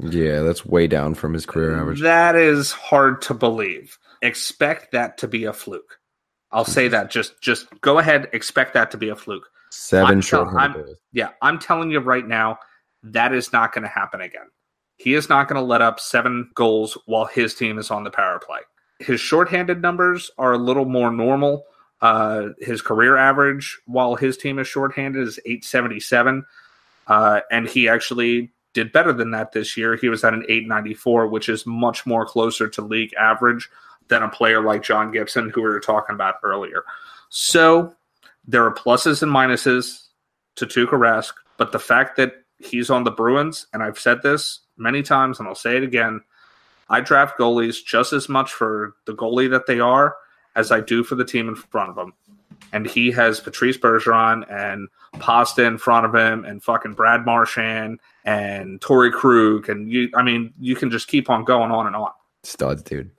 Yeah, 0.00 0.42
that's 0.42 0.66
way 0.66 0.88
down 0.88 1.14
from 1.14 1.32
his 1.32 1.46
career 1.46 1.78
average. 1.78 2.00
That 2.00 2.34
is 2.34 2.72
hard 2.72 3.22
to 3.22 3.34
believe. 3.34 3.98
Expect 4.20 4.90
that 4.92 5.18
to 5.18 5.28
be 5.28 5.44
a 5.44 5.52
fluke. 5.52 5.97
I'll 6.50 6.64
say 6.64 6.88
that. 6.88 7.10
Just 7.10 7.40
just 7.40 7.66
go 7.80 7.98
ahead, 7.98 8.28
expect 8.32 8.74
that 8.74 8.90
to 8.92 8.96
be 8.96 9.08
a 9.08 9.16
fluke. 9.16 9.48
7 9.70 10.20
short 10.20 10.48
Yeah, 11.12 11.30
I'm 11.42 11.58
telling 11.58 11.90
you 11.90 12.00
right 12.00 12.26
now, 12.26 12.58
that 13.02 13.34
is 13.34 13.52
not 13.52 13.72
going 13.72 13.82
to 13.82 13.88
happen 13.88 14.20
again. 14.20 14.46
He 14.96 15.14
is 15.14 15.28
not 15.28 15.48
going 15.48 15.60
to 15.60 15.66
let 15.66 15.82
up 15.82 16.00
seven 16.00 16.50
goals 16.54 16.98
while 17.06 17.26
his 17.26 17.54
team 17.54 17.78
is 17.78 17.90
on 17.90 18.04
the 18.04 18.10
power 18.10 18.38
play. 18.38 18.60
His 18.98 19.20
shorthanded 19.20 19.80
numbers 19.80 20.30
are 20.38 20.52
a 20.52 20.58
little 20.58 20.84
more 20.84 21.12
normal. 21.12 21.64
Uh, 22.00 22.48
his 22.58 22.82
career 22.82 23.16
average 23.16 23.78
while 23.86 24.14
his 24.16 24.36
team 24.36 24.58
is 24.58 24.66
shorthanded 24.66 25.26
is 25.26 25.38
877. 25.44 26.44
Uh, 27.06 27.40
and 27.50 27.68
he 27.68 27.88
actually 27.88 28.50
did 28.74 28.92
better 28.92 29.12
than 29.12 29.30
that 29.30 29.52
this 29.52 29.76
year. 29.76 29.96
He 29.96 30.08
was 30.08 30.24
at 30.24 30.34
an 30.34 30.44
894, 30.48 31.28
which 31.28 31.48
is 31.48 31.64
much 31.66 32.04
more 32.06 32.26
closer 32.26 32.68
to 32.68 32.82
league 32.82 33.14
average 33.14 33.68
than 34.08 34.22
a 34.22 34.28
player 34.28 34.60
like 34.62 34.82
John 34.82 35.10
Gibson, 35.12 35.50
who 35.50 35.62
we 35.62 35.68
were 35.68 35.80
talking 35.80 36.14
about 36.14 36.36
earlier. 36.42 36.84
So 37.28 37.94
there 38.46 38.64
are 38.64 38.74
pluses 38.74 39.22
and 39.22 39.32
minuses 39.32 40.06
to 40.56 40.66
Tuukka 40.66 40.98
Rask, 40.98 41.32
but 41.56 41.72
the 41.72 41.78
fact 41.78 42.16
that 42.16 42.32
he's 42.58 42.90
on 42.90 43.04
the 43.04 43.10
Bruins, 43.10 43.66
and 43.72 43.82
I've 43.82 43.98
said 43.98 44.22
this 44.22 44.60
many 44.76 45.02
times 45.02 45.38
and 45.38 45.48
I'll 45.48 45.54
say 45.54 45.76
it 45.76 45.82
again, 45.82 46.22
I 46.88 47.00
draft 47.00 47.38
goalies 47.38 47.84
just 47.84 48.12
as 48.12 48.28
much 48.28 48.52
for 48.52 48.94
the 49.04 49.14
goalie 49.14 49.50
that 49.50 49.66
they 49.66 49.80
are 49.80 50.16
as 50.56 50.72
I 50.72 50.80
do 50.80 51.04
for 51.04 51.14
the 51.14 51.24
team 51.24 51.48
in 51.48 51.54
front 51.54 51.90
of 51.90 51.96
them 51.96 52.14
and 52.72 52.86
he 52.86 53.10
has 53.12 53.40
Patrice 53.40 53.78
Bergeron 53.78 54.44
and 54.50 54.88
Pasta 55.18 55.64
in 55.64 55.78
front 55.78 56.06
of 56.06 56.14
him, 56.14 56.44
and 56.44 56.62
fucking 56.62 56.94
Brad 56.94 57.24
Marchand 57.24 58.00
and 58.24 58.80
Torey 58.80 59.12
Krug, 59.12 59.68
and 59.68 59.90
you. 59.90 60.10
I 60.14 60.22
mean, 60.22 60.52
you 60.58 60.76
can 60.76 60.90
just 60.90 61.08
keep 61.08 61.30
on 61.30 61.44
going 61.44 61.70
on 61.70 61.86
and 61.86 61.96
on. 61.96 62.10
Studs, 62.42 62.82
dude. 62.82 63.10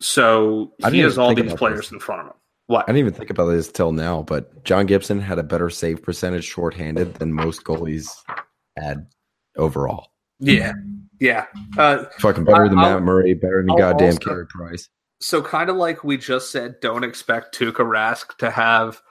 So 0.00 0.72
he 0.90 1.00
has 1.00 1.18
all 1.18 1.34
these 1.34 1.54
players 1.54 1.80
this. 1.80 1.92
in 1.92 2.00
front 2.00 2.22
of 2.22 2.26
him. 2.28 2.34
What? 2.66 2.84
I 2.84 2.92
didn't 2.92 3.08
even 3.08 3.14
think 3.14 3.30
about 3.30 3.46
this 3.46 3.70
till 3.72 3.92
now, 3.92 4.22
but 4.22 4.62
John 4.64 4.86
Gibson 4.86 5.20
had 5.20 5.38
a 5.38 5.42
better 5.42 5.70
save 5.70 6.02
percentage 6.02 6.44
shorthanded 6.44 7.14
than 7.14 7.32
most 7.32 7.64
goalies 7.64 8.10
had 8.76 9.06
overall. 9.56 10.12
Yeah, 10.38 10.74
yeah. 11.18 11.46
Uh, 11.76 12.04
Fucking 12.18 12.44
better 12.44 12.68
than 12.68 12.78
I'll, 12.78 12.94
Matt 12.94 13.02
Murray, 13.02 13.34
better 13.34 13.62
than 13.62 13.70
I'll 13.70 13.78
goddamn 13.78 14.08
also, 14.08 14.18
Carey 14.18 14.46
Price 14.46 14.88
so 15.20 15.42
kind 15.42 15.70
of 15.70 15.76
like 15.76 16.04
we 16.04 16.16
just 16.16 16.50
said, 16.50 16.80
don't 16.80 17.04
expect 17.04 17.58
Tuukka 17.58 17.84
Rask 17.84 18.36
to 18.38 18.50
have 18.50 19.02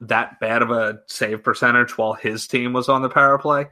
that 0.00 0.38
bad 0.38 0.62
of 0.62 0.70
a 0.70 1.00
save 1.06 1.42
percentage 1.42 1.98
while 1.98 2.12
his 2.12 2.46
team 2.46 2.72
was 2.72 2.88
on 2.88 3.02
the 3.02 3.08
power 3.08 3.38
play. 3.38 3.66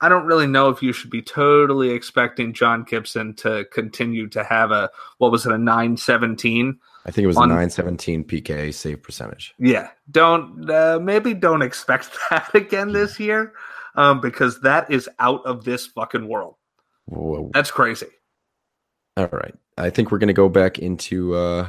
I 0.00 0.08
don't 0.08 0.26
really 0.26 0.46
know 0.46 0.68
if 0.68 0.82
you 0.82 0.92
should 0.92 1.10
be 1.10 1.22
totally 1.22 1.90
expecting 1.90 2.52
John 2.52 2.84
Gibson 2.84 3.34
to 3.36 3.64
continue 3.72 4.28
to 4.28 4.44
have 4.44 4.70
a 4.70 4.90
what 5.18 5.32
was 5.32 5.46
it 5.46 5.52
a 5.52 5.58
nine 5.58 5.96
seventeen? 5.96 6.78
I 7.06 7.10
think 7.10 7.24
it 7.24 7.28
was 7.28 7.36
on, 7.36 7.50
a 7.50 7.54
nine 7.54 7.70
seventeen 7.70 8.24
PK 8.24 8.74
save 8.74 9.02
percentage. 9.02 9.54
Yeah, 9.58 9.88
don't 10.10 10.68
uh, 10.70 10.98
maybe 11.00 11.34
don't 11.34 11.62
expect 11.62 12.10
that 12.30 12.54
again 12.54 12.92
this 12.92 13.18
year, 13.18 13.52
um, 13.94 14.20
because 14.20 14.60
that 14.60 14.90
is 14.90 15.08
out 15.18 15.44
of 15.46 15.64
this 15.64 15.86
fucking 15.86 16.28
world. 16.28 16.56
Whoa. 17.06 17.50
That's 17.54 17.70
crazy. 17.70 18.08
All 19.16 19.28
right. 19.28 19.54
I 19.78 19.90
think 19.90 20.10
we're 20.10 20.18
going 20.18 20.28
to 20.28 20.34
go 20.34 20.48
back 20.48 20.78
into. 20.78 21.34
Uh, 21.34 21.68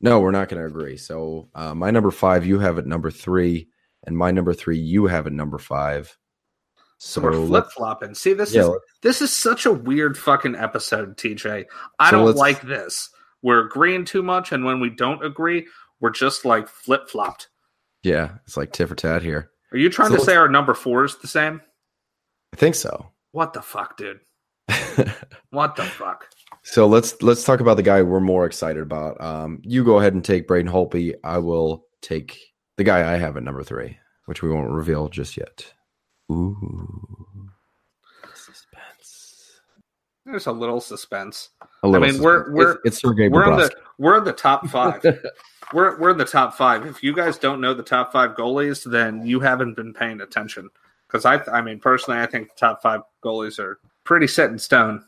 no, 0.00 0.20
we're 0.20 0.32
not 0.32 0.48
going 0.48 0.60
to 0.60 0.66
agree. 0.66 0.96
So 0.96 1.48
uh, 1.54 1.74
my 1.74 1.90
number 1.90 2.10
five, 2.10 2.44
you 2.44 2.58
have 2.58 2.78
at 2.78 2.86
number 2.86 3.10
three, 3.10 3.68
and 4.04 4.16
my 4.16 4.30
number 4.30 4.52
three, 4.52 4.78
you 4.78 5.06
have 5.06 5.26
at 5.26 5.32
number 5.32 5.58
five. 5.58 6.18
So, 7.04 7.20
we're 7.20 7.32
flip 7.32 7.66
flopping. 7.72 8.14
See, 8.14 8.32
this 8.32 8.54
yeah, 8.54 8.62
is 8.62 8.70
this 9.02 9.22
is 9.22 9.32
such 9.32 9.66
a 9.66 9.72
weird 9.72 10.16
fucking 10.16 10.54
episode, 10.54 11.16
TJ. 11.16 11.64
I 11.98 12.10
so 12.10 12.16
don't 12.16 12.36
like 12.36 12.62
this. 12.62 13.10
We're 13.42 13.66
agreeing 13.66 14.04
too 14.04 14.22
much, 14.22 14.52
and 14.52 14.64
when 14.64 14.78
we 14.78 14.88
don't 14.88 15.24
agree, 15.24 15.66
we're 15.98 16.12
just 16.12 16.44
like 16.44 16.68
flip 16.68 17.08
flopped. 17.08 17.48
Yeah, 18.04 18.34
it's 18.46 18.56
like 18.56 18.72
tit 18.72 18.88
for 18.88 18.94
tat 18.94 19.20
here. 19.20 19.50
Are 19.72 19.78
you 19.78 19.90
trying 19.90 20.10
so 20.10 20.18
to 20.18 20.20
say 20.22 20.36
our 20.36 20.48
number 20.48 20.74
four 20.74 21.04
is 21.04 21.16
the 21.16 21.26
same? 21.26 21.60
I 22.52 22.56
think 22.56 22.76
so. 22.76 23.08
What 23.32 23.52
the 23.52 23.62
fuck, 23.62 23.96
dude? 23.96 24.20
what 25.50 25.74
the 25.74 25.82
fuck? 25.82 26.28
So 26.62 26.86
let's 26.86 27.20
let's 27.20 27.42
talk 27.42 27.58
about 27.58 27.78
the 27.78 27.82
guy 27.82 28.02
we're 28.02 28.20
more 28.20 28.46
excited 28.46 28.80
about. 28.80 29.20
Um, 29.20 29.60
you 29.64 29.84
go 29.84 29.98
ahead 29.98 30.14
and 30.14 30.24
take 30.24 30.46
Braden 30.46 30.70
Holtby. 30.70 31.14
I 31.24 31.38
will 31.38 31.84
take 32.00 32.38
the 32.76 32.84
guy 32.84 33.12
I 33.12 33.16
have 33.16 33.36
at 33.36 33.42
number 33.42 33.64
three, 33.64 33.98
which 34.26 34.40
we 34.40 34.50
won't 34.50 34.70
reveal 34.70 35.08
just 35.08 35.36
yet. 35.36 35.72
Ooh, 36.32 37.50
suspense. 38.34 39.60
There's 40.24 40.46
a 40.46 40.52
little 40.52 40.80
suspense. 40.80 41.50
A 41.82 41.88
little 41.88 42.04
I 42.04 42.06
mean, 42.06 42.16
suspense. 42.16 42.24
we're 42.24 42.52
we're 42.52 42.70
it's, 42.72 42.80
it's 42.84 43.00
Sergey 43.00 43.28
we're 43.28 43.44
on 43.44 43.58
the 43.58 43.70
we're 43.98 44.16
in 44.18 44.24
the 44.24 44.32
top 44.32 44.66
five. 44.68 45.02
we're 45.72 45.98
we're 45.98 46.10
in 46.10 46.18
the 46.18 46.24
top 46.24 46.54
five. 46.54 46.86
If 46.86 47.02
you 47.02 47.14
guys 47.14 47.38
don't 47.38 47.60
know 47.60 47.74
the 47.74 47.82
top 47.82 48.12
five 48.12 48.30
goalies, 48.30 48.88
then 48.90 49.26
you 49.26 49.40
haven't 49.40 49.74
been 49.74 49.92
paying 49.92 50.20
attention. 50.20 50.70
Because 51.06 51.26
I, 51.26 51.42
I 51.52 51.60
mean, 51.60 51.78
personally, 51.78 52.20
I 52.20 52.26
think 52.26 52.48
the 52.48 52.54
top 52.58 52.80
five 52.80 53.02
goalies 53.22 53.58
are 53.58 53.78
pretty 54.04 54.26
set 54.26 54.50
in 54.50 54.58
stone. 54.58 55.04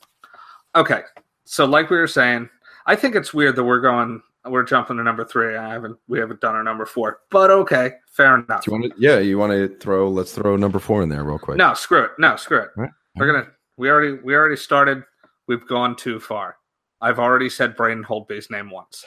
Okay, 0.77 1.01
so 1.45 1.64
like 1.64 1.89
we 1.89 1.97
were 1.97 2.07
saying, 2.07 2.51
I 2.85 2.95
think 2.95 3.14
it's 3.14 3.33
weird 3.33 3.57
that 3.57 3.64
we're 3.64 3.81
going 3.81 4.20
we're 4.47 4.63
jumping 4.63 4.97
to 4.97 5.03
number 5.03 5.25
three. 5.25 5.57
I 5.57 5.73
haven't 5.73 5.97
we 6.09 6.19
haven't 6.19 6.41
done 6.41 6.55
our 6.55 6.63
number 6.63 6.87
four, 6.87 7.21
but 7.31 7.51
okay, 7.51 7.95
fair 8.07 8.39
enough. 8.39 8.65
Do 8.65 8.71
you 8.71 8.79
want 8.79 8.93
to? 8.93 9.01
Yeah, 9.01 9.19
you 9.19 9.39
want 9.39 9.53
to 9.53 9.69
throw? 9.79 10.09
Let's 10.09 10.33
throw 10.33 10.57
number 10.57 10.79
four 10.79 11.03
in 11.03 11.09
there 11.09 11.25
real 11.25 11.39
quick. 11.39 11.57
No, 11.57 11.75
screw 11.75 12.05
it. 12.05 12.11
No, 12.19 12.37
screw 12.37 12.61
it. 12.61 12.71
Right. 12.77 12.91
We're 13.17 13.27
gonna. 13.27 13.49
We 13.77 13.91
already 13.91 14.15
we 14.23 14.35
already 14.35 14.57
started. 14.57 15.03
We've 15.47 15.67
gone 15.67 15.97
too 15.97 16.21
far. 16.21 16.57
I've 17.01 17.19
already 17.19 17.49
said 17.49 17.77
Braden 17.77 18.05
Holtby's 18.05 18.51
name 18.51 18.71
once, 18.71 19.05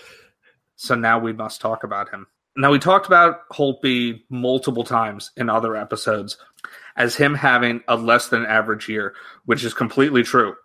so 0.75 0.95
now 0.95 1.19
we 1.19 1.33
must 1.33 1.61
talk 1.61 1.83
about 1.83 2.09
him. 2.09 2.27
Now 2.55 2.71
we 2.71 2.79
talked 2.79 3.05
about 3.05 3.47
Holtby 3.49 4.23
multiple 4.29 4.83
times 4.83 5.31
in 5.37 5.49
other 5.49 5.75
episodes 5.75 6.37
as 6.95 7.15
him 7.15 7.35
having 7.35 7.81
a 7.87 7.95
less 7.95 8.27
than 8.29 8.45
average 8.45 8.89
year, 8.89 9.13
which 9.45 9.63
is 9.63 9.73
completely 9.73 10.23
true. 10.23 10.55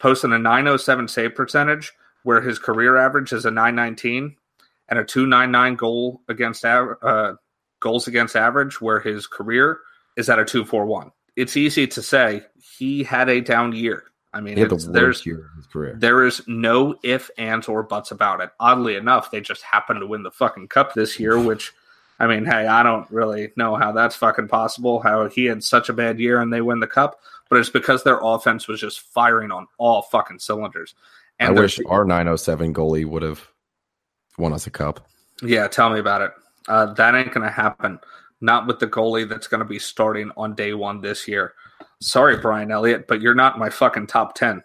Posting 0.00 0.32
a 0.32 0.38
907 0.38 1.06
save 1.06 1.34
percentage 1.34 1.92
where 2.22 2.40
his 2.40 2.58
career 2.58 2.96
average 2.96 3.32
is 3.32 3.44
a 3.44 3.50
919 3.50 4.36
and 4.88 4.98
a 4.98 5.04
299 5.04 5.76
goal 5.76 6.20
against 6.28 6.64
uh, 6.64 7.34
goals 7.80 8.08
against 8.08 8.36
average 8.36 8.80
where 8.80 9.00
his 9.00 9.26
career 9.26 9.80
is 10.16 10.28
at 10.28 10.38
a 10.38 10.44
241. 10.44 11.12
It's 11.36 11.56
easy 11.56 11.86
to 11.86 12.02
say 12.02 12.42
he 12.76 13.02
had 13.02 13.28
a 13.28 13.40
down 13.40 13.72
year. 13.72 14.04
I 14.32 14.40
mean, 14.40 14.56
the 14.56 14.90
there's 14.92 15.26
there 15.98 16.24
is 16.24 16.42
no 16.46 16.94
if, 17.02 17.30
ands, 17.36 17.66
or 17.66 17.82
buts 17.82 18.12
about 18.12 18.40
it. 18.40 18.50
Oddly 18.60 18.94
enough, 18.94 19.30
they 19.30 19.40
just 19.40 19.62
happened 19.62 20.00
to 20.00 20.06
win 20.06 20.22
the 20.22 20.30
fucking 20.30 20.68
cup 20.68 20.94
this 20.94 21.18
year, 21.18 21.38
which 21.40 21.72
I 22.20 22.26
mean, 22.28 22.44
hey, 22.44 22.66
I 22.66 22.84
don't 22.84 23.10
really 23.10 23.50
know 23.56 23.74
how 23.74 23.90
that's 23.90 24.14
fucking 24.14 24.46
possible. 24.46 25.00
How 25.00 25.28
he 25.28 25.46
had 25.46 25.64
such 25.64 25.88
a 25.88 25.92
bad 25.94 26.20
year 26.20 26.40
and 26.40 26.52
they 26.52 26.60
win 26.60 26.78
the 26.78 26.86
cup, 26.86 27.20
but 27.48 27.58
it's 27.58 27.70
because 27.70 28.04
their 28.04 28.20
offense 28.22 28.68
was 28.68 28.80
just 28.80 29.00
firing 29.00 29.50
on 29.50 29.66
all 29.78 30.02
fucking 30.02 30.38
cylinders. 30.38 30.94
And 31.40 31.58
I 31.58 31.60
wish 31.60 31.80
our 31.86 32.04
907 32.04 32.74
goalie 32.74 33.06
would 33.06 33.22
have 33.22 33.48
won 34.38 34.52
us 34.52 34.66
a 34.66 34.70
cup. 34.70 35.08
Yeah, 35.42 35.66
tell 35.68 35.90
me 35.90 35.98
about 35.98 36.20
it. 36.20 36.32
Uh, 36.68 36.92
that 36.94 37.14
ain't 37.14 37.32
gonna 37.32 37.50
happen. 37.50 37.98
Not 38.42 38.66
with 38.66 38.78
the 38.78 38.86
goalie 38.86 39.28
that's 39.28 39.46
gonna 39.46 39.64
be 39.64 39.78
starting 39.78 40.30
on 40.36 40.54
day 40.54 40.74
one 40.74 41.00
this 41.00 41.26
year. 41.26 41.54
Sorry, 42.02 42.36
Brian 42.36 42.70
Elliott, 42.70 43.06
but 43.08 43.22
you're 43.22 43.34
not 43.34 43.58
my 43.58 43.70
fucking 43.70 44.06
top 44.06 44.34
10. 44.34 44.62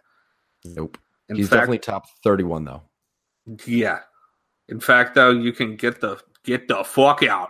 Nope. 0.65 0.97
In 1.30 1.38
He's 1.38 1.47
fact, 1.47 1.61
definitely 1.61 1.80
top 1.80 2.05
31 2.23 2.65
though. 2.65 2.84
Yeah. 3.65 3.99
In 4.67 4.80
fact, 4.80 5.15
though, 5.15 5.32
you 5.32 5.53
can 5.53 5.76
get 5.76 6.01
the 6.01 6.19
get 6.43 6.67
the 6.67 6.84
fuck 6.84 7.23
out. 7.23 7.49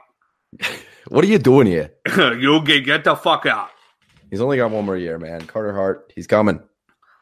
what 1.07 1.23
are 1.23 1.28
you 1.28 1.39
doing 1.39 1.67
here? 1.67 1.91
you 2.17 2.61
get 2.63 2.86
get 2.86 3.03
the 3.03 3.15
fuck 3.15 3.45
out. 3.45 3.69
He's 4.30 4.41
only 4.41 4.57
got 4.57 4.71
one 4.71 4.86
more 4.86 4.97
year, 4.97 5.17
man. 5.17 5.41
Carter 5.41 5.73
Hart, 5.73 6.11
he's 6.15 6.28
coming. 6.28 6.59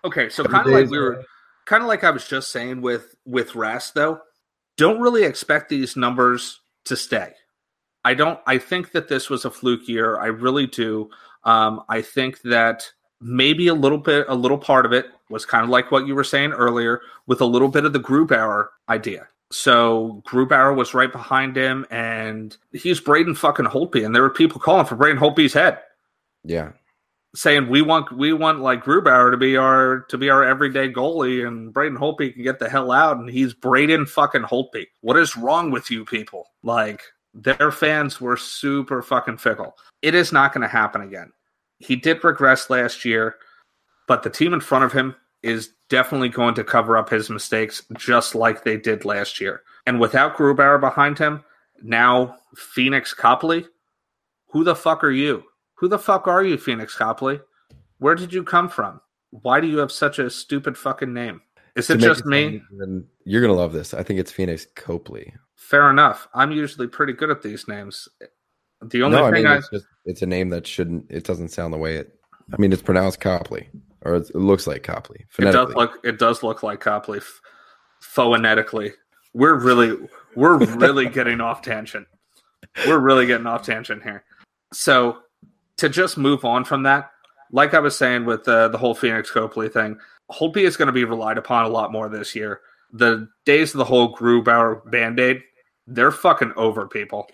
Okay, 0.06 0.30
so 0.30 0.44
kind 0.44 0.68
of 0.68 0.74
like 0.74 0.90
we 0.90 1.00
were 1.00 1.24
kind 1.66 1.84
of 1.84 1.88
like 1.88 2.04
I 2.04 2.12
was 2.12 2.28
just 2.28 2.52
saying 2.52 2.82
with 2.82 3.16
with 3.26 3.52
Rask 3.52 3.94
though. 3.94 4.22
Don't 4.78 5.02
really 5.02 5.24
expect 5.24 5.70
these 5.70 5.96
numbers 5.96 6.60
to 6.86 6.96
stay. 6.96 7.34
I 8.06 8.14
don't 8.14 8.40
I 8.46 8.58
think 8.58 8.92
that 8.92 9.08
this 9.08 9.30
was 9.30 9.46
a 9.46 9.52
fluke 9.52 9.88
year. 9.88 10.20
I 10.20 10.28
really 10.28 10.68
do. 10.68 11.10
Um, 11.44 11.84
I 11.90 12.02
think 12.02 12.42
that 12.42 12.90
maybe 13.24 13.68
a 13.68 13.74
little 13.74 13.98
bit, 13.98 14.26
a 14.28 14.36
little 14.36 14.58
part 14.58 14.86
of 14.86 14.94
it 14.94 15.08
was 15.30 15.46
kind 15.46 15.64
of 15.64 15.70
like 15.70 15.92
what 15.92 16.06
you 16.06 16.14
were 16.14 16.24
saying 16.24 16.52
earlier, 16.52 17.02
with 17.26 17.42
a 17.42 17.46
little 17.46 17.70
bit 17.70 17.86
of 17.86 17.94
the 17.94 18.00
group 18.00 18.30
Grubauer 18.30 18.68
idea. 18.90 19.28
So 19.52 20.24
Grubauer 20.28 20.76
was 20.76 20.94
right 20.94 21.12
behind 21.12 21.56
him, 21.56 21.86
and 21.90 22.56
he's 22.72 23.00
Braden 23.00 23.36
fucking 23.36 23.66
Holtby, 23.66 24.06
and 24.06 24.14
there 24.14 24.24
were 24.24 24.30
people 24.30 24.60
calling 24.60 24.86
for 24.86 24.96
Braden 24.96 25.22
Holtby's 25.22 25.54
head. 25.54 25.80
Yeah, 26.44 26.72
saying 27.36 27.70
we 27.70 27.82
want 27.82 28.12
we 28.12 28.34
want 28.34 28.60
like 28.60 28.84
Grubauer 28.84 29.32
to 29.32 29.38
be 29.38 29.58
our 29.58 30.02
to 30.10 30.18
be 30.18 30.30
our 30.30 30.44
everyday 30.44 30.92
goalie, 30.92 31.46
and 31.48 31.74
Braden 31.74 31.98
Holtby 31.98 32.34
can 32.34 32.44
get 32.44 32.60
the 32.60 32.70
hell 32.70 32.92
out, 32.92 33.18
and 33.18 33.30
he's 33.30 33.54
Braden 33.54 34.06
fucking 34.06 34.44
Holtby. 34.44 34.88
What 35.02 35.18
is 35.18 35.38
wrong 35.38 35.72
with 35.72 35.90
you 35.90 36.06
people? 36.06 36.48
Like 36.64 37.02
their 37.34 37.72
fans 37.72 38.22
were 38.22 38.38
super 38.38 39.02
fucking 39.02 39.38
fickle. 39.38 39.76
It 40.02 40.16
is 40.16 40.32
not 40.32 40.54
going 40.54 40.62
to 40.62 40.68
happen 40.68 41.02
again. 41.02 41.32
He 41.80 41.96
did 41.96 42.24
regress 42.24 42.70
last 42.70 43.04
year, 43.04 43.36
but 44.08 44.24
the 44.24 44.30
team 44.30 44.54
in 44.54 44.60
front 44.60 44.86
of 44.86 44.94
him 44.94 45.16
is 45.42 45.72
definitely 45.90 46.30
going 46.30 46.56
to 46.56 46.64
cover 46.64 46.98
up 46.98 47.10
his 47.10 47.30
mistakes 47.30 47.84
just 47.98 48.36
like 48.36 48.64
they 48.64 48.78
did 48.78 49.04
last 49.04 49.42
year. 49.42 49.64
And 49.86 50.00
without 50.00 50.38
Grubauer 50.38 50.80
behind 50.80 51.18
him, 51.18 51.44
now 51.82 52.38
Pheonix 52.56 53.16
Copley, 53.16 53.66
who 54.50 54.64
the 54.64 54.76
fuck 54.76 55.04
are 55.04 55.12
you? 55.12 55.44
Who 55.76 55.88
the 55.88 56.00
fuck 56.00 56.28
are 56.28 56.44
you, 56.44 56.58
Pheonix 56.58 56.96
Copley? 56.96 57.40
Where 58.00 58.16
did 58.16 58.34
you 58.34 58.44
come 58.44 58.70
from? 58.70 59.02
Why 59.32 59.60
do 59.60 59.68
you 59.68 59.78
have 59.80 59.92
such 59.92 60.20
a 60.20 60.30
stupid 60.30 60.78
fucking 60.78 61.14
name? 61.14 61.42
Is 61.76 61.90
it 61.90 62.00
just 62.00 62.26
me? 62.26 62.62
You're 63.26 63.42
gonna 63.42 63.54
love 63.54 63.74
this. 63.74 63.94
I 63.94 64.04
think 64.04 64.20
it's 64.20 64.32
Pheonix 64.32 64.68
Copley. 64.76 65.34
Fair 65.56 65.90
enough. 65.90 66.28
I'm 66.34 66.52
usually 66.52 66.88
pretty 66.88 67.14
good 67.14 67.32
at 67.32 67.42
these 67.42 67.68
names. 67.68 68.08
The 68.82 69.02
only 69.02 69.18
no, 69.18 69.26
thing 69.26 69.34
I, 69.34 69.38
mean, 69.38 69.48
I 69.48 69.58
it's, 69.58 69.70
just, 69.70 69.86
it's 70.06 70.22
a 70.22 70.26
name 70.26 70.50
that 70.50 70.68
shouldn't. 70.68 71.06
It 71.10 71.24
doesn't 71.24 71.50
sound 71.50 71.74
the 71.74 71.78
way 71.78 71.96
it. 71.96 72.20
I 72.54 72.58
mean, 72.58 72.74
it's 72.74 72.82
pronounced 72.82 73.22
Copley, 73.22 73.70
or 74.02 74.16
it 74.16 74.36
looks 74.36 74.68
like 74.68 74.84
Copley. 74.84 75.26
It 75.40 75.52
does 75.52 75.74
look. 75.74 76.00
It 76.04 76.20
does 76.20 76.44
look 76.44 76.62
like 76.62 76.80
Copley, 76.80 77.22
phonetically. 78.02 78.94
We're 79.34 79.56
really, 79.56 79.98
we're 80.36 80.58
really 80.58 81.08
getting 81.10 81.42
off 81.42 81.62
tangent. 81.62 82.08
We're 82.86 83.00
really 83.00 83.26
getting 83.26 83.48
off 83.48 83.66
tangent 83.66 84.04
here. 84.04 84.26
So, 84.74 85.23
to 85.78 85.90
just 85.90 86.18
move 86.18 86.46
on 86.46 86.64
from 86.64 86.84
that, 86.84 87.12
like 87.52 87.74
I 87.74 87.80
was 87.80 87.98
saying 87.98 88.26
with 88.26 88.48
uh, 88.48 88.68
the 88.70 88.78
whole 88.78 88.96
Pheonix 88.96 89.32
Copley 89.32 89.70
thing, 89.70 89.98
Holtby 90.32 90.64
is 90.64 90.78
going 90.78 90.88
to 90.88 90.92
be 90.92 91.06
relied 91.06 91.38
upon 91.38 91.66
a 91.66 91.70
lot 91.70 91.92
more 91.92 92.10
this 92.10 92.36
year. 92.36 92.62
The 92.92 93.28
days 93.46 93.74
of 93.74 93.80
the 93.80 93.86
whole 93.86 94.16
Grubauer 94.16 94.90
band 94.90 95.20
aid, 95.20 95.42
they're 95.88 96.12
fucking 96.12 96.54
over, 96.56 96.88
people. 96.88 97.28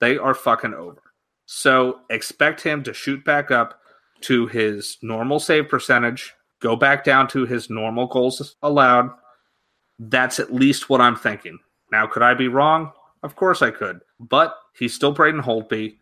They 0.00 0.18
are 0.18 0.34
fucking 0.34 0.74
over. 0.74 1.02
So 1.46 2.00
expect 2.10 2.60
him 2.62 2.82
to 2.84 2.92
shoot 2.92 3.24
back 3.24 3.50
up 3.50 3.80
to 4.22 4.46
his 4.46 4.98
normal 5.02 5.40
save 5.40 5.68
percentage, 5.68 6.34
go 6.60 6.76
back 6.76 7.04
down 7.04 7.28
to 7.28 7.46
his 7.46 7.70
normal 7.70 8.06
goals 8.06 8.56
allowed. 8.62 9.10
That's 9.98 10.38
at 10.38 10.52
least 10.52 10.90
what 10.90 11.00
I'm 11.00 11.16
thinking. 11.16 11.58
Now, 11.90 12.06
could 12.06 12.22
I 12.22 12.34
be 12.34 12.48
wrong? 12.48 12.92
Of 13.22 13.34
course 13.34 13.62
I 13.62 13.70
could. 13.70 14.00
But 14.20 14.56
he's 14.78 14.94
still 14.94 15.12
Braden 15.12 15.42
Holtby. 15.42 15.96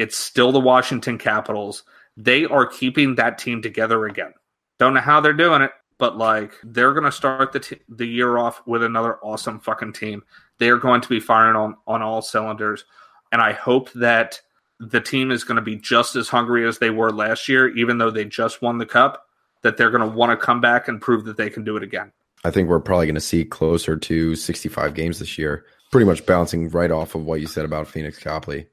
It's 0.00 0.16
still 0.16 0.50
the 0.50 0.58
Washington 0.58 1.18
Capitals. 1.18 1.82
They 2.16 2.46
are 2.46 2.64
keeping 2.64 3.16
that 3.16 3.36
team 3.36 3.60
together 3.60 4.06
again. 4.06 4.32
Don't 4.78 4.94
know 4.94 5.00
how 5.00 5.20
they're 5.20 5.34
doing 5.34 5.60
it, 5.60 5.72
but 5.98 6.16
like 6.16 6.54
they're 6.64 6.94
going 6.94 7.04
to 7.04 7.12
start 7.12 7.52
the 7.52 7.60
t- 7.60 7.80
the 7.86 8.06
year 8.06 8.38
off 8.38 8.66
with 8.66 8.82
another 8.82 9.18
awesome 9.22 9.60
fucking 9.60 9.92
team. 9.92 10.22
They 10.56 10.70
are 10.70 10.78
going 10.78 11.02
to 11.02 11.08
be 11.10 11.20
firing 11.20 11.54
on 11.54 11.76
on 11.86 12.00
all 12.00 12.22
cylinders, 12.22 12.86
and 13.30 13.42
I 13.42 13.52
hope 13.52 13.92
that 13.92 14.40
the 14.78 15.02
team 15.02 15.30
is 15.30 15.44
going 15.44 15.56
to 15.56 15.62
be 15.62 15.76
just 15.76 16.16
as 16.16 16.30
hungry 16.30 16.66
as 16.66 16.78
they 16.78 16.88
were 16.88 17.12
last 17.12 17.46
year, 17.46 17.68
even 17.76 17.98
though 17.98 18.10
they 18.10 18.24
just 18.24 18.62
won 18.62 18.78
the 18.78 18.86
cup. 18.86 19.26
That 19.60 19.76
they're 19.76 19.90
going 19.90 20.10
to 20.10 20.16
want 20.16 20.30
to 20.30 20.42
come 20.42 20.62
back 20.62 20.88
and 20.88 20.98
prove 20.98 21.26
that 21.26 21.36
they 21.36 21.50
can 21.50 21.62
do 21.62 21.76
it 21.76 21.82
again. 21.82 22.10
I 22.42 22.50
think 22.50 22.70
we're 22.70 22.80
probably 22.80 23.04
going 23.04 23.16
to 23.16 23.20
see 23.20 23.44
closer 23.44 23.98
to 23.98 24.34
65 24.34 24.94
games 24.94 25.18
this 25.18 25.36
year. 25.36 25.66
Pretty 25.90 26.06
much 26.06 26.24
bouncing 26.24 26.70
right 26.70 26.90
off 26.90 27.14
of 27.14 27.26
what 27.26 27.42
you 27.42 27.46
said 27.46 27.66
about 27.66 27.86
Pheonix 27.86 28.18
Copley. 28.18 28.66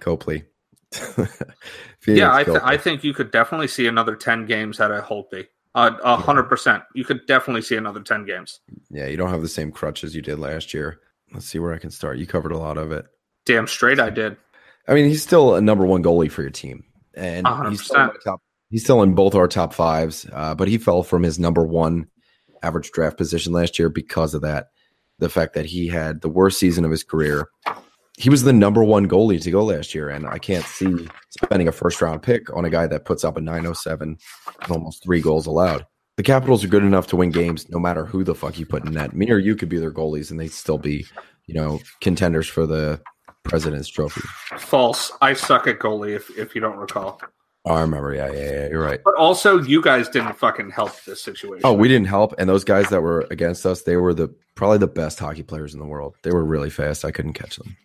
Copley. 0.00 0.44
yeah, 2.06 2.32
I, 2.32 2.44
th- 2.44 2.60
I 2.62 2.76
think 2.76 3.04
you 3.04 3.12
could 3.12 3.30
definitely 3.30 3.68
see 3.68 3.86
another 3.86 4.16
10 4.16 4.46
games 4.46 4.80
out 4.80 4.90
of 4.90 5.04
Holtby. 5.04 5.46
A 5.76 6.16
hundred 6.16 6.44
percent. 6.44 6.84
You 6.94 7.04
could 7.04 7.26
definitely 7.26 7.60
see 7.60 7.76
another 7.76 8.00
ten 8.00 8.24
games. 8.24 8.60
Yeah, 8.90 9.08
you 9.08 9.18
don't 9.18 9.28
have 9.28 9.42
the 9.42 9.48
same 9.48 9.70
crutch 9.70 10.04
as 10.04 10.16
you 10.16 10.22
did 10.22 10.38
last 10.38 10.72
year. 10.72 11.00
Let's 11.34 11.46
see 11.46 11.58
where 11.58 11.74
I 11.74 11.78
can 11.78 11.90
start. 11.90 12.16
You 12.16 12.26
covered 12.26 12.52
a 12.52 12.58
lot 12.58 12.78
of 12.78 12.92
it. 12.92 13.04
Damn 13.44 13.66
straight, 13.66 14.00
I 14.00 14.08
did. 14.08 14.38
I 14.88 14.94
mean, 14.94 15.06
he's 15.06 15.22
still 15.22 15.54
a 15.54 15.60
number 15.60 15.84
one 15.84 16.02
goalie 16.02 16.30
for 16.30 16.40
your 16.40 16.50
team, 16.50 16.84
and 17.14 17.44
100%. 17.44 17.70
he's 17.70 17.84
still, 17.84 18.10
top, 18.24 18.42
he's 18.70 18.84
still 18.84 19.02
in 19.02 19.14
both 19.14 19.34
our 19.34 19.48
top 19.48 19.74
fives. 19.74 20.26
Uh, 20.32 20.54
but 20.54 20.68
he 20.68 20.78
fell 20.78 21.02
from 21.02 21.22
his 21.22 21.38
number 21.38 21.62
one 21.62 22.06
average 22.62 22.90
draft 22.92 23.18
position 23.18 23.52
last 23.52 23.78
year 23.78 23.90
because 23.90 24.32
of 24.32 24.40
that. 24.40 24.68
The 25.18 25.28
fact 25.28 25.52
that 25.54 25.66
he 25.66 25.88
had 25.88 26.22
the 26.22 26.30
worst 26.30 26.58
season 26.58 26.86
of 26.86 26.90
his 26.90 27.04
career 27.04 27.48
he 28.16 28.30
was 28.30 28.42
the 28.42 28.52
number 28.52 28.82
one 28.82 29.08
goalie 29.08 29.40
to 29.42 29.50
go 29.50 29.64
last 29.64 29.94
year, 29.94 30.08
and 30.08 30.26
I 30.26 30.38
can't 30.38 30.64
see 30.64 31.08
spending 31.30 31.68
a 31.68 31.72
first 31.72 32.00
round 32.00 32.22
pick 32.22 32.54
on 32.54 32.64
a 32.64 32.70
guy 32.70 32.86
that 32.86 33.04
puts 33.04 33.24
up 33.24 33.36
a 33.36 33.40
907 33.40 34.16
and 34.62 34.70
almost 34.70 35.02
three 35.02 35.20
goals 35.20 35.46
allowed. 35.46 35.86
The 36.16 36.22
Capitals 36.22 36.64
are 36.64 36.68
good 36.68 36.82
enough 36.82 37.06
to 37.08 37.16
win 37.16 37.30
games 37.30 37.68
no 37.68 37.78
matter 37.78 38.06
who 38.06 38.24
the 38.24 38.34
fuck 38.34 38.58
you 38.58 38.64
put 38.64 38.86
in 38.86 38.94
net. 38.94 39.14
Me 39.14 39.30
or 39.30 39.38
you 39.38 39.54
could 39.54 39.68
be 39.68 39.78
their 39.78 39.92
goalies, 39.92 40.30
and 40.30 40.40
they'd 40.40 40.50
still 40.50 40.78
be, 40.78 41.06
you 41.46 41.54
know, 41.54 41.78
contenders 42.00 42.48
for 42.48 42.66
the 42.66 43.00
President's 43.44 43.88
Trophy. 43.88 44.22
False. 44.58 45.12
I 45.20 45.34
suck 45.34 45.66
at 45.66 45.78
goalie. 45.78 46.16
If 46.16 46.30
if 46.38 46.54
you 46.54 46.62
don't 46.62 46.78
recall. 46.78 47.20
Oh, 47.66 47.74
I 47.74 47.80
remember. 47.82 48.14
Yeah, 48.14 48.32
yeah, 48.32 48.50
yeah. 48.50 48.68
You're 48.68 48.82
right. 48.82 49.00
But 49.04 49.16
also, 49.16 49.60
you 49.60 49.82
guys 49.82 50.08
didn't 50.08 50.38
fucking 50.38 50.70
help 50.70 51.04
this 51.04 51.22
situation. 51.22 51.62
Oh, 51.64 51.74
we 51.74 51.88
didn't 51.88 52.06
help, 52.06 52.32
and 52.38 52.48
those 52.48 52.64
guys 52.64 52.88
that 52.88 53.02
were 53.02 53.26
against 53.30 53.66
us, 53.66 53.82
they 53.82 53.96
were 53.96 54.14
the 54.14 54.34
probably 54.54 54.78
the 54.78 54.86
best 54.86 55.18
hockey 55.18 55.42
players 55.42 55.74
in 55.74 55.80
the 55.80 55.86
world. 55.86 56.14
They 56.22 56.30
were 56.30 56.44
really 56.44 56.70
fast. 56.70 57.04
I 57.04 57.10
couldn't 57.10 57.34
catch 57.34 57.56
them. 57.56 57.76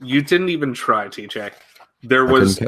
You 0.00 0.22
didn't 0.22 0.48
even 0.48 0.74
try, 0.74 1.06
TJ. 1.08 1.52
There 2.02 2.24
was 2.24 2.60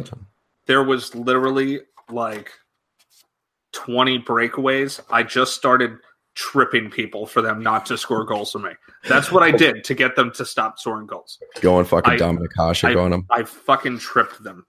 there 0.66 0.84
was 0.84 1.14
literally 1.14 1.80
like 2.10 2.50
20 3.72 4.20
breakaways. 4.20 5.00
I 5.10 5.22
just 5.22 5.54
started 5.54 5.96
tripping 6.34 6.90
people 6.90 7.26
for 7.26 7.42
them 7.42 7.62
not 7.62 7.86
to 7.86 7.98
score 7.98 8.24
goals 8.24 8.52
for 8.52 8.58
me. 8.58 8.70
That's 9.08 9.30
what 9.30 9.42
I 9.42 9.50
did 9.50 9.84
to 9.84 9.94
get 9.94 10.16
them 10.16 10.30
to 10.32 10.44
stop 10.44 10.78
scoring 10.78 11.06
goals. 11.06 11.38
Going 11.60 11.84
fucking 11.84 12.14
I, 12.14 12.16
Dominik 12.16 12.52
Hasek 12.58 12.94
going 12.94 13.10
them. 13.10 13.26
I 13.30 13.42
fucking 13.42 13.98
tripped 13.98 14.42
them. 14.42 14.66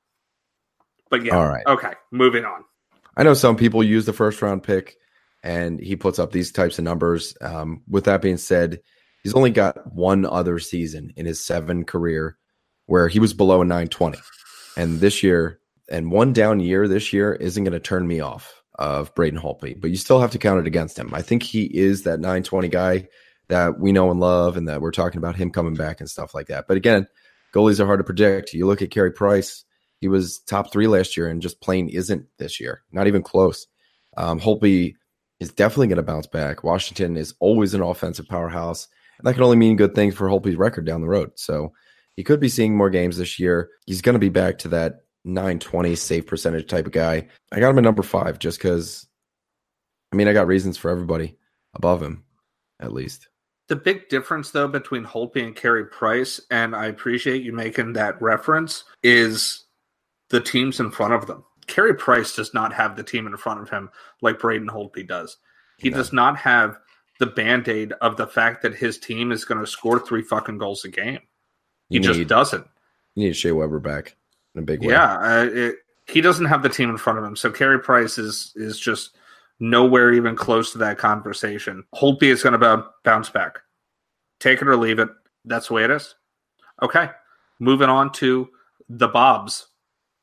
But 1.10 1.24
yeah. 1.24 1.36
All 1.36 1.48
right. 1.48 1.66
Okay. 1.68 1.94
Moving 2.12 2.46
on. 2.46 2.64
I 3.16 3.24
know 3.24 3.34
some 3.34 3.56
people 3.56 3.84
use 3.84 4.06
the 4.06 4.14
first 4.14 4.42
round 4.42 4.64
pick 4.64 4.96
and 5.44 5.80
he 5.80 5.96
puts 5.96 6.20
up 6.20 6.32
these 6.32 6.52
types 6.52 6.80
of 6.80 6.86
numbers. 6.86 7.36
Um, 7.42 7.84
with 7.88 8.06
that 8.06 8.22
being 8.22 8.38
said, 8.38 8.80
He's 9.24 9.34
only 9.34 9.52
got 9.52 9.94
one 9.94 10.26
other 10.26 10.60
season 10.60 11.14
in 11.16 11.26
his 11.26 11.44
seven 11.44 11.86
career 11.86 12.38
where 12.86 13.08
he 13.08 13.20
was 13.20 13.34
below 13.34 13.62
a 13.62 13.66
920. 13.66 14.20
And 14.78 15.00
this 15.00 15.24
year, 15.24 15.60
and 15.90 16.12
one 16.12 16.34
down 16.34 16.60
year 16.60 16.88
this 16.88 17.14
year 17.14 17.34
isn't 17.34 17.64
going 17.64 17.74
to 17.74 17.80
turn 17.80 18.08
me 18.08 18.20
off 18.20 18.62
of 18.80 19.14
Braden 19.16 19.40
Holtby, 19.40 19.80
but 19.80 19.92
you 19.92 19.98
still 19.98 20.20
have 20.20 20.32
to 20.32 20.40
count 20.40 20.60
it 20.60 20.68
against 20.68 20.98
him. 20.98 21.14
I 21.14 21.22
think 21.22 21.44
he 21.44 21.64
is 21.64 22.04
that 22.04 22.20
920 22.20 22.68
guy 22.70 23.08
that 23.50 23.80
we 23.80 23.92
know 23.92 24.10
and 24.10 24.20
love, 24.20 24.58
and 24.58 24.68
that 24.68 24.82
we're 24.82 24.92
talking 24.92 25.18
about 25.18 25.36
him 25.36 25.52
coming 25.52 25.76
back 25.76 26.00
and 26.00 26.10
stuff 26.10 26.34
like 26.34 26.48
that. 26.48 26.66
But 26.68 26.78
again, 26.78 27.08
goalies 27.54 27.80
are 27.80 27.86
hard 27.86 28.00
to 28.00 28.04
predict. 28.04 28.54
You 28.54 28.66
look 28.66 28.82
at 28.82 28.90
Carey 28.90 29.12
Price, 29.12 29.66
he 30.00 30.08
was 30.08 30.40
top 30.40 30.72
three 30.72 30.88
last 30.88 31.16
year 31.16 31.28
and 31.30 31.42
just 31.42 31.62
plain 31.62 31.88
isn't 31.88 32.26
this 32.38 32.60
year, 32.60 32.84
not 32.92 33.08
even 33.08 33.22
close. 33.22 33.68
Um, 34.18 34.40
Holtby 34.40 34.96
is 35.40 35.54
definitely 35.54 35.88
going 35.88 35.98
to 35.98 36.04
bounce 36.04 36.28
back. 36.28 36.64
Washington 36.64 37.16
is 37.16 37.34
always 37.40 37.74
an 37.74 37.82
offensive 37.82 38.28
powerhouse. 38.28 38.88
And 39.18 39.28
that 39.28 39.34
can 39.34 39.44
only 39.44 39.58
mean 39.58 39.76
good 39.76 39.96
things 39.96 40.16
for 40.16 40.28
Holtby's 40.28 40.56
record 40.56 40.86
down 40.86 41.02
the 41.02 41.08
road. 41.08 41.32
So 41.36 41.72
he 42.16 42.24
could 42.24 42.40
be 42.40 42.50
seeing 42.50 42.76
more 42.76 42.90
games 42.90 43.18
this 43.18 43.40
year. 43.40 43.70
He's 43.86 44.02
going 44.02 44.14
to 44.14 44.20
be 44.20 44.30
back 44.30 44.60
to 44.60 44.68
that 44.70 45.04
920 45.26 45.96
save 45.96 46.28
percentage 46.28 46.68
type 46.68 46.86
of 46.86 46.92
guy. 46.92 47.28
I 47.52 47.60
got 47.60 47.70
him 47.70 47.78
at 47.80 47.84
number 47.84 48.04
five 48.04 48.40
just 48.40 48.60
because, 48.60 49.08
I 50.12 50.16
mean, 50.16 50.28
I 50.28 50.34
got 50.34 50.48
reasons 50.48 50.78
for 50.78 50.92
everybody 50.92 51.38
above 51.74 52.02
him, 52.02 52.24
at 52.80 52.94
least. 52.94 53.30
The 53.70 53.76
big 53.76 54.10
difference, 54.10 54.52
though, 54.52 54.68
between 54.68 55.06
Holtby 55.06 55.44
and 55.44 55.56
Carey 55.56 55.86
Price, 55.86 56.42
and 56.52 56.76
I 56.76 56.88
appreciate 56.88 57.44
you 57.44 57.54
making 57.54 57.94
that 57.94 58.22
reference, 58.22 58.84
is 59.02 59.66
the 60.30 60.42
teams 60.42 60.80
in 60.80 60.92
front 60.92 61.14
of 61.14 61.28
them. 61.28 61.46
Carey 61.66 61.96
Price 61.96 62.36
does 62.36 62.54
not 62.54 62.74
have 62.74 62.96
the 62.96 63.04
team 63.04 63.26
in 63.26 63.38
front 63.38 63.62
of 63.62 63.70
him 63.70 63.90
like 64.22 64.40
Braden 64.40 64.68
Holtby 64.68 65.08
does. 65.08 65.38
He 65.78 65.90
no. 65.90 65.98
does 65.98 66.12
not 66.12 66.38
have 66.38 66.78
the 67.20 67.26
band 67.26 67.70
aid 67.70 67.94
of 68.02 68.18
the 68.18 68.28
fact 68.28 68.62
that 68.64 68.76
his 68.76 68.98
team 68.98 69.32
is 69.32 69.46
going 69.46 69.62
to 69.62 69.68
score 69.68 70.00
three 70.00 70.22
fucking 70.22 70.58
goals 70.58 70.84
a 70.84 70.90
game. 70.90 71.20
He 71.94 72.00
need, 72.00 72.06
just 72.06 72.28
doesn't. 72.28 72.68
You 73.16 73.28
need 73.28 73.36
Shea 73.36 73.52
Weber 73.52 73.80
back 73.80 74.16
in 74.56 74.64
a 74.64 74.66
big 74.66 74.82
way. 74.82 74.90
Yeah, 74.90 75.18
uh, 75.18 75.50
it, 75.52 75.76
he 76.08 76.22
doesn't 76.22 76.46
have 76.46 76.64
the 76.64 76.70
team 76.70 76.90
in 76.90 76.98
front 76.98 77.20
of 77.20 77.26
him, 77.26 77.36
so 77.36 77.52
Carey 77.52 77.80
Price 77.80 78.18
is 78.18 78.52
is 78.56 78.80
just 78.80 79.16
nowhere 79.60 80.12
even 80.14 80.36
close 80.36 80.72
to 80.72 80.78
that 80.80 80.98
conversation. 80.98 81.84
Holtby 81.96 82.24
is 82.24 82.44
going 82.44 82.60
to 82.60 82.86
bounce 83.04 83.30
back. 83.30 83.60
Take 84.40 84.62
it 84.62 84.68
or 84.68 84.76
leave 84.76 85.00
it. 85.00 85.10
That's 85.46 85.68
the 85.68 85.76
way 85.76 85.84
it 85.84 85.92
is. 85.92 86.16
Okay, 86.82 87.10
moving 87.60 87.90
on 87.90 88.12
to 88.14 88.50
the 88.90 89.08
Bobs. 89.08 89.68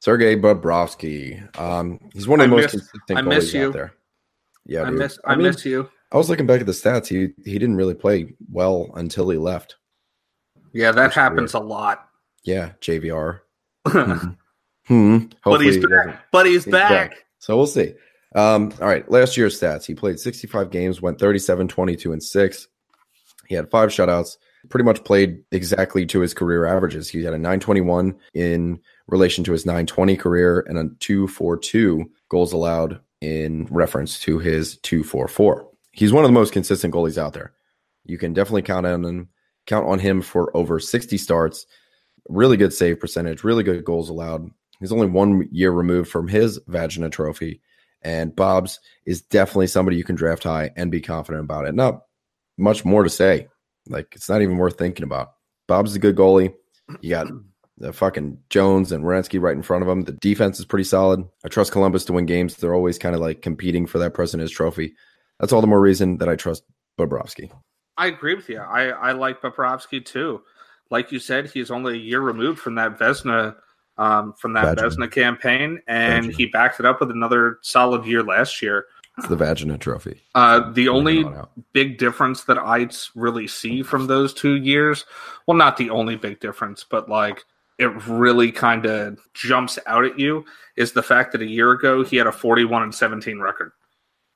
Sergei 0.00 0.36
Bobrovsky. 0.36 1.58
Um, 1.58 2.00
he's 2.12 2.26
one 2.26 2.40
of 2.40 2.48
the 2.48 2.56
I 2.56 2.60
most 2.60 2.74
miss, 2.74 2.88
consistent 2.88 3.18
I 3.18 3.22
miss 3.22 3.54
you. 3.54 3.68
out 3.68 3.72
there. 3.72 3.94
Yeah, 4.66 4.82
I 4.82 4.90
dude. 4.90 4.98
miss 4.98 5.18
I, 5.24 5.32
I 5.32 5.36
mean, 5.36 5.46
miss 5.46 5.64
you. 5.64 5.88
I 6.12 6.16
was 6.16 6.28
looking 6.28 6.46
back 6.46 6.60
at 6.60 6.66
the 6.66 6.72
stats. 6.72 7.06
He 7.06 7.32
he 7.48 7.58
didn't 7.58 7.76
really 7.76 7.94
play 7.94 8.34
well 8.50 8.90
until 8.94 9.28
he 9.30 9.38
left. 9.38 9.76
Yeah, 10.72 10.92
that 10.92 11.12
happens 11.12 11.54
weird. 11.54 11.64
a 11.64 11.66
lot. 11.66 12.08
Yeah, 12.44 12.72
JVR. 12.80 13.40
hmm. 13.86 14.28
hmm. 14.86 15.18
But 15.44 15.60
he's 15.60 15.84
back. 15.84 16.26
But 16.30 16.46
he's, 16.46 16.64
he's 16.64 16.72
back. 16.72 17.10
back. 17.10 17.24
So 17.38 17.56
we'll 17.56 17.66
see. 17.66 17.94
Um, 18.34 18.72
all 18.80 18.86
right, 18.86 19.08
last 19.10 19.36
year's 19.36 19.60
stats. 19.60 19.84
He 19.84 19.94
played 19.94 20.20
65 20.20 20.70
games, 20.70 21.02
went 21.02 21.18
37, 21.18 21.68
22, 21.68 22.12
and 22.12 22.22
6. 22.22 22.68
He 23.48 23.54
had 23.56 23.70
five 23.70 23.88
shutouts, 23.88 24.36
pretty 24.68 24.84
much 24.84 25.02
played 25.02 25.42
exactly 25.50 26.06
to 26.06 26.20
his 26.20 26.34
career 26.34 26.66
averages. 26.66 27.08
He 27.08 27.24
had 27.24 27.34
a 27.34 27.38
921 27.38 28.16
in 28.34 28.80
relation 29.08 29.42
to 29.44 29.52
his 29.52 29.66
920 29.66 30.16
career 30.16 30.60
and 30.68 30.78
a 30.78 30.94
242 31.00 32.08
goals 32.28 32.52
allowed 32.52 33.00
in 33.20 33.66
reference 33.70 34.20
to 34.20 34.38
his 34.38 34.76
244. 34.78 35.66
He's 35.92 36.12
one 36.12 36.24
of 36.24 36.28
the 36.28 36.38
most 36.38 36.52
consistent 36.52 36.94
goalies 36.94 37.18
out 37.18 37.32
there. 37.32 37.52
You 38.04 38.16
can 38.16 38.32
definitely 38.32 38.62
count 38.62 38.86
on 38.86 39.04
him, 39.04 39.28
count 39.66 39.86
on 39.86 39.98
him 39.98 40.22
for 40.22 40.54
over 40.56 40.78
60 40.78 41.16
starts, 41.18 41.66
really 42.28 42.56
good 42.56 42.72
save 42.72 43.00
percentage, 43.00 43.44
really 43.44 43.62
good 43.62 43.84
goals 43.84 44.08
allowed. 44.08 44.50
He's 44.78 44.92
only 44.92 45.06
one 45.06 45.48
year 45.52 45.70
removed 45.70 46.10
from 46.10 46.28
his 46.28 46.58
Vagina 46.66 47.10
trophy. 47.10 47.60
And 48.02 48.34
Bob's 48.34 48.80
is 49.04 49.20
definitely 49.22 49.66
somebody 49.66 49.96
you 49.96 50.04
can 50.04 50.16
draft 50.16 50.44
high 50.44 50.70
and 50.76 50.90
be 50.90 51.02
confident 51.02 51.44
about 51.44 51.66
it. 51.66 51.74
Not 51.74 52.02
much 52.56 52.84
more 52.84 53.02
to 53.02 53.10
say. 53.10 53.48
Like 53.88 54.14
it's 54.14 54.28
not 54.28 54.42
even 54.42 54.56
worth 54.56 54.78
thinking 54.78 55.04
about. 55.04 55.32
Bob's 55.68 55.94
a 55.94 55.98
good 55.98 56.16
goalie. 56.16 56.54
You 57.00 57.10
got 57.10 57.26
the 57.78 57.92
fucking 57.92 58.38
Jones 58.50 58.92
and 58.92 59.04
Werenski 59.04 59.40
right 59.40 59.56
in 59.56 59.62
front 59.62 59.82
of 59.82 59.88
him. 59.88 60.02
The 60.02 60.12
defense 60.12 60.58
is 60.58 60.66
pretty 60.66 60.84
solid. 60.84 61.24
I 61.44 61.48
trust 61.48 61.72
Columbus 61.72 62.04
to 62.06 62.12
win 62.12 62.26
games. 62.26 62.56
They're 62.56 62.74
always 62.74 62.98
kind 62.98 63.14
of 63.14 63.20
like 63.20 63.42
competing 63.42 63.86
for 63.86 63.98
that 63.98 64.14
President's 64.14 64.52
Trophy. 64.52 64.94
That's 65.38 65.52
all 65.52 65.60
the 65.60 65.66
more 65.66 65.80
reason 65.80 66.18
that 66.18 66.28
I 66.28 66.36
trust 66.36 66.64
Bobrovsky. 66.98 67.50
I 68.00 68.06
agree 68.06 68.34
with 68.34 68.48
you. 68.48 68.58
I, 68.58 68.88
I 68.88 69.12
like 69.12 69.42
Bobrovsky 69.42 70.02
too. 70.02 70.40
Like 70.88 71.12
you 71.12 71.18
said, 71.18 71.50
he's 71.50 71.70
only 71.70 71.92
a 71.92 71.98
year 71.98 72.22
removed 72.22 72.58
from 72.58 72.74
that 72.76 72.98
Vezina 72.98 73.56
um, 73.98 74.32
from 74.38 74.54
that 74.54 74.78
Vezina 74.78 75.12
campaign, 75.12 75.82
and 75.86 76.32
he 76.32 76.46
backed 76.46 76.80
it 76.80 76.86
up 76.86 77.00
with 77.00 77.10
another 77.10 77.58
solid 77.60 78.06
year 78.06 78.22
last 78.22 78.62
year. 78.62 78.86
It's 79.18 79.28
the 79.28 79.36
Vagina 79.36 79.76
Trophy. 79.76 80.22
Uh, 80.34 80.70
the 80.72 80.88
only 80.88 81.26
big 81.74 81.98
difference 81.98 82.44
that 82.44 82.56
I 82.56 82.88
really 83.14 83.46
see 83.46 83.82
from 83.82 84.06
those 84.06 84.32
two 84.32 84.56
years, 84.56 85.04
well, 85.46 85.58
not 85.58 85.76
the 85.76 85.90
only 85.90 86.16
big 86.16 86.40
difference, 86.40 86.86
but 86.88 87.10
like 87.10 87.44
it 87.78 87.92
really 88.06 88.50
kind 88.50 88.86
of 88.86 89.18
jumps 89.34 89.78
out 89.86 90.06
at 90.06 90.18
you, 90.18 90.46
is 90.74 90.92
the 90.92 91.02
fact 91.02 91.32
that 91.32 91.42
a 91.42 91.46
year 91.46 91.72
ago 91.72 92.02
he 92.02 92.16
had 92.16 92.26
a 92.26 92.32
41 92.32 92.82
and 92.82 92.94
17 92.94 93.40
record. 93.40 93.72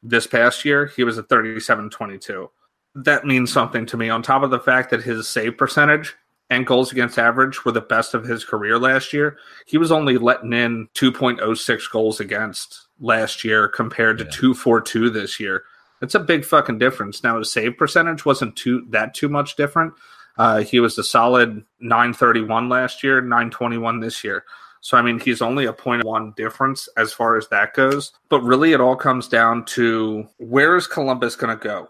This 0.03 0.27
past 0.27 0.67
year, 0.67 0.85
he 0.85 1.03
was 1.03 1.17
a 1.17 1.23
37 1.23 1.89
22. 1.89 2.51
That 2.95 3.25
means 3.25 3.53
something 3.53 3.87
to 3.87 3.97
me. 3.97 4.09
On 4.09 4.23
top 4.23 4.43
of 4.43 4.51
the 4.51 4.61
fact 4.61 4.91
that 4.91 5.03
his 5.03 5.29
save 5.29 5.59
percentage 5.59 6.15
and 6.51 6.67
goals 6.67 6.93
against 6.93 7.19
average 7.19 7.65
were 7.65 7.73
the 7.73 7.81
best 7.81 8.15
of 8.15 8.25
his 8.25 8.45
career 8.45 8.79
last 8.79 9.13
year. 9.13 9.39
He 9.67 9.79
was 9.79 9.91
only 9.91 10.19
letting 10.19 10.53
in 10.53 10.89
2.06 10.95 11.91
goals 11.91 12.21
against 12.21 12.87
last 13.01 13.45
year 13.45 13.69
compared 13.69 14.19
to 14.19 14.25
yeah. 14.25 14.31
242 14.31 15.11
this 15.11 15.41
year. 15.41 15.65
That's 16.01 16.15
a 16.15 16.21
big 16.21 16.45
fucking 16.45 16.79
difference. 16.79 17.23
Now 17.23 17.39
his 17.39 17.51
save 17.51 17.77
percentage 17.79 18.25
wasn't 18.25 18.57
too 18.57 18.87
that 18.91 19.15
too 19.15 19.29
much 19.29 19.57
different. 19.57 19.95
Uh, 20.37 20.63
he 20.63 20.81
was 20.81 20.99
a 20.99 21.05
solid 21.05 21.65
931 21.81 22.69
last 22.69 23.03
year, 23.03 23.21
921 23.21 24.01
this 24.01 24.25
year. 24.25 24.45
So 24.81 24.99
I 24.99 25.03
mean, 25.03 25.19
he's 25.19 25.41
only 25.41 25.65
a 25.65 25.73
point 25.73 26.05
one 26.05 26.35
difference 26.37 26.89
as 26.97 27.13
far 27.13 27.37
as 27.37 27.49
that 27.49 27.73
goes. 27.73 28.13
But 28.29 28.43
really, 28.43 28.73
it 28.73 28.81
all 28.81 28.97
comes 28.97 29.29
down 29.29 29.65
to 29.67 30.29
where 30.39 30.77
is 30.77 30.87
Columbus 30.87 31.37
going 31.37 31.57
to 31.57 31.63
go 31.63 31.89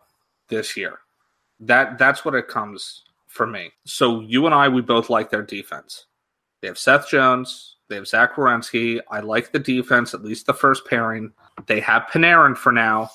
this 0.49 0.77
year? 0.77 0.99
That 1.61 1.99
that's 1.99 2.25
what 2.25 2.35
it 2.35 2.49
comes 2.49 3.05
for 3.27 3.47
me. 3.47 3.73
So 3.85 4.21
you 4.21 4.47
and 4.47 4.55
I, 4.55 4.69
we 4.69 4.81
both 4.81 5.11
like 5.11 5.31
their 5.31 5.43
defense. 5.43 6.07
They 6.61 6.69
have 6.69 6.79
Seth 6.79 7.09
Jones. 7.09 7.77
They 7.89 7.97
have 7.97 8.09
Zach 8.09 8.37
Werenski. 8.37 9.01
I 9.11 9.21
like 9.21 9.53
the 9.53 9.59
defense, 9.59 10.15
at 10.15 10.25
least 10.25 10.47
the 10.47 10.55
first 10.55 10.87
pairing. 10.87 11.33
They 11.67 11.81
have 11.81 12.05
Panarin 12.11 12.57
for 12.57 12.73
now. 12.73 13.11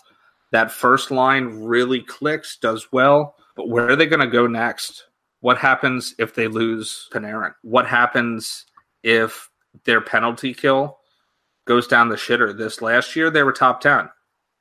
That 0.52 0.72
first 0.72 1.10
line 1.10 1.64
really 1.64 2.02
clicks, 2.02 2.58
does 2.58 2.92
well. 2.92 3.36
But 3.56 3.70
where 3.70 3.90
are 3.90 3.96
they 3.96 4.06
going 4.06 4.20
to 4.20 4.28
go 4.28 4.46
next? 4.46 5.06
What 5.42 5.58
happens 5.58 6.16
if 6.20 6.36
they 6.36 6.48
lose 6.48 7.08
Panarin? 7.12 7.54
What 7.64 7.88
happens 7.88 8.66
if 9.04 9.50
their 9.86 10.02
penalty 10.02 10.54
kill 10.54 11.00
goes 11.66 11.88
down 11.88 12.10
the 12.10 12.16
shitter? 12.16 12.56
This 12.56 12.82
last 12.82 13.16
year, 13.16 13.30
they 13.30 13.44
were 13.44 13.52
top 13.52 13.82
10. 13.82 14.10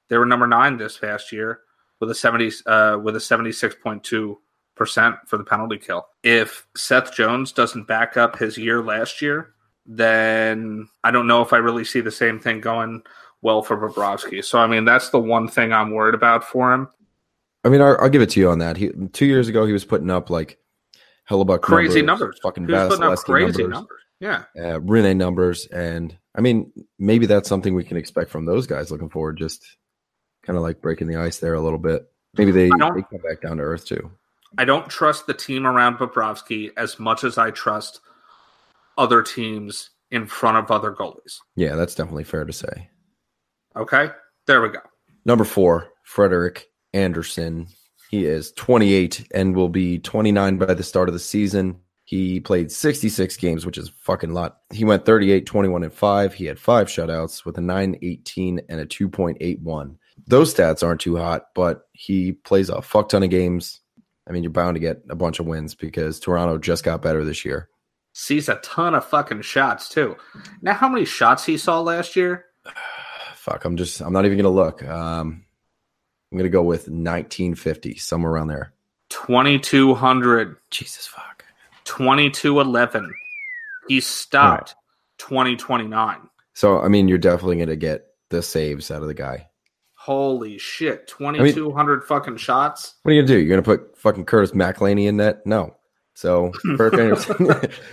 They 0.09 0.19
were 0.19 0.27
number 0.27 0.47
nine 0.47 0.79
this 0.79 0.97
past 0.97 1.33
year 1.33 1.61
with 2.01 2.11
a 2.11 2.15
70 2.15 2.53
uh, 2.67 2.99
with 3.03 3.17
a 3.17 3.21
76.2 3.21 4.37
percent 4.79 5.17
for 5.27 5.37
the 5.37 5.45
penalty 5.45 5.77
kill. 5.77 6.07
If 6.23 6.67
Seth 6.77 7.13
Jones 7.13 7.53
doesn't 7.53 7.87
back 7.87 8.17
up 8.17 8.39
his 8.39 8.57
year 8.57 8.83
last 8.83 9.21
year, 9.21 9.55
then 9.85 10.89
I 11.05 11.11
don't 11.11 11.27
know 11.27 11.43
if 11.43 11.53
I 11.53 11.59
really 11.59 11.85
see 11.85 12.01
the 12.01 12.11
same 12.13 12.39
thing 12.39 12.61
going 12.61 13.03
well 13.43 13.63
for 13.63 13.77
Bobrovsky. 13.77 14.43
So 14.45 14.59
I 14.59 14.67
mean, 14.67 14.85
that's 14.85 15.11
the 15.11 15.19
one 15.19 15.49
thing 15.49 15.73
I'm 15.73 15.91
worried 15.91 16.15
about 16.15 16.45
for 16.45 16.73
him. 16.73 16.89
I 17.65 17.69
mean, 17.69 17.83
I'll, 17.83 17.99
I'll 18.01 18.09
give 18.09 18.23
it 18.23 18.31
to 18.31 18.41
you 18.41 18.49
on 18.49 18.61
that. 18.61 18.77
He 18.77 18.91
two 19.13 19.27
years 19.27 19.49
ago 19.49 19.67
he 19.67 19.73
was 19.73 19.85
putting 19.85 20.11
up 20.11 20.31
like 20.31 20.59
Hellebuyck 21.29 21.61
crazy 21.61 22.01
numbers, 22.01 22.21
numbers. 22.21 22.41
fucking 22.43 22.67
Vasilevskiy 22.67 23.25
crazy 23.25 23.63
numbers. 23.65 23.71
numbers. 23.71 23.99
Yeah, 24.21 24.45
uh, 24.57 24.81
Rinne 24.81 25.17
numbers, 25.17 25.67
and 25.67 26.17
I 26.35 26.41
mean, 26.41 26.73
maybe 26.99 27.27
that's 27.27 27.49
something 27.49 27.75
we 27.75 27.85
can 27.85 27.97
expect 27.97 28.31
from 28.31 28.47
those 28.47 28.67
guys 28.67 28.91
looking 28.91 29.11
forward. 29.11 29.37
Just 29.39 29.65
kind 30.49 30.57
of 30.57 30.63
like 30.63 30.81
breaking 30.81 31.07
the 31.07 31.17
ice 31.17 31.39
there 31.39 31.53
a 31.53 31.61
little 31.61 31.79
bit. 31.79 32.11
Maybe 32.39 32.51
they, 32.51 32.71
they 32.71 32.79
come 32.79 33.21
back 33.23 33.43
down 33.43 33.59
to 33.59 33.63
earth 33.63 33.85
too. 33.85 34.11
I 34.57 34.65
don't 34.65 34.89
trust 34.89 35.27
the 35.27 35.35
team 35.35 35.67
around 35.67 35.99
Bobrovsky 35.99 36.71
as 36.79 36.99
much 36.99 37.23
as 37.23 37.37
I 37.37 37.51
trust 37.51 38.01
other 38.97 39.23
teams 39.23 39.91
in 40.11 40.27
front 40.27 40.57
of 40.57 40.71
other 40.71 40.91
goalies. 40.91 41.37
Yeah, 41.55 41.77
that's 41.77 41.95
definitely 41.95 42.25
fair 42.25 42.47
to 42.47 42.53
say. 42.53 42.89
Okay, 43.77 44.09
there 44.47 44.63
we 44.63 44.71
go. 44.71 44.81
Number 45.27 45.45
four, 45.45 45.89
Frederik 46.05 46.67
Andersen. 46.95 47.67
He 48.11 48.25
is 48.25 48.53
28 48.53 49.29
and 49.35 49.55
will 49.55 49.69
be 49.69 49.99
29 49.99 50.57
by 50.57 50.73
the 50.73 50.83
start 50.83 51.11
of 51.11 51.13
the 51.13 51.19
season. 51.19 51.79
He 52.05 52.41
played 52.41 52.73
66 52.73 53.37
games, 53.37 53.67
which 53.67 53.77
is 53.77 53.91
a 53.91 53.93
fucking 54.01 54.33
lot. 54.33 54.61
He 54.73 54.87
went 54.87 55.05
38, 55.05 55.45
21, 55.45 55.83
and 55.83 55.93
5. 55.93 56.33
He 56.33 56.47
had 56.47 56.59
five 56.59 56.87
shutouts 56.87 57.45
with 57.45 57.59
a 57.59 57.61
918 57.61 58.63
and 58.71 58.81
a 58.81 58.87
2.81. 58.87 59.97
Those 60.27 60.55
stats 60.55 60.83
aren't 60.83 61.01
too 61.01 61.17
hot, 61.17 61.47
but 61.55 61.89
he 61.93 62.33
plays 62.33 62.69
a 62.69 62.83
fuck 62.83 63.09
ton 63.09 63.23
of 63.23 63.31
games 63.31 63.81
I 64.29 64.33
mean, 64.33 64.43
you're 64.43 64.53
bound 64.53 64.75
to 64.75 64.81
get 64.81 65.03
a 65.09 65.17
bunch 65.17 65.41
of 65.41 65.47
wins 65.47 65.75
because 65.75 66.21
Toronto 66.21 66.59
just 66.59 66.85
got 66.85 67.01
better 67.01 67.25
this 67.25 67.45
year. 67.45 67.69
Sees 68.13 68.49
a 68.49 68.57
ton 68.57 68.95
of 68.95 69.05
fucking 69.07 69.43
shots 69.43 69.89
too. 69.89 70.17
Now, 70.61 70.75
how 70.75 70.89
many 70.89 71.05
shots 71.07 71.47
he 71.47 71.57
saw 71.57 71.81
last 71.81 72.15
year? 72.15 72.45
Fuck, 73.35 73.65
I'm 73.65 73.77
just, 73.79 74.01
I'm 74.03 74.13
not 74.13 74.27
even 74.27 74.37
gonna 74.37 74.51
look. 74.51 74.83
Um, 74.83 75.47
I'm 76.31 76.37
gonna 76.37 76.51
go 76.51 76.63
with 76.63 76.89
1950, 76.89 77.97
somewhere 77.97 78.33
around 78.33 78.49
there. 78.49 78.75
2200. 79.09 80.57
Jesus 80.71 81.07
fuck. 81.07 81.47
2211. 81.85 83.11
He 83.87 84.01
stopped 84.01 84.75
2029. 85.17 86.19
So, 86.53 86.81
I 86.81 86.89
mean, 86.89 87.09
you're 87.09 87.17
definitely 87.17 87.57
gonna 87.57 87.77
get 87.77 88.09
the 88.29 88.43
saves 88.43 88.91
out 88.91 89.01
of 89.01 89.09
the 89.09 89.15
guy. 89.15 89.48
Holy 90.09 90.57
shit. 90.57 91.07
2200 91.07 92.03
fucking 92.03 92.39
shots. 92.39 92.95
What 93.03 93.11
are 93.11 93.15
you 93.15 93.21
gonna 93.21 93.29
do? 93.29 93.37
You're 93.37 93.51
gonna 93.51 93.79
put 93.79 93.95
fucking 93.99 94.25
Curtis 94.25 94.53
McElhinney 94.53 95.07
in 95.07 95.19
net? 95.19 95.45
No. 95.45 95.77
So 96.15 96.51
Frederik 96.79 96.95
Andersen, 96.95 97.47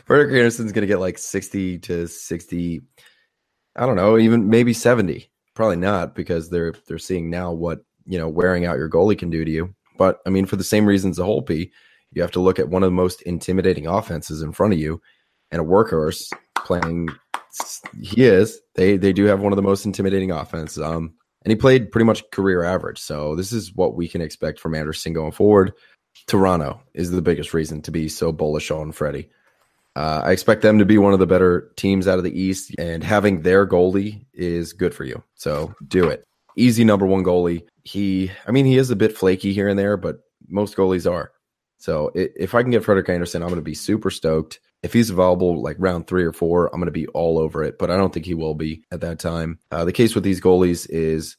Frederik 0.05 0.33
Andersen's 0.33 0.71
gonna 0.71 0.87
get 0.87 1.01
like 1.01 1.17
60 1.17 1.77
to 1.79 2.07
60. 2.07 2.81
I 3.75 3.85
don't 3.85 3.97
know, 3.97 4.17
even 4.17 4.49
maybe 4.49 4.71
70. 4.71 5.29
Probably 5.55 5.75
not 5.75 6.15
because 6.15 6.49
they're 6.49 6.73
they're 6.87 6.97
seeing 6.97 7.29
now 7.29 7.51
what 7.51 7.79
you 8.05 8.17
know 8.17 8.29
wearing 8.29 8.65
out 8.65 8.77
your 8.77 8.89
goalie 8.89 9.19
can 9.19 9.29
do 9.29 9.43
to 9.43 9.51
you. 9.51 9.75
But 9.97 10.19
I 10.25 10.29
mean, 10.29 10.45
for 10.45 10.55
the 10.55 10.63
same 10.63 10.85
reasons 10.85 11.17
the 11.17 11.25
whole 11.25 11.41
P, 11.41 11.69
you 12.13 12.21
have 12.21 12.31
to 12.31 12.39
look 12.39 12.59
at 12.59 12.69
one 12.69 12.81
of 12.81 12.87
the 12.87 12.91
most 12.91 13.23
intimidating 13.23 13.87
offenses 13.87 14.41
in 14.41 14.53
front 14.53 14.71
of 14.71 14.79
you, 14.79 15.01
and 15.51 15.61
a 15.61 15.65
workhorse 15.65 16.31
playing. 16.59 17.09
He 18.01 18.23
is. 18.23 18.61
They 18.75 18.95
they 18.95 19.11
do 19.11 19.25
have 19.25 19.41
one 19.41 19.51
of 19.51 19.57
the 19.57 19.63
most 19.63 19.85
intimidating 19.85 20.31
offenses. 20.31 20.81
Um, 20.81 21.15
and 21.45 21.51
he 21.51 21.55
played 21.55 21.91
pretty 21.91 22.05
much 22.05 22.29
career 22.31 22.63
average. 22.63 22.99
So 22.99 23.35
this 23.35 23.53
is 23.53 23.73
what 23.73 23.95
we 23.95 24.07
can 24.07 24.21
expect 24.21 24.59
from 24.59 24.73
Andersen 24.73 25.13
going 25.13 25.31
forward. 25.31 25.73
Toronto 26.25 26.81
is 26.95 27.11
the 27.11 27.21
biggest 27.21 27.53
reason 27.53 27.83
to 27.83 27.91
be 27.91 28.09
so 28.09 28.31
bullish 28.31 28.71
on 28.71 28.91
Freddie. 28.91 29.29
Uh, 29.95 30.23
I 30.25 30.31
expect 30.31 30.63
them 30.63 30.79
to 30.79 30.85
be 30.85 30.97
one 30.97 31.13
of 31.13 31.19
the 31.19 31.27
better 31.27 31.71
teams 31.77 32.07
out 32.07 32.17
of 32.17 32.23
the 32.23 32.37
East, 32.37 32.75
and 32.77 33.03
having 33.03 33.43
their 33.43 33.65
goalie 33.65 34.25
is 34.33 34.73
good 34.73 34.93
for 34.93 35.05
you. 35.05 35.23
So 35.35 35.73
do 35.87 36.09
it. 36.09 36.25
Easy 36.57 36.83
number 36.83 37.05
one 37.05 37.23
goalie. 37.23 37.65
He, 37.83 38.31
I 38.47 38.51
mean, 38.51 38.65
he 38.65 38.77
is 38.77 38.89
a 38.89 38.95
bit 38.95 39.15
flaky 39.15 39.53
here 39.53 39.69
and 39.69 39.77
there, 39.77 39.95
but 39.97 40.21
most 40.49 40.75
goalies 40.75 41.09
are. 41.09 41.31
So 41.77 42.11
if 42.15 42.55
I 42.55 42.63
can 42.63 42.71
get 42.71 42.83
Frederik 42.83 43.07
Andersen, 43.07 43.43
I'm 43.43 43.49
going 43.49 43.59
to 43.59 43.61
be 43.61 43.75
super 43.75 44.09
stoked. 44.09 44.59
If 44.85 44.93
he's 44.93 45.09
available 45.09 45.63
like 45.63 45.77
round 45.79 46.05
three 46.05 46.23
or 46.23 46.31
four, 46.31 46.67
I'm 46.67 46.79
going 46.79 46.85
to 46.85 46.91
be 46.91 47.07
all 47.07 47.39
over 47.39 47.63
it. 47.63 47.79
But 47.79 47.89
I 47.89 47.97
don't 47.97 48.13
think 48.13 48.27
he 48.27 48.35
will 48.35 48.53
be 48.53 48.83
at 48.91 49.01
that 49.01 49.17
time. 49.17 49.57
Uh, 49.71 49.83
the 49.83 49.91
case 49.91 50.13
with 50.13 50.23
these 50.23 50.39
goalies 50.39 50.87
is 50.91 51.37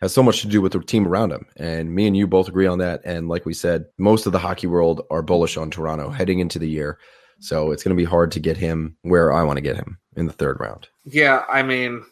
has 0.00 0.14
so 0.14 0.22
much 0.22 0.40
to 0.40 0.48
do 0.48 0.62
with 0.62 0.72
the 0.72 0.80
team 0.80 1.06
around 1.06 1.30
him. 1.30 1.44
And 1.56 1.94
me 1.94 2.06
and 2.06 2.16
you 2.16 2.26
both 2.26 2.48
agree 2.48 2.66
on 2.66 2.78
that. 2.78 3.02
And 3.04 3.28
like 3.28 3.44
we 3.44 3.52
said, 3.52 3.84
most 3.98 4.24
of 4.24 4.32
the 4.32 4.38
hockey 4.38 4.66
world 4.66 5.02
are 5.10 5.20
bullish 5.20 5.58
on 5.58 5.70
Toronto 5.70 6.08
heading 6.08 6.38
into 6.38 6.58
the 6.58 6.68
year. 6.68 6.98
So 7.40 7.72
it's 7.72 7.82
going 7.82 7.94
to 7.94 8.00
be 8.00 8.08
hard 8.08 8.32
to 8.32 8.40
get 8.40 8.56
him 8.56 8.96
where 9.02 9.34
I 9.34 9.42
want 9.42 9.58
to 9.58 9.62
get 9.62 9.76
him 9.76 9.98
in 10.16 10.26
the 10.26 10.32
third 10.32 10.58
round. 10.58 10.88
Yeah, 11.04 11.44
I 11.46 11.62
mean, 11.62 12.04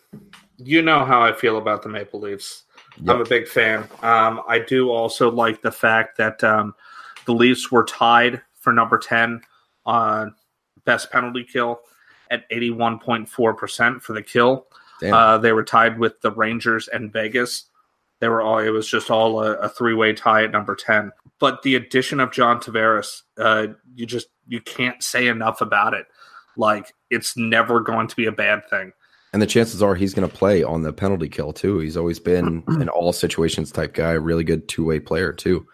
you 0.58 0.82
know 0.82 1.06
how 1.06 1.22
I 1.22 1.32
feel 1.32 1.56
about 1.56 1.82
the 1.82 1.88
Maple 1.88 2.20
Leafs. 2.20 2.64
Yep. 2.98 3.14
I'm 3.14 3.20
a 3.22 3.24
big 3.24 3.48
fan. 3.48 3.88
Um, 4.02 4.42
I 4.46 4.58
do 4.58 4.90
also 4.90 5.30
like 5.30 5.62
the 5.62 5.72
fact 5.72 6.18
that 6.18 6.44
um, 6.44 6.74
the 7.24 7.32
Leafs 7.32 7.72
were 7.72 7.84
tied 7.84 8.42
for 8.60 8.74
number 8.74 8.98
10 8.98 9.40
on 9.86 10.34
best 10.86 11.12
penalty 11.12 11.44
kill 11.44 11.80
at 12.30 12.48
81.4% 12.50 14.00
for 14.00 14.12
the 14.14 14.22
kill. 14.22 14.66
Uh, 15.04 15.36
they 15.38 15.52
were 15.52 15.62
tied 15.62 15.98
with 15.98 16.20
the 16.22 16.30
Rangers 16.30 16.88
and 16.88 17.12
Vegas. 17.12 17.66
They 18.20 18.28
were 18.28 18.40
all. 18.40 18.58
It 18.58 18.70
was 18.70 18.88
just 18.88 19.10
all 19.10 19.42
a, 19.42 19.52
a 19.56 19.68
three 19.68 19.94
way 19.94 20.14
tie 20.14 20.44
at 20.44 20.50
number 20.50 20.74
ten. 20.74 21.12
But 21.38 21.62
the 21.62 21.74
addition 21.74 22.18
of 22.18 22.32
John 22.32 22.60
Tavares, 22.60 23.22
uh, 23.36 23.68
you 23.94 24.06
just 24.06 24.28
you 24.46 24.60
can't 24.60 25.02
say 25.02 25.28
enough 25.28 25.60
about 25.60 25.92
it. 25.92 26.06
Like 26.56 26.94
it's 27.10 27.36
never 27.36 27.80
going 27.80 28.08
to 28.08 28.16
be 28.16 28.26
a 28.26 28.32
bad 28.32 28.68
thing. 28.70 28.92
And 29.32 29.42
the 29.42 29.46
chances 29.46 29.82
are 29.82 29.94
he's 29.94 30.14
going 30.14 30.26
to 30.28 30.34
play 30.34 30.62
on 30.62 30.82
the 30.82 30.94
penalty 30.94 31.28
kill 31.28 31.52
too. 31.52 31.78
He's 31.78 31.96
always 31.96 32.18
been 32.18 32.64
an 32.68 32.88
all 32.88 33.12
situations 33.12 33.70
type 33.70 33.92
guy, 33.92 34.12
really 34.12 34.44
good 34.44 34.66
two 34.66 34.84
way 34.84 34.98
player 34.98 35.32
too. 35.32 35.66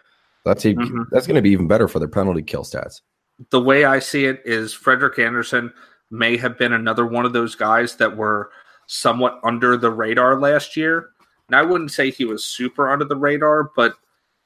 That's 0.44 0.64
mm-hmm. 0.64 1.02
that's 1.12 1.28
going 1.28 1.36
to 1.36 1.42
be 1.42 1.50
even 1.50 1.68
better 1.68 1.86
for 1.86 2.00
their 2.00 2.08
penalty 2.08 2.42
kill 2.42 2.64
stats. 2.64 3.02
The 3.50 3.60
way 3.60 3.84
I 3.84 3.98
see 3.98 4.24
it 4.24 4.42
is 4.44 4.72
Frederik 4.72 5.18
Andersen 5.18 5.72
may 6.10 6.36
have 6.36 6.58
been 6.58 6.72
another 6.72 7.06
one 7.06 7.24
of 7.24 7.32
those 7.32 7.54
guys 7.54 7.96
that 7.96 8.16
were 8.16 8.50
somewhat 8.86 9.40
under 9.42 9.76
the 9.76 9.90
radar 9.90 10.38
last 10.38 10.76
year 10.76 11.12
and 11.52 11.58
I 11.58 11.62
wouldn't 11.62 11.90
say 11.90 12.10
he 12.10 12.24
was 12.24 12.44
super 12.44 12.90
under 12.90 13.04
the 13.04 13.14
radar, 13.14 13.70
but 13.76 13.94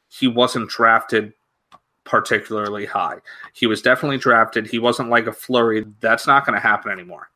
he 0.08 0.26
wasn't 0.26 0.68
drafted 0.68 1.32
particularly 2.02 2.84
high. 2.84 3.18
He 3.52 3.68
was 3.68 3.80
definitely 3.80 4.18
drafted. 4.18 4.66
He 4.66 4.80
wasn't 4.80 5.10
like 5.10 5.28
a 5.28 5.32
flurry. 5.32 5.86
That's 6.00 6.26
not 6.26 6.44
going 6.44 6.54
to 6.54 6.60
happen 6.60 6.90
anymore. 6.90 7.30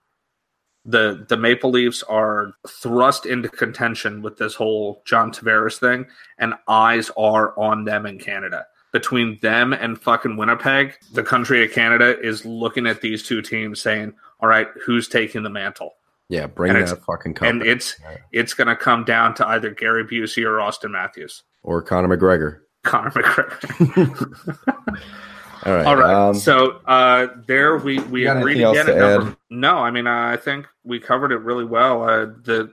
The 0.84 1.24
the 1.28 1.36
Maple 1.36 1.70
Leafs 1.70 2.02
are 2.04 2.54
thrust 2.66 3.26
into 3.26 3.48
contention 3.48 4.22
with 4.22 4.38
this 4.38 4.56
whole 4.56 5.02
John 5.04 5.30
Tavares 5.30 5.78
thing, 5.78 6.06
and 6.38 6.54
eyes 6.66 7.10
are 7.16 7.56
on 7.56 7.84
them 7.84 8.06
in 8.06 8.18
Canada. 8.18 8.66
Between 8.92 9.38
them 9.40 9.72
and 9.72 10.00
fucking 10.00 10.36
Winnipeg, 10.36 10.94
the 11.12 11.22
country 11.22 11.64
of 11.64 11.70
Canada 11.70 12.18
is 12.20 12.44
looking 12.44 12.86
at 12.86 13.00
these 13.00 13.22
two 13.22 13.40
teams 13.40 13.80
saying, 13.80 14.14
All 14.40 14.48
right, 14.48 14.66
who's 14.84 15.06
taking 15.06 15.44
the 15.44 15.50
mantle? 15.50 15.94
Yeah, 16.28 16.46
bring 16.46 16.74
and 16.74 16.86
that 16.86 17.02
fucking 17.04 17.34
cup. 17.34 17.48
And 17.48 17.62
it's 17.62 17.96
yeah. 18.00 18.16
it's 18.32 18.54
going 18.54 18.68
to 18.68 18.76
come 18.76 19.04
down 19.04 19.34
to 19.34 19.48
either 19.48 19.70
Gary 19.70 20.04
Busey 20.04 20.44
or 20.44 20.58
Auston 20.58 20.92
Matthews 20.92 21.42
or 21.64 21.82
Conor 21.82 22.16
McGregor. 22.16 22.60
Conor 22.84 23.10
McGregor. 23.10 24.56
All 25.66 25.74
right. 25.74 25.86
All 25.86 25.96
right. 25.96 26.14
Um, 26.14 26.34
so 26.34 26.80
uh, 26.86 27.28
there 27.46 27.76
we 27.76 27.98
we 28.00 28.26
agreed 28.26 28.62
again. 28.62 28.86
Number, 28.86 29.36
no, 29.50 29.78
I 29.78 29.90
mean 29.90 30.06
I 30.06 30.36
think 30.36 30.66
we 30.84 31.00
covered 31.00 31.32
it 31.32 31.38
really 31.38 31.64
well. 31.64 32.04
Uh, 32.04 32.26
the 32.26 32.72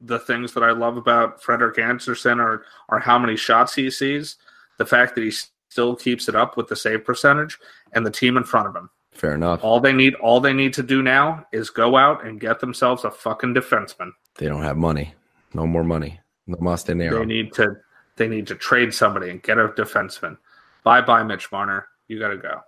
the 0.00 0.18
things 0.18 0.52
that 0.54 0.62
I 0.62 0.72
love 0.72 0.96
about 0.96 1.42
Frederik 1.42 1.78
Andersen 1.78 2.40
are 2.40 2.64
are 2.88 2.98
how 2.98 3.18
many 3.18 3.36
shots 3.36 3.74
he 3.74 3.90
sees, 3.90 4.36
the 4.78 4.86
fact 4.86 5.14
that 5.14 5.24
he 5.24 5.32
still 5.68 5.96
keeps 5.96 6.28
it 6.28 6.34
up 6.34 6.56
with 6.56 6.68
the 6.68 6.76
save 6.76 7.04
percentage, 7.04 7.58
and 7.92 8.04
the 8.04 8.10
team 8.10 8.36
in 8.36 8.44
front 8.44 8.68
of 8.68 8.76
him. 8.76 8.90
Fair 9.12 9.34
enough. 9.34 9.64
All 9.64 9.80
they 9.80 9.92
need, 9.92 10.14
all 10.16 10.40
they 10.40 10.52
need 10.52 10.74
to 10.74 10.82
do 10.82 11.02
now 11.02 11.46
is 11.52 11.70
go 11.70 11.96
out 11.96 12.26
and 12.26 12.38
get 12.40 12.60
themselves 12.60 13.04
a 13.04 13.10
fucking 13.10 13.54
defenseman. 13.54 14.10
They 14.36 14.46
don't 14.46 14.62
have 14.62 14.76
money. 14.76 15.14
No 15.54 15.66
more 15.66 15.84
money. 15.84 16.20
No 16.46 16.58
más 16.58 16.84
dinero. 16.84 17.20
They 17.20 17.24
need 17.24 17.52
to. 17.54 17.76
They 18.16 18.28
need 18.28 18.46
to 18.46 18.54
trade 18.54 18.94
somebody 18.94 19.30
and 19.30 19.42
get 19.42 19.58
a 19.58 19.68
defenseman. 19.68 20.38
Bye 20.84 21.02
bye, 21.02 21.22
Mitch 21.22 21.50
Marner. 21.52 21.86
You 22.08 22.18
got 22.18 22.28
to 22.28 22.36
go. 22.36 22.60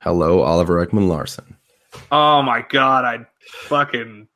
Hello, 0.00 0.42
Oliver 0.42 0.84
Ekman 0.84 1.08
Larsson. 1.08 1.56
Oh 2.12 2.42
my 2.42 2.64
god, 2.68 3.04
I 3.04 3.26
fucking 3.66 4.28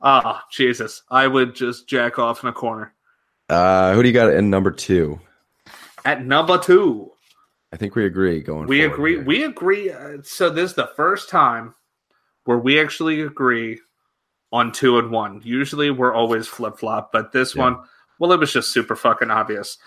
ah 0.00 0.42
oh, 0.42 0.48
Jesus! 0.50 1.02
I 1.10 1.26
would 1.26 1.54
just 1.54 1.88
jack 1.88 2.18
off 2.18 2.42
in 2.42 2.48
a 2.48 2.52
corner. 2.52 2.94
Uh, 3.48 3.94
who 3.94 4.02
do 4.02 4.08
you 4.08 4.14
got 4.14 4.32
in 4.32 4.50
number 4.50 4.70
two? 4.70 5.20
At 6.04 6.24
number 6.24 6.58
two, 6.58 7.12
I 7.72 7.76
think 7.76 7.94
we 7.94 8.04
agree 8.04 8.40
going. 8.42 8.66
We 8.66 8.84
agree. 8.84 9.14
Here. 9.14 9.24
We 9.24 9.44
agree. 9.44 9.90
Uh, 9.90 10.18
so 10.22 10.50
this 10.50 10.70
is 10.70 10.76
the 10.76 10.90
first 10.94 11.28
time 11.28 11.74
where 12.44 12.58
we 12.58 12.80
actually 12.80 13.22
agree 13.22 13.78
on 14.52 14.72
two 14.72 14.98
and 14.98 15.10
one. 15.10 15.40
Usually 15.44 15.90
we're 15.90 16.14
always 16.14 16.46
flip 16.46 16.78
flop, 16.78 17.10
but 17.12 17.32
this 17.32 17.54
yeah. 17.54 17.62
one, 17.62 17.78
well, 18.18 18.32
it 18.32 18.40
was 18.40 18.52
just 18.52 18.72
super 18.72 18.94
fucking 18.94 19.30
obvious. 19.30 19.78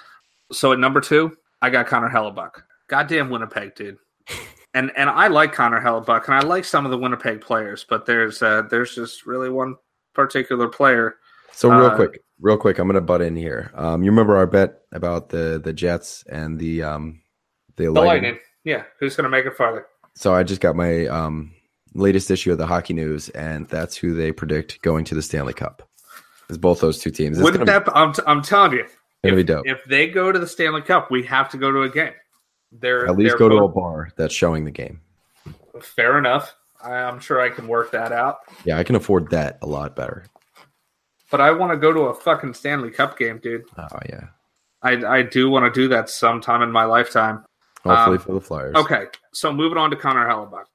So 0.51 0.71
at 0.71 0.79
number 0.79 0.99
two, 0.99 1.37
I 1.61 1.69
got 1.69 1.87
Connor 1.87 2.09
Hellebuyck. 2.09 2.61
Goddamn 2.87 3.29
Winnipeg, 3.29 3.75
dude. 3.75 3.97
and 4.73 4.91
and 4.97 5.09
I 5.09 5.27
like 5.27 5.53
Connor 5.53 5.81
Hellebuyck, 5.81 6.25
and 6.25 6.33
I 6.33 6.41
like 6.41 6.65
some 6.65 6.85
of 6.85 6.91
the 6.91 6.97
Winnipeg 6.97 7.41
players, 7.41 7.85
but 7.87 8.05
there's 8.05 8.41
uh, 8.41 8.63
there's 8.63 8.95
just 8.95 9.25
really 9.25 9.49
one 9.49 9.75
particular 10.13 10.67
player. 10.67 11.17
So 11.51 11.69
real 11.69 11.87
uh, 11.87 11.95
quick, 11.95 12.21
real 12.39 12.57
quick, 12.57 12.79
I'm 12.79 12.87
gonna 12.87 13.01
butt 13.01 13.21
in 13.21 13.35
here. 13.35 13.71
Um, 13.75 14.03
you 14.03 14.11
remember 14.11 14.35
our 14.37 14.47
bet 14.47 14.81
about 14.91 15.29
the 15.29 15.59
the 15.63 15.73
Jets 15.73 16.23
and 16.29 16.59
the 16.59 16.83
um 16.83 17.21
the, 17.77 17.85
the 17.85 17.91
Lightning. 17.91 18.23
Lightning. 18.23 18.39
Yeah, 18.63 18.83
who's 18.99 19.15
going 19.15 19.23
to 19.25 19.29
make 19.29 19.45
it 19.45 19.55
farther? 19.55 19.85
So 20.15 20.33
I 20.33 20.43
just 20.43 20.61
got 20.61 20.75
my 20.75 21.05
um, 21.07 21.53
latest 21.93 22.31
issue 22.31 22.51
of 22.51 22.57
the 22.57 22.65
Hockey 22.65 22.93
News, 22.93 23.29
and 23.29 23.67
that's 23.67 23.95
who 23.95 24.13
they 24.15 24.31
predict 24.31 24.81
going 24.81 25.05
to 25.05 25.15
the 25.15 25.21
Stanley 25.21 25.53
Cup. 25.53 25.87
Is 26.49 26.57
both 26.57 26.79
those 26.79 26.99
two 26.99 27.11
teams? 27.11 27.37
It's 27.37 27.43
Wouldn't 27.43 27.65
that? 27.65 27.85
Be, 27.85 27.91
I'm, 27.93 28.13
t- 28.13 28.21
I'm 28.27 28.41
telling 28.41 28.73
you, 28.73 28.85
if, 29.23 29.35
be 29.35 29.43
dope. 29.43 29.67
if 29.67 29.83
they 29.85 30.07
go 30.07 30.31
to 30.31 30.39
the 30.39 30.47
Stanley 30.47 30.81
Cup, 30.81 31.09
we 31.11 31.23
have 31.23 31.49
to 31.49 31.57
go 31.57 31.71
to 31.71 31.81
a 31.83 31.89
game. 31.89 32.13
They're 32.71 33.07
at 33.07 33.15
least 33.15 33.37
they're 33.37 33.37
go 33.37 33.49
both, 33.49 33.59
to 33.59 33.79
a 33.79 33.81
bar 33.81 34.09
that's 34.15 34.33
showing 34.33 34.65
the 34.65 34.71
game. 34.71 35.01
Fair 35.81 36.17
enough. 36.17 36.55
I'm 36.83 37.19
sure 37.19 37.41
I 37.41 37.49
can 37.49 37.67
work 37.67 37.91
that 37.91 38.11
out. 38.11 38.39
Yeah, 38.63 38.77
I 38.77 38.83
can 38.83 38.95
afford 38.95 39.31
that 39.31 39.57
a 39.61 39.65
lot 39.65 39.95
better. 39.95 40.25
But 41.31 41.41
I 41.41 41.51
want 41.51 41.71
to 41.71 41.77
go 41.77 41.91
to 41.91 42.01
a 42.01 42.13
fucking 42.13 42.53
Stanley 42.53 42.91
Cup 42.91 43.17
game, 43.17 43.39
dude. 43.39 43.65
Oh 43.77 43.87
yeah. 44.07 44.27
I 44.81 45.17
I 45.17 45.21
do 45.23 45.49
want 45.49 45.71
to 45.71 45.79
do 45.79 45.87
that 45.89 46.09
sometime 46.09 46.61
in 46.61 46.71
my 46.71 46.85
lifetime. 46.85 47.43
Hopefully 47.83 48.17
um, 48.17 48.23
for 48.23 48.33
the 48.33 48.41
Flyers. 48.41 48.75
Okay, 48.75 49.05
so 49.33 49.53
moving 49.53 49.77
on 49.77 49.89
to 49.91 49.95
Connor 49.95 50.27
Hellebuyck. 50.27 50.65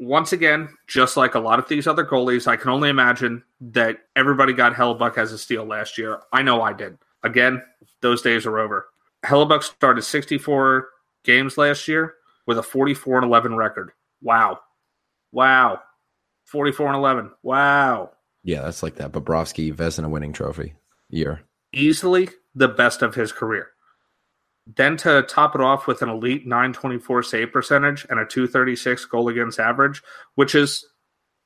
Once 0.00 0.32
again, 0.32 0.68
just 0.86 1.16
like 1.16 1.34
a 1.34 1.38
lot 1.40 1.58
of 1.58 1.66
these 1.68 1.86
other 1.86 2.04
goalies, 2.04 2.46
I 2.46 2.56
can 2.56 2.70
only 2.70 2.88
imagine 2.88 3.42
that 3.60 3.98
everybody 4.16 4.52
got 4.52 4.74
Hellebuyck 4.74 5.18
as 5.18 5.32
a 5.32 5.38
steal 5.38 5.64
last 5.64 5.98
year. 5.98 6.20
I 6.32 6.42
know 6.42 6.62
I 6.62 6.72
did. 6.72 6.98
Again, 7.24 7.62
those 8.00 8.22
days 8.22 8.46
are 8.46 8.58
over. 8.58 8.88
Hellebuyck 9.24 9.62
started 9.62 10.02
64 10.02 10.88
games 11.24 11.58
last 11.58 11.88
year 11.88 12.14
with 12.46 12.58
a 12.58 12.62
44 12.62 13.16
and 13.16 13.26
11 13.26 13.56
record. 13.56 13.90
Wow. 14.22 14.60
Wow. 15.32 15.80
44 16.44 16.86
and 16.88 16.96
11. 16.96 17.30
Wow. 17.42 18.12
Yeah, 18.48 18.62
that's 18.62 18.82
like 18.82 18.94
that 18.94 19.12
Bobrovsky 19.12 19.74
Vezina 19.74 20.08
winning 20.08 20.32
trophy 20.32 20.72
year. 21.10 21.42
Easily 21.74 22.30
the 22.54 22.66
best 22.66 23.02
of 23.02 23.14
his 23.14 23.30
career. 23.30 23.72
Then 24.66 24.96
to 24.98 25.20
top 25.28 25.54
it 25.54 25.60
off 25.60 25.86
with 25.86 26.00
an 26.00 26.08
elite 26.08 26.46
924 26.46 27.24
save 27.24 27.52
percentage 27.52 28.06
and 28.08 28.18
a 28.18 28.24
236 28.24 29.04
goal 29.04 29.28
against 29.28 29.60
average, 29.60 30.02
which 30.36 30.54
is 30.54 30.86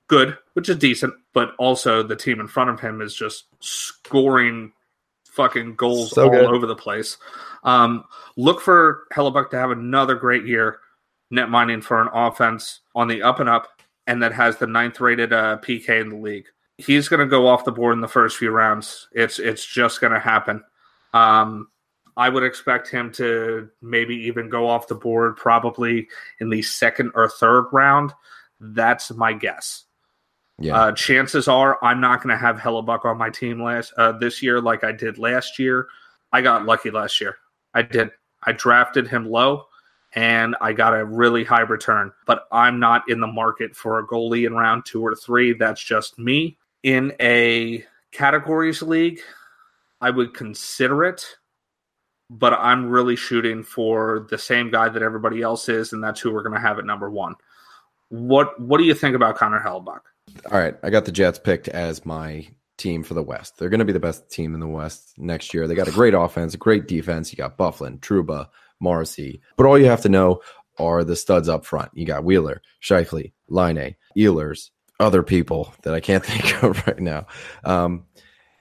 good, 0.07 0.39
which 0.53 0.69
is 0.69 0.77
decent, 0.77 1.13
but 1.35 1.57
also 1.59 2.05
the 2.05 2.15
team 2.15 2.39
in 2.39 2.47
front 2.47 2.71
of 2.71 2.79
him 2.79 3.01
is 3.01 3.17
just 3.17 3.47
scoring 3.59 4.71
fucking 5.25 5.75
goals 5.75 6.11
So 6.13 6.27
all 6.27 6.31
good. 6.31 6.45
over 6.45 6.67
the 6.67 6.77
place. 6.77 7.17
Um, 7.65 8.05
look 8.37 8.61
for 8.61 9.09
Hellebuyck 9.13 9.51
to 9.51 9.59
have 9.59 9.73
another 9.73 10.15
great 10.15 10.47
year 10.47 10.79
net 11.33 11.51
mining 11.51 11.81
for 11.81 12.01
an 12.01 12.11
offense 12.15 12.79
on 12.95 13.09
the 13.09 13.23
up 13.23 13.41
and 13.41 13.49
up 13.49 13.67
and 14.07 14.23
that 14.23 14.33
has 14.35 14.59
the 14.59 14.69
ninth 14.69 15.01
rated 15.01 15.33
uh, 15.33 15.59
PK 15.61 16.01
in 16.01 16.09
the 16.09 16.17
league. 16.17 16.47
He's 16.85 17.09
going 17.09 17.21
to 17.21 17.27
go 17.27 17.47
off 17.47 17.65
the 17.65 17.73
board 17.73 17.95
in 17.95 18.01
the 18.01 18.09
first 18.09 18.37
few 18.37 18.51
rounds. 18.51 19.09
It's 19.13 19.39
it's 19.39 19.65
just 19.65 20.01
going 20.01 20.13
to 20.13 20.19
happen. 20.19 20.63
Um, 21.13 21.69
I 22.17 22.29
would 22.29 22.43
expect 22.43 22.89
him 22.89 23.11
to 23.13 23.71
maybe 23.81 24.15
even 24.15 24.49
go 24.49 24.69
off 24.69 24.89
the 24.89 24.95
board 24.95 25.37
probably 25.37 26.09
in 26.41 26.51
the 26.51 26.63
second 26.63 27.13
or 27.15 27.29
third 27.29 27.67
round. 27.73 28.13
That's 28.61 29.11
my 29.13 29.33
guess. 29.33 29.85
Yeah. 30.59 30.77
Uh, 30.77 30.93
chances 30.93 31.49
are 31.49 31.79
I'm 31.83 32.01
not 32.01 32.23
going 32.23 32.37
to 32.37 32.41
have 32.41 32.57
Hellebuyck 32.57 33.05
on 33.05 33.19
my 33.19 33.31
team 33.31 33.63
last 33.63 33.93
uh, 33.97 34.13
this 34.13 34.43
year 34.43 34.61
like 34.61 34.85
I 34.85 34.93
did 34.93 35.19
last 35.19 35.59
year. 35.59 35.89
I 36.33 36.43
got 36.43 36.67
lucky 36.67 36.91
last 36.91 37.21
year. 37.21 37.37
I 37.75 37.83
did. 37.83 38.11
I 38.45 38.53
drafted 38.53 39.09
him 39.09 39.29
low 39.29 39.67
and 40.15 40.55
I 40.61 40.73
got 40.73 40.95
a 40.95 41.05
really 41.05 41.45
high 41.45 41.63
return, 41.63 42.13
but 42.27 42.47
I'm 42.53 42.79
not 42.79 43.09
in 43.09 43.21
the 43.21 43.27
market 43.27 43.75
for 43.75 43.99
a 43.99 44.07
goalie 44.07 44.47
in 44.47 44.53
round 44.53 44.85
two 44.85 45.05
or 45.05 45.15
three. 45.15 45.55
That's 45.55 45.83
just 45.83 46.19
me. 46.19 46.59
In 46.83 47.13
a 47.21 47.85
categories 48.11 48.83
league, 48.83 49.21
I 50.01 50.11
would 50.11 50.35
consider 50.35 51.05
it, 51.05 51.25
but 52.29 52.53
I'm 52.55 52.89
really 52.89 53.17
shooting 53.17 53.63
for 53.63 54.27
the 54.31 54.39
same 54.39 54.71
guy 54.71 54.89
that 54.89 55.03
everybody 55.03 55.43
else 55.43 55.69
is, 55.69 55.93
and 55.93 56.03
that's 56.03 56.21
who 56.21 56.33
we're 56.33 56.43
going 56.43 56.55
to 56.55 56.61
have 56.61 56.79
at 56.79 56.85
number 56.85 57.11
one. 57.11 57.35
What 58.09 58.61
What 58.61 58.79
do 58.79 58.85
you 58.85 58.95
think 58.95 59.15
about 59.15 59.37
Connor 59.37 59.63
Hellebuyck? 59.65 60.01
All 60.51 60.59
right, 60.59 60.77
I 60.83 60.91
got 60.91 61.05
the 61.05 61.13
Jets 61.13 61.39
picked 61.39 61.69
as 61.69 62.05
my 62.05 62.49
team 62.79 63.03
for 63.03 63.15
the 63.15 63.23
West. 63.23 63.59
They're 63.59 63.69
going 63.69 63.79
to 63.79 63.85
be 63.85 63.93
the 63.93 64.01
best 64.01 64.31
team 64.31 64.55
in 64.55 64.61
the 64.61 64.69
West 64.69 65.15
next 65.19 65.55
year. 65.55 65.69
They 65.69 65.75
got 65.75 65.89
a 65.89 65.93
great 65.93 66.15
offense, 66.15 66.55
a 66.55 66.59
great 66.59 66.89
defense. 66.89 67.33
You 67.33 67.37
got 67.37 67.57
Byfuglien, 67.57 68.01
Trouba, 68.01 68.49
Morrissey. 68.81 69.41
But 69.57 69.67
all 69.67 69.79
you 69.79 69.87
have 69.87 70.03
to 70.03 70.09
know 70.09 70.41
are 70.79 71.05
the 71.05 71.17
studs 71.17 71.49
up 71.49 71.65
front. 71.65 71.91
You 71.95 72.07
got 72.07 72.25
Wheeler, 72.25 72.63
Scheifele, 72.83 73.33
Laine, 73.49 73.95
Ehlers, 74.17 74.71
other 75.03 75.23
people 75.23 75.75
that 75.83 75.95
I 75.95 76.01
can't 76.01 76.25
think 76.27 76.63
of 76.63 76.87
right 76.87 77.01
now. 77.01 77.27
Um, 77.65 78.05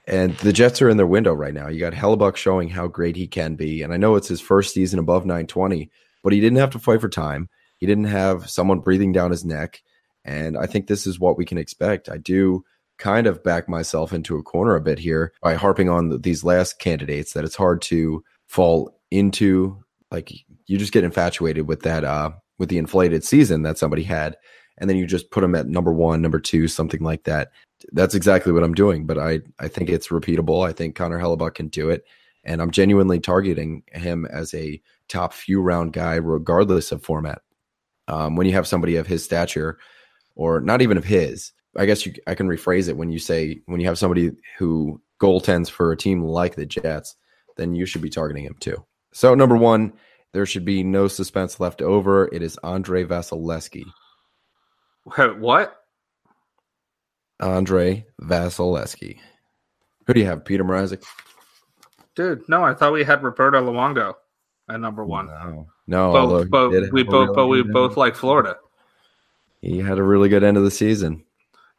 and 0.08 0.36
the 0.38 0.54
Jets 0.54 0.82
are 0.82 0.90
in 0.90 0.98
their 0.98 1.08
window 1.08 1.34
right 1.34 1.54
now. 1.54 1.68
You 1.68 1.80
got 1.80 1.94
Hellebuyck 1.94 2.36
showing 2.36 2.70
how 2.70 2.88
great 2.88 3.16
he 3.16 3.28
can 3.28 3.56
be. 3.56 3.82
And 3.82 3.94
I 3.94 3.98
know 3.98 4.16
it's 4.16 4.28
his 4.28 4.42
first 4.42 4.74
season 4.74 5.00
above 5.00 5.26
920, 5.26 5.90
but 6.24 6.34
he 6.34 6.42
didn't 6.42 6.58
have 6.58 6.72
to 6.72 6.80
fight 6.80 7.02
for 7.02 7.10
time. 7.10 7.50
He 7.78 7.86
didn't 7.86 8.06
have 8.06 8.50
someone 8.50 8.80
breathing 8.80 9.12
down 9.12 9.32
his 9.32 9.46
neck. 9.46 9.82
And 10.26 10.58
I 10.58 10.66
think 10.66 10.88
this 10.88 11.08
is 11.08 11.20
what 11.20 11.38
we 11.38 11.46
can 11.46 11.58
expect. 11.58 12.10
I 12.10 12.18
do 12.18 12.64
kind 12.98 13.26
of 13.26 13.44
back 13.44 13.68
myself 13.68 14.14
into 14.14 14.38
a 14.38 14.44
corner 14.44 14.76
a 14.76 14.82
bit 14.82 15.00
here 15.00 15.34
by 15.42 15.56
harping 15.56 15.90
on 15.90 16.10
th- 16.10 16.22
these 16.22 16.44
last 16.44 16.78
candidates 16.78 17.34
that 17.34 17.44
it's 17.44 17.56
hard 17.56 17.82
to 17.82 18.24
fall 18.48 18.96
into 19.10 19.76
like 20.12 20.32
you 20.68 20.78
just 20.78 20.94
get 20.94 21.04
infatuated 21.04 21.68
with 21.68 21.82
that 21.82 22.04
uh 22.04 22.30
with 22.60 22.70
the 22.70 22.78
inflated 22.78 23.24
season 23.24 23.64
that 23.64 23.80
somebody 23.80 24.04
had 24.04 24.38
and 24.78 24.90
then 24.90 24.98
you 24.98 25.06
just 25.06 25.32
put 25.32 25.42
them 25.42 25.56
at 25.56 25.68
number 25.68 25.94
1 25.94 26.22
number 26.22 26.40
2 26.40 26.68
something 26.68 27.02
like 27.02 27.24
that 27.24 27.52
that's 27.94 28.16
exactly 28.16 28.52
what 28.52 28.64
I'm 28.64 28.74
doing 28.74 29.06
but 29.06 29.18
I 29.18 29.42
I 29.60 29.68
think 29.68 29.90
it's 29.90 30.10
repeatable 30.10 30.68
I 30.68 30.74
think 30.74 30.96
Connor 30.96 31.20
Hellebuyck 31.20 31.56
can 31.56 31.68
do 31.68 31.90
it 31.90 32.06
and 32.44 32.62
I'm 32.62 32.72
genuinely 32.72 33.20
targeting 33.20 33.84
him 33.92 34.26
as 34.26 34.54
a 34.54 34.82
top 35.08 35.34
few 35.34 35.62
round 35.62 35.94
guy 35.94 36.16
regardless 36.16 36.92
of 36.92 37.04
format 37.04 37.42
um, 38.08 38.36
when 38.36 38.48
you 38.48 38.54
have 38.54 38.68
somebody 38.68 38.96
of 38.96 39.08
his 39.08 39.24
stature 39.24 39.78
or 40.36 40.60
not 40.62 40.82
even 40.82 40.98
of 40.98 41.06
his 41.06 41.54
I 41.78 41.86
guess 41.86 42.06
you, 42.06 42.14
I 42.28 42.36
can 42.36 42.48
rephrase 42.48 42.90
it 42.90 42.98
when 42.98 43.12
you 43.12 43.20
say 43.20 43.62
when 43.66 43.80
you 43.80 43.88
have 43.88 43.98
somebody 43.98 44.32
who 44.58 45.02
goaltends 45.22 45.70
for 45.70 45.92
a 45.92 45.98
team 45.98 46.24
like 46.24 46.56
the 46.56 46.66
Jets, 46.66 47.16
then 47.58 47.76
you 47.76 47.86
should 47.86 48.02
be 48.02 48.10
targeting 48.10 48.44
him 48.44 48.56
too. 48.60 48.84
So 49.14 49.36
number 49.36 49.56
one, 49.56 49.94
there 50.34 50.46
should 50.46 50.66
be 50.66 50.84
no 50.84 51.08
suspense 51.08 51.60
left 51.60 51.82
over. 51.82 52.28
It 52.34 52.42
is 52.42 52.58
Andrei 52.64 53.06
Vasilevskiy. 53.06 53.86
What? 55.40 55.78
Andrei 57.40 58.06
Vasilevskiy. 58.22 59.18
Who 60.06 60.14
do 60.14 60.20
you 60.20 60.28
have? 60.28 60.44
Petr 60.44 60.62
Mrazek? 60.62 61.04
Dude, 62.16 62.48
no, 62.48 62.64
I 62.64 62.74
thought 62.74 62.94
we 62.94 63.04
had 63.04 63.24
Roberto 63.24 63.62
Luongo 63.62 64.14
at 64.70 64.80
number 64.80 65.04
one. 65.06 65.28
No, 65.28 65.68
no. 65.88 66.46
Both, 66.46 66.92
we 66.92 67.04
both, 67.04 67.36
but 67.36 67.48
we 67.48 67.64
both 67.64 67.98
like 67.98 68.16
Florida. 68.16 68.58
He 69.62 69.80
had 69.80 69.98
a 69.98 70.04
really 70.04 70.30
good 70.30 70.44
end 70.44 70.58
of 70.58 70.64
the 70.64 70.72
season. 70.72 71.24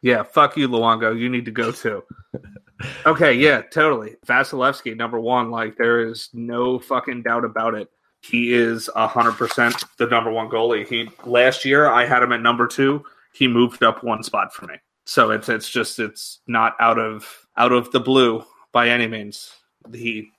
Yeah, 0.01 0.23
fuck 0.23 0.57
you, 0.57 0.67
Luongo. 0.67 1.17
You 1.17 1.29
need 1.29 1.45
to 1.45 1.51
go 1.51 1.71
too. 1.71 2.03
okay, 3.05 3.33
yeah, 3.33 3.61
totally. 3.61 4.15
Vasilevskiy, 4.25 4.97
number 4.97 5.19
one. 5.19 5.51
Like 5.51 5.77
there 5.77 6.07
is 6.07 6.29
no 6.33 6.79
fucking 6.79 7.23
doubt 7.23 7.45
about 7.45 7.75
it. 7.75 7.89
He 8.21 8.53
is 8.53 8.89
hundred 8.95 9.33
percent 9.33 9.83
the 9.97 10.07
number 10.07 10.31
one 10.31 10.49
goalie. 10.49 10.87
He 10.87 11.09
last 11.25 11.65
year 11.65 11.87
I 11.87 12.05
had 12.05 12.23
him 12.23 12.31
at 12.31 12.41
number 12.41 12.67
two. 12.67 13.03
He 13.33 13.47
moved 13.47 13.83
up 13.83 14.03
one 14.03 14.23
spot 14.23 14.53
for 14.53 14.67
me. 14.67 14.75
So 15.05 15.31
it's 15.31 15.49
it's 15.49 15.69
just 15.69 15.99
it's 15.99 16.39
not 16.47 16.75
out 16.79 16.99
of 16.99 17.47
out 17.57 17.71
of 17.71 17.91
the 17.91 17.99
blue 17.99 18.43
by 18.71 18.89
any 18.89 19.07
means. 19.07 19.51
He 19.93 20.29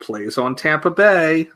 plays 0.00 0.38
on 0.38 0.54
Tampa 0.54 0.90
Bay. 0.90 1.48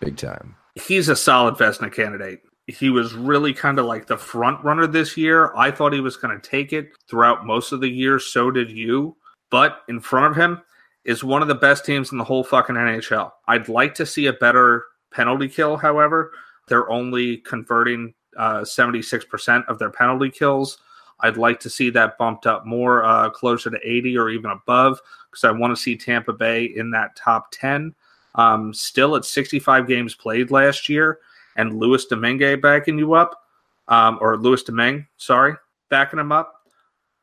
Big 0.00 0.16
time. 0.16 0.56
he's 0.74 1.08
a 1.08 1.16
solid 1.16 1.54
Vezina 1.54 1.92
candidate. 1.92 2.40
He 2.66 2.90
was 2.90 3.14
really 3.14 3.54
kind 3.54 3.78
of 3.78 3.86
like 3.86 4.06
the 4.06 4.18
front 4.18 4.62
runner 4.64 4.86
this 4.86 5.16
year. 5.16 5.54
I 5.56 5.70
thought 5.70 5.92
he 5.92 6.00
was 6.00 6.16
going 6.16 6.38
to 6.38 6.48
take 6.48 6.72
it 6.72 6.90
throughout 7.08 7.46
most 7.46 7.72
of 7.72 7.80
the 7.80 7.88
year. 7.88 8.18
So 8.18 8.50
did 8.50 8.70
you. 8.70 9.16
But 9.50 9.82
in 9.88 10.00
front 10.00 10.26
of 10.26 10.36
him 10.36 10.60
is 11.04 11.22
one 11.22 11.40
of 11.42 11.48
the 11.48 11.54
best 11.54 11.84
teams 11.84 12.10
in 12.10 12.18
the 12.18 12.24
whole 12.24 12.42
fucking 12.42 12.74
NHL. 12.74 13.30
I'd 13.46 13.68
like 13.68 13.94
to 13.94 14.04
see 14.04 14.26
a 14.26 14.32
better 14.32 14.84
penalty 15.12 15.48
kill, 15.48 15.76
however. 15.76 16.32
They're 16.68 16.90
only 16.90 17.38
converting 17.38 18.12
uh, 18.36 18.60
76% 18.60 19.66
of 19.68 19.78
their 19.78 19.90
penalty 19.90 20.30
kills. 20.30 20.78
I'd 21.20 21.38
like 21.38 21.60
to 21.60 21.70
see 21.70 21.90
that 21.90 22.18
bumped 22.18 22.46
up 22.46 22.66
more, 22.66 23.04
uh, 23.04 23.30
closer 23.30 23.70
to 23.70 23.78
80 23.82 24.18
or 24.18 24.28
even 24.28 24.50
above, 24.50 25.00
because 25.30 25.44
I 25.44 25.50
want 25.50 25.74
to 25.74 25.80
see 25.80 25.96
Tampa 25.96 26.32
Bay 26.32 26.64
in 26.64 26.90
that 26.90 27.16
top 27.16 27.48
10 27.52 27.94
um, 28.36 28.72
still 28.74 29.16
at 29.16 29.24
65 29.24 29.88
games 29.88 30.14
played 30.14 30.50
last 30.50 30.88
year, 30.88 31.18
and 31.56 31.78
Louis 31.78 32.04
Domingue 32.06 32.60
backing 32.60 32.98
you 32.98 33.14
up, 33.14 33.42
um, 33.88 34.18
or 34.20 34.36
Louis 34.36 34.62
Domingue, 34.62 35.06
sorry, 35.16 35.54
backing 35.88 36.20
him 36.20 36.32
up. 36.32 36.52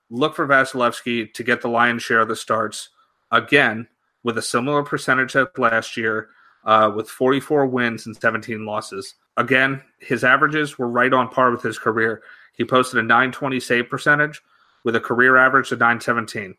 Look 0.09 0.35
for 0.35 0.47
Vasilevskiy 0.47 1.33
to 1.33 1.43
get 1.43 1.61
the 1.61 1.69
lion's 1.69 2.03
share 2.03 2.21
of 2.21 2.27
the 2.27 2.35
starts 2.35 2.89
again 3.31 3.87
with 4.23 4.37
a 4.37 4.41
similar 4.41 4.83
percentage 4.83 5.35
as 5.35 5.47
last 5.57 5.95
year, 5.95 6.29
uh, 6.65 6.91
with 6.95 7.09
44 7.09 7.67
wins 7.67 8.05
and 8.05 8.15
17 8.15 8.65
losses. 8.65 9.15
Again, 9.37 9.81
his 9.99 10.23
averages 10.23 10.77
were 10.77 10.87
right 10.87 11.11
on 11.11 11.29
par 11.29 11.51
with 11.51 11.61
his 11.63 11.79
career. 11.79 12.21
He 12.53 12.65
posted 12.65 12.99
a 12.99 13.03
920 13.03 13.59
save 13.59 13.89
percentage 13.89 14.41
with 14.83 14.95
a 14.95 14.99
career 14.99 15.37
average 15.37 15.71
of 15.71 15.79
917. 15.79 16.55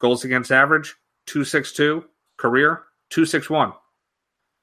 Goals 0.00 0.24
against 0.24 0.50
average, 0.50 0.94
262. 1.26 2.04
Career, 2.38 2.82
261. 3.10 3.72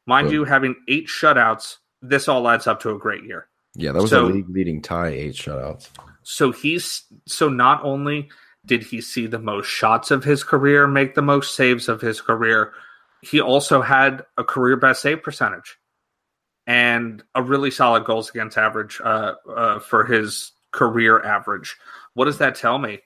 Mind 0.07 0.27
Good. 0.27 0.33
you, 0.33 0.43
having 0.45 0.75
eight 0.87 1.07
shutouts, 1.07 1.77
this 2.01 2.27
all 2.27 2.47
adds 2.49 2.65
up 2.67 2.81
to 2.81 2.89
a 2.91 2.97
great 2.97 3.23
year. 3.23 3.47
Yeah, 3.75 3.91
that 3.91 4.01
was 4.01 4.09
So- 4.09 4.25
a 4.25 4.27
league 4.27 4.49
leading 4.49 4.81
tie, 4.81 5.09
eight 5.09 5.35
shutouts. 5.35 5.89
So 6.23 6.51
he's 6.51 7.03
so 7.27 7.47
not 7.49 7.83
only 7.83 8.29
did 8.65 8.83
he 8.83 9.01
see 9.01 9.27
the 9.27 9.39
most 9.39 9.67
shots 9.67 10.11
of 10.11 10.23
his 10.23 10.43
career, 10.43 10.87
make 10.87 11.15
the 11.15 11.21
most 11.21 11.55
saves 11.55 11.87
of 11.87 12.01
his 12.01 12.21
career, 12.21 12.73
he 13.21 13.39
also 13.39 13.81
had 13.81 14.25
a 14.37 14.43
career 14.43 14.75
best 14.75 15.01
save 15.01 15.23
percentage 15.23 15.77
and 16.69 17.23
a 17.33 17.41
really 17.41 17.71
solid 17.71 18.05
goals 18.05 18.29
against 18.29 18.55
average 18.55 19.01
uh, 19.03 19.33
uh, 19.49 19.79
for 19.79 20.05
his 20.05 20.51
career 20.69 21.19
average. 21.25 21.75
What 22.13 22.25
does 22.25 22.37
that 22.37 22.53
tell 22.53 22.77
me? 22.77 22.99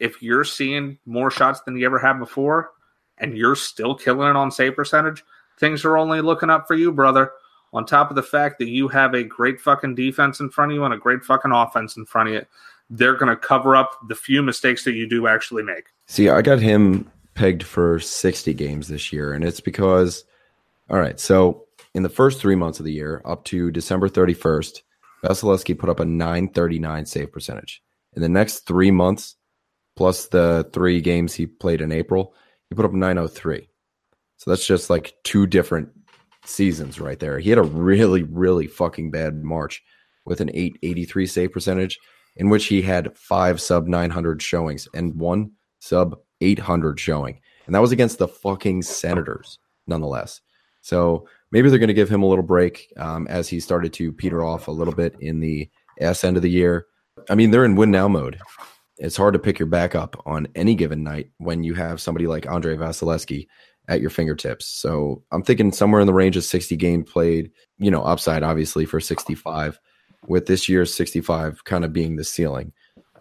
If 0.00 0.22
you're 0.22 0.44
seeing 0.44 0.96
more 1.04 1.30
shots 1.30 1.60
than 1.60 1.76
you 1.76 1.84
ever 1.84 1.98
had 1.98 2.18
before, 2.18 2.70
and 3.18 3.36
you're 3.36 3.54
still 3.54 3.94
killing 3.94 4.30
it 4.30 4.34
on 4.34 4.50
save 4.50 4.74
percentage, 4.74 5.22
things 5.60 5.84
are 5.84 5.98
only 5.98 6.22
looking 6.22 6.48
up 6.48 6.66
for 6.66 6.74
you, 6.74 6.90
brother. 6.90 7.32
On 7.74 7.84
top 7.84 8.08
of 8.08 8.16
the 8.16 8.22
fact 8.22 8.58
that 8.60 8.68
you 8.68 8.88
have 8.88 9.12
a 9.12 9.22
great 9.22 9.60
fucking 9.60 9.94
defense 9.94 10.40
in 10.40 10.48
front 10.48 10.72
of 10.72 10.76
you 10.76 10.84
and 10.84 10.94
a 10.94 10.98
great 10.98 11.22
fucking 11.22 11.52
offense 11.52 11.98
in 11.98 12.06
front 12.06 12.30
of 12.30 12.34
you, 12.34 12.46
they're 12.88 13.16
going 13.16 13.28
to 13.28 13.36
cover 13.36 13.76
up 13.76 13.90
the 14.08 14.14
few 14.14 14.42
mistakes 14.42 14.84
that 14.84 14.94
you 14.94 15.06
do 15.06 15.26
actually 15.26 15.62
make. 15.62 15.84
See, 16.06 16.30
I 16.30 16.40
got 16.40 16.60
him 16.60 17.10
pegged 17.34 17.62
for 17.62 18.00
60 18.00 18.54
games 18.54 18.88
this 18.88 19.12
year, 19.12 19.34
and 19.34 19.44
it's 19.44 19.60
because, 19.60 20.24
all 20.88 20.98
right, 20.98 21.20
so 21.20 21.66
in 21.94 22.02
the 22.02 22.08
first 22.08 22.40
three 22.40 22.54
months 22.54 22.78
of 22.78 22.84
the 22.84 22.92
year, 22.92 23.22
up 23.24 23.44
to 23.46 23.70
December 23.70 24.08
31st, 24.08 24.80
Vasilevskiy 25.24 25.78
put 25.78 25.90
up 25.90 26.00
a 26.00 26.04
939 26.04 27.06
save 27.06 27.32
percentage. 27.32 27.82
In 28.14 28.22
the 28.22 28.28
next 28.28 28.60
three 28.60 28.90
months, 28.90 29.36
plus 29.96 30.26
the 30.26 30.68
three 30.72 31.00
games 31.00 31.34
he 31.34 31.46
played 31.46 31.80
in 31.80 31.92
April, 31.92 32.34
he 32.68 32.74
put 32.74 32.84
up 32.84 32.92
903. 32.92 33.68
So 34.38 34.50
that's 34.50 34.66
just 34.66 34.90
like 34.90 35.14
two 35.22 35.46
different 35.46 35.90
seasons 36.44 36.98
right 36.98 37.18
there. 37.18 37.38
He 37.38 37.50
had 37.50 37.58
a 37.58 37.62
really, 37.62 38.22
really 38.24 38.66
fucking 38.66 39.10
bad 39.10 39.44
March 39.44 39.82
with 40.24 40.40
an 40.40 40.50
883 40.50 41.26
save 41.26 41.52
percentage, 41.52 41.98
in 42.36 42.48
which 42.48 42.66
he 42.66 42.82
had 42.82 43.16
five 43.16 43.60
sub 43.60 43.86
900 43.86 44.42
showings 44.42 44.88
and 44.94 45.14
one 45.14 45.52
sub 45.78 46.16
800 46.40 46.98
showing. 46.98 47.40
And 47.66 47.74
that 47.74 47.80
was 47.80 47.92
against 47.92 48.18
the 48.18 48.28
fucking 48.28 48.82
Senators, 48.82 49.58
nonetheless. 49.86 50.40
So 50.80 51.28
maybe 51.52 51.68
they're 51.68 51.78
going 51.78 51.88
to 51.88 51.94
give 51.94 52.08
him 52.08 52.22
a 52.22 52.26
little 52.26 52.42
break 52.42 52.92
um, 52.96 53.28
as 53.28 53.48
he 53.48 53.60
started 53.60 53.92
to 53.92 54.12
peter 54.12 54.44
off 54.44 54.66
a 54.66 54.72
little 54.72 54.94
bit 54.94 55.14
in 55.20 55.38
the 55.38 55.70
S 56.00 56.24
end 56.24 56.36
of 56.36 56.42
the 56.42 56.50
year. 56.50 56.86
I 57.30 57.34
mean, 57.36 57.50
they're 57.50 57.64
in 57.64 57.76
win 57.76 57.90
now 57.90 58.08
mode. 58.08 58.40
It's 58.98 59.16
hard 59.16 59.34
to 59.34 59.38
pick 59.38 59.58
your 59.58 59.68
backup 59.68 60.20
on 60.26 60.48
any 60.54 60.74
given 60.74 61.04
night 61.04 61.30
when 61.38 61.62
you 61.62 61.74
have 61.74 62.00
somebody 62.00 62.26
like 62.26 62.46
Andrei 62.46 62.76
Vasilevskiy 62.76 63.46
at 63.88 64.00
your 64.00 64.10
fingertips. 64.10 64.66
So 64.66 65.22
I'm 65.30 65.42
thinking 65.42 65.72
somewhere 65.72 66.00
in 66.00 66.06
the 66.06 66.14
range 66.14 66.36
of 66.36 66.44
60 66.44 66.76
games 66.76 67.10
played, 67.10 67.50
you 67.78 67.90
know, 67.90 68.02
upside 68.02 68.42
obviously 68.42 68.84
for 68.84 69.00
65, 69.00 69.78
with 70.28 70.46
this 70.46 70.68
year's 70.68 70.94
65 70.94 71.64
kind 71.64 71.84
of 71.84 71.92
being 71.92 72.16
the 72.16 72.24
ceiling. 72.24 72.72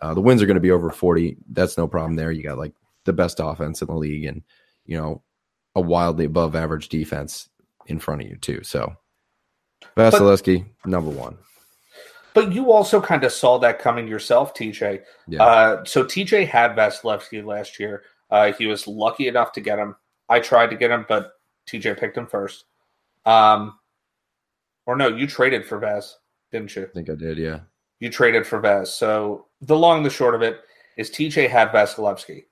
Uh, 0.01 0.13
the 0.13 0.21
wins 0.21 0.41
are 0.41 0.45
going 0.45 0.55
to 0.55 0.61
be 0.61 0.71
over 0.71 0.89
40. 0.89 1.38
That's 1.49 1.77
no 1.77 1.88
problem 1.88 2.15
there. 2.15 2.32
You 2.32 2.43
got 2.43 2.57
like 2.57 2.73
the 3.05 3.13
best 3.13 3.39
offense 3.41 3.82
in 3.82 3.88
the 3.88 3.95
league 3.95 4.25
and, 4.25 4.43
you 4.86 4.97
know, 4.97 5.23
a 5.75 5.82
wildly 5.82 6.25
above 6.25 6.55
average 6.55 6.89
defense 6.89 7.49
in 7.92 8.00
front 8.00 8.22
of 8.22 8.28
you 8.28 8.38
too. 8.38 8.64
So 8.64 8.96
Vasilevskiy, 9.96 10.66
number 10.86 11.12
one. 11.12 11.38
But 12.34 12.54
you 12.54 12.72
also 12.72 13.02
kind 13.02 13.24
of 13.24 13.32
saw 13.32 13.60
that 13.60 13.80
coming 13.80 14.08
yourself, 14.08 14.54
TJ. 14.54 15.02
Yeah. 15.28 15.44
Uh, 15.44 15.84
so 15.86 16.04
TJ 16.04 16.48
had 16.48 16.76
Vasilevskiy 16.76 17.46
last 17.46 17.80
year. 17.80 18.04
Uh, 18.30 18.54
he 18.54 18.68
was 18.68 18.88
lucky 18.88 19.28
enough 19.28 19.52
to 19.54 19.62
get 19.62 19.78
him. 19.78 19.96
I 20.30 20.39
tried 20.39 20.70
to 20.70 20.78
get 20.78 20.92
him, 20.92 21.06
but 21.10 21.34
TJ 21.68 22.00
picked 22.00 22.18
him 22.18 22.28
first. 22.28 22.66
Um, 23.26 23.78
or 24.86 24.96
no, 24.96 25.10
you 25.10 25.28
traded 25.28 25.66
for 25.66 25.78
Vaz, 25.78 26.18
didn't 26.52 26.76
you? 26.76 26.84
I 26.84 26.94
think 26.94 27.10
I 27.10 27.16
did. 27.16 27.38
Yeah, 27.38 27.60
you 28.00 28.10
traded 28.10 28.48
for 28.48 28.60
Vaz. 28.60 28.94
So 28.94 29.48
the 29.60 29.78
long 29.78 29.98
and 29.98 30.06
the 30.06 30.10
short 30.10 30.34
of 30.34 30.42
it 30.42 30.62
is 30.98 31.12
TJ 31.12 31.50
had 31.50 31.70
Vasilevskiy. 31.70 32.46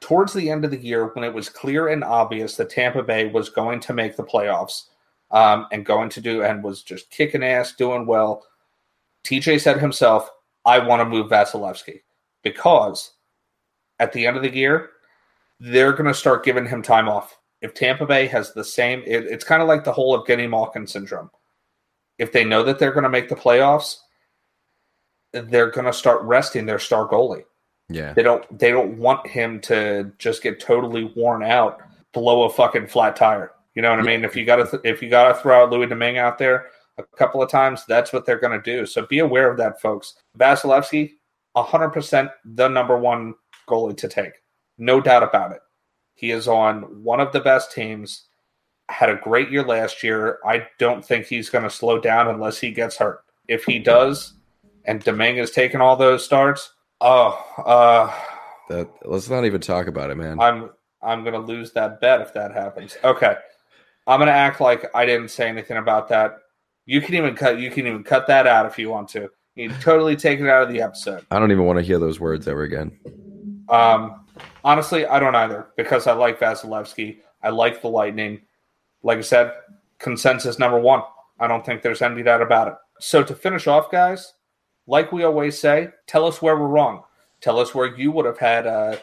Towards 0.00 0.32
the 0.32 0.50
end 0.50 0.64
of 0.64 0.70
the 0.70 0.78
year, 0.78 1.06
when 1.08 1.24
it 1.24 1.34
was 1.34 1.48
clear 1.48 1.88
and 1.88 2.04
obvious 2.04 2.56
that 2.56 2.70
Tampa 2.70 3.02
Bay 3.02 3.26
was 3.26 3.48
going 3.48 3.80
to 3.80 3.92
make 3.92 4.16
the 4.16 4.24
playoffs 4.24 4.84
um, 5.30 5.66
and 5.72 5.84
going 5.84 6.08
to 6.10 6.20
do 6.20 6.42
and 6.42 6.62
was 6.62 6.82
just 6.82 7.10
kicking 7.10 7.42
ass, 7.42 7.74
doing 7.74 8.06
well, 8.06 8.44
TJ 9.24 9.60
said 9.60 9.78
himself, 9.78 10.30
I 10.64 10.78
want 10.78 11.00
to 11.00 11.04
move 11.08 11.30
Vasilevskiy 11.30 12.02
because 12.42 13.12
at 13.98 14.12
the 14.12 14.26
end 14.26 14.36
of 14.36 14.42
the 14.42 14.54
year, 14.54 14.90
they're 15.60 15.92
going 15.92 16.06
to 16.06 16.14
start 16.14 16.44
giving 16.44 16.66
him 16.66 16.82
time 16.82 17.08
off. 17.08 17.38
If 17.60 17.74
Tampa 17.74 18.06
Bay 18.06 18.26
has 18.28 18.52
the 18.52 18.64
same, 18.64 19.02
it, 19.04 19.24
it's 19.26 19.44
kind 19.44 19.60
of 19.60 19.68
like 19.68 19.84
the 19.84 19.92
whole 19.92 20.14
of 20.14 20.26
Evgeny 20.26 20.48
Malkin 20.48 20.86
syndrome. 20.86 21.30
If 22.18 22.32
they 22.32 22.44
know 22.44 22.62
that 22.62 22.78
they're 22.78 22.92
going 22.92 23.04
to 23.04 23.10
make 23.10 23.28
the 23.28 23.34
playoffs, 23.34 23.96
they're 25.32 25.70
going 25.70 25.86
to 25.86 25.92
start 25.92 26.22
resting 26.22 26.66
their 26.66 26.78
star 26.78 27.08
goalie. 27.08 27.44
Yeah. 27.88 28.12
They 28.12 28.22
don't 28.22 28.58
they 28.58 28.70
don't 28.70 28.98
want 28.98 29.26
him 29.26 29.60
to 29.62 30.12
just 30.18 30.42
get 30.42 30.60
totally 30.60 31.04
worn 31.16 31.42
out, 31.42 31.80
blow 32.12 32.42
a 32.44 32.50
fucking 32.50 32.88
flat 32.88 33.16
tire. 33.16 33.52
You 33.74 33.82
know 33.82 33.90
what 33.90 34.00
I 34.00 34.02
mean? 34.02 34.24
If 34.24 34.36
you 34.36 34.44
got 34.44 34.56
to 34.56 34.66
th- 34.66 34.82
if 34.84 35.02
you 35.02 35.08
got 35.08 35.28
to 35.28 35.40
throw 35.40 35.62
out 35.62 35.70
Louis 35.70 35.86
Domingue 35.86 36.18
out 36.18 36.38
there 36.38 36.66
a 36.98 37.04
couple 37.16 37.42
of 37.42 37.50
times, 37.50 37.84
that's 37.86 38.12
what 38.12 38.26
they're 38.26 38.40
going 38.40 38.60
to 38.60 38.76
do. 38.76 38.84
So 38.84 39.06
be 39.06 39.20
aware 39.20 39.50
of 39.50 39.56
that, 39.58 39.80
folks. 39.80 40.14
Vasilevskiy, 40.36 41.12
100% 41.56 42.30
the 42.44 42.68
number 42.68 42.98
one 42.98 43.34
goalie 43.68 43.96
to 43.96 44.08
take. 44.08 44.32
No 44.78 45.00
doubt 45.00 45.22
about 45.22 45.52
it. 45.52 45.60
He 46.14 46.32
is 46.32 46.48
on 46.48 47.02
one 47.04 47.20
of 47.20 47.32
the 47.32 47.40
best 47.40 47.72
teams. 47.72 48.24
Had 48.88 49.10
a 49.10 49.16
great 49.16 49.50
year 49.50 49.62
last 49.62 50.02
year. 50.02 50.38
I 50.44 50.66
don't 50.78 51.04
think 51.04 51.26
he's 51.26 51.50
going 51.50 51.64
to 51.64 51.70
slow 51.70 52.00
down 52.00 52.28
unless 52.28 52.58
he 52.58 52.72
gets 52.72 52.96
hurt. 52.96 53.20
If 53.46 53.64
he 53.64 53.78
does, 53.78 54.34
and 54.84 55.02
Domingue 55.02 55.38
is 55.38 55.52
taking 55.52 55.80
all 55.80 55.96
those 55.96 56.24
starts, 56.24 56.72
Oh, 57.00 57.44
uh, 57.64 58.12
that 58.68 58.88
let's 59.04 59.30
not 59.30 59.44
even 59.44 59.60
talk 59.60 59.86
about 59.86 60.10
it, 60.10 60.16
man. 60.16 60.40
I'm 60.40 60.70
I'm 61.02 61.24
gonna 61.24 61.38
lose 61.38 61.72
that 61.72 62.00
bet 62.00 62.20
if 62.20 62.32
that 62.34 62.52
happens. 62.52 62.96
Okay, 63.04 63.36
I'm 64.06 64.18
gonna 64.18 64.30
act 64.32 64.60
like 64.60 64.84
I 64.94 65.06
didn't 65.06 65.28
say 65.28 65.48
anything 65.48 65.76
about 65.76 66.08
that. 66.08 66.38
You 66.86 67.00
can 67.00 67.14
even 67.14 67.34
cut 67.34 67.58
you 67.58 67.70
can 67.70 67.86
even 67.86 68.02
cut 68.02 68.26
that 68.26 68.46
out 68.46 68.66
if 68.66 68.78
you 68.78 68.90
want 68.90 69.08
to. 69.10 69.30
You 69.54 69.70
totally 69.80 70.16
take 70.16 70.40
it 70.40 70.48
out 70.48 70.62
of 70.62 70.68
the 70.68 70.80
episode. 70.80 71.26
I 71.30 71.38
don't 71.38 71.50
even 71.50 71.64
want 71.64 71.78
to 71.78 71.84
hear 71.84 71.98
those 71.98 72.20
words 72.20 72.46
ever 72.46 72.62
again. 72.62 72.96
Um, 73.68 74.24
honestly, 74.64 75.04
I 75.06 75.18
don't 75.18 75.34
either 75.34 75.68
because 75.76 76.06
I 76.06 76.12
like 76.12 76.38
Vasilevskiy. 76.38 77.18
I 77.42 77.50
like 77.50 77.82
the 77.82 77.88
Lightning. 77.88 78.40
Like 79.02 79.18
I 79.18 79.22
said, 79.22 79.52
consensus 79.98 80.58
number 80.58 80.78
one. 80.78 81.02
I 81.40 81.46
don't 81.46 81.64
think 81.64 81.82
there's 81.82 82.02
any 82.02 82.22
doubt 82.22 82.42
about 82.42 82.68
it. 82.68 82.74
So 83.00 83.22
to 83.22 83.34
finish 83.34 83.66
off, 83.66 83.90
guys, 83.90 84.34
like 84.88 85.12
we 85.12 85.22
always 85.22 85.56
say, 85.56 85.90
tell 86.06 86.24
us 86.24 86.42
where 86.42 86.56
we're 86.56 86.66
wrong. 86.66 87.04
Tell 87.40 87.60
us 87.60 87.74
where 87.74 87.94
you 87.96 88.10
would 88.10 88.24
have 88.24 88.38
had 88.38 88.66
uh, 88.66 88.96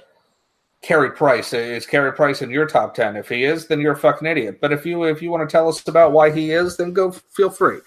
Carey 0.81 1.11
Price. 1.11 1.53
Is 1.53 1.85
Carey 1.85 2.11
Price 2.11 2.41
in 2.41 2.49
your 2.49 2.65
top 2.65 2.93
ten? 2.93 3.15
If 3.15 3.29
he 3.29 3.45
is, 3.45 3.67
then 3.67 3.79
you're 3.79 3.93
a 3.93 3.97
fucking 3.97 4.27
idiot. 4.27 4.59
But 4.59 4.73
if 4.73 4.85
you 4.85 5.03
if 5.03 5.21
you 5.21 5.31
want 5.31 5.47
to 5.47 5.51
tell 5.51 5.69
us 5.69 5.87
about 5.87 6.11
why 6.11 6.31
he 6.31 6.51
is, 6.51 6.75
then 6.75 6.91
go 6.91 7.11
feel 7.11 7.49
free. 7.49 7.79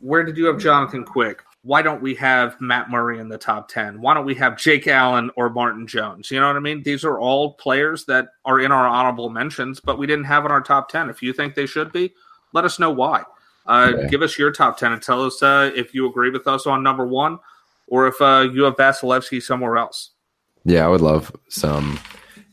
Where 0.00 0.24
did 0.24 0.36
you 0.36 0.44
have 0.46 0.58
Jonathan 0.58 1.04
Quick? 1.04 1.42
Why 1.62 1.82
don't 1.82 2.02
we 2.02 2.14
have 2.16 2.60
Matt 2.60 2.90
Murray 2.90 3.18
in 3.18 3.28
the 3.28 3.38
top 3.38 3.68
10? 3.68 4.00
Why 4.00 4.14
don't 4.14 4.26
we 4.26 4.36
have 4.36 4.56
Jake 4.56 4.86
Allen 4.86 5.30
or 5.34 5.50
Martin 5.50 5.84
Jones? 5.84 6.30
You 6.30 6.38
know 6.38 6.46
what 6.46 6.54
I 6.54 6.60
mean? 6.60 6.80
These 6.84 7.04
are 7.04 7.18
all 7.18 7.54
players 7.54 8.04
that 8.04 8.28
are 8.44 8.60
in 8.60 8.70
our 8.70 8.86
honorable 8.86 9.30
mentions, 9.30 9.80
but 9.80 9.98
we 9.98 10.06
didn't 10.06 10.26
have 10.26 10.44
in 10.44 10.52
our 10.52 10.60
top 10.60 10.88
10. 10.88 11.10
If 11.10 11.24
you 11.24 11.32
think 11.32 11.56
they 11.56 11.66
should 11.66 11.90
be, 11.90 12.14
let 12.52 12.64
us 12.64 12.78
know 12.78 12.92
why. 12.92 13.24
Uh, 13.66 13.92
yeah. 13.96 14.06
Give 14.08 14.22
us 14.22 14.38
your 14.38 14.52
top 14.52 14.78
10 14.78 14.92
and 14.92 15.02
tell 15.02 15.22
us 15.24 15.42
uh, 15.42 15.70
if 15.74 15.94
you 15.94 16.08
agree 16.08 16.30
with 16.30 16.46
us 16.46 16.66
on 16.66 16.82
number 16.82 17.06
one 17.06 17.38
or 17.88 18.06
if 18.06 18.20
uh, 18.20 18.48
you 18.52 18.64
have 18.64 18.76
Vasilevskiy 18.76 19.42
somewhere 19.42 19.76
else. 19.76 20.10
Yeah, 20.64 20.84
I 20.84 20.88
would 20.88 21.00
love 21.00 21.34
some 21.48 21.98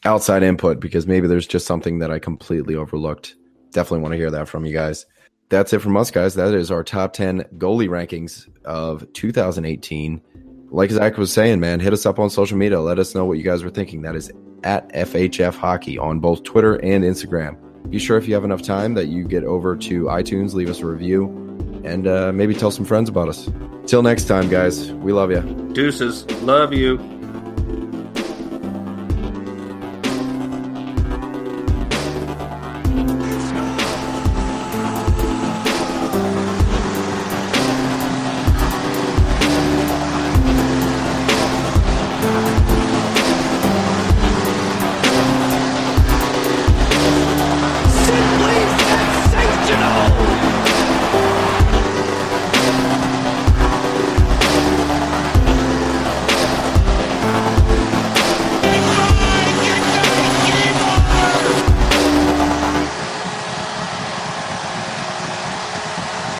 outside 0.05 0.43
input 0.43 0.79
because 0.79 1.07
maybe 1.07 1.27
there's 1.27 1.47
just 1.47 1.65
something 1.65 1.99
that 1.99 2.11
I 2.11 2.19
completely 2.19 2.75
overlooked. 2.75 3.35
Definitely 3.71 4.01
want 4.01 4.13
to 4.13 4.17
hear 4.17 4.31
that 4.31 4.47
from 4.47 4.65
you 4.65 4.73
guys. 4.73 5.05
That's 5.49 5.73
it 5.73 5.79
from 5.79 5.97
us, 5.97 6.11
guys. 6.11 6.35
That 6.35 6.53
is 6.53 6.71
our 6.71 6.83
top 6.83 7.13
10 7.13 7.43
goalie 7.57 7.89
rankings 7.89 8.47
of 8.65 9.11
2018. 9.13 10.21
Like 10.69 10.91
Zach 10.91 11.17
was 11.17 11.31
saying, 11.31 11.59
man, 11.59 11.79
hit 11.79 11.93
us 11.93 12.05
up 12.05 12.19
on 12.19 12.29
social 12.29 12.57
media. 12.57 12.79
Let 12.79 12.99
us 12.99 13.13
know 13.13 13.25
what 13.25 13.37
you 13.37 13.43
guys 13.43 13.63
were 13.63 13.69
thinking. 13.69 14.01
That 14.01 14.15
is 14.15 14.31
at 14.63 14.91
FHF 14.93 15.55
Hockey 15.55 15.97
on 15.97 16.19
both 16.19 16.43
Twitter 16.43 16.75
and 16.75 17.03
Instagram 17.03 17.57
be 17.89 17.99
sure 17.99 18.17
if 18.17 18.27
you 18.27 18.33
have 18.33 18.43
enough 18.43 18.61
time 18.61 18.93
that 18.95 19.07
you 19.07 19.23
get 19.23 19.43
over 19.43 19.75
to 19.75 20.05
iTunes, 20.05 20.53
leave 20.53 20.69
us 20.69 20.79
a 20.79 20.85
review, 20.85 21.25
and 21.83 22.07
uh, 22.07 22.31
maybe 22.31 22.53
tell 22.53 22.71
some 22.71 22.85
friends 22.85 23.09
about 23.09 23.29
us. 23.29 23.49
Till 23.85 24.01
next 24.01 24.25
time, 24.25 24.49
guys, 24.49 24.91
we 24.91 25.11
love 25.11 25.31
you. 25.31 25.41
Deuces, 25.73 26.29
love 26.41 26.73
you. 26.73 27.12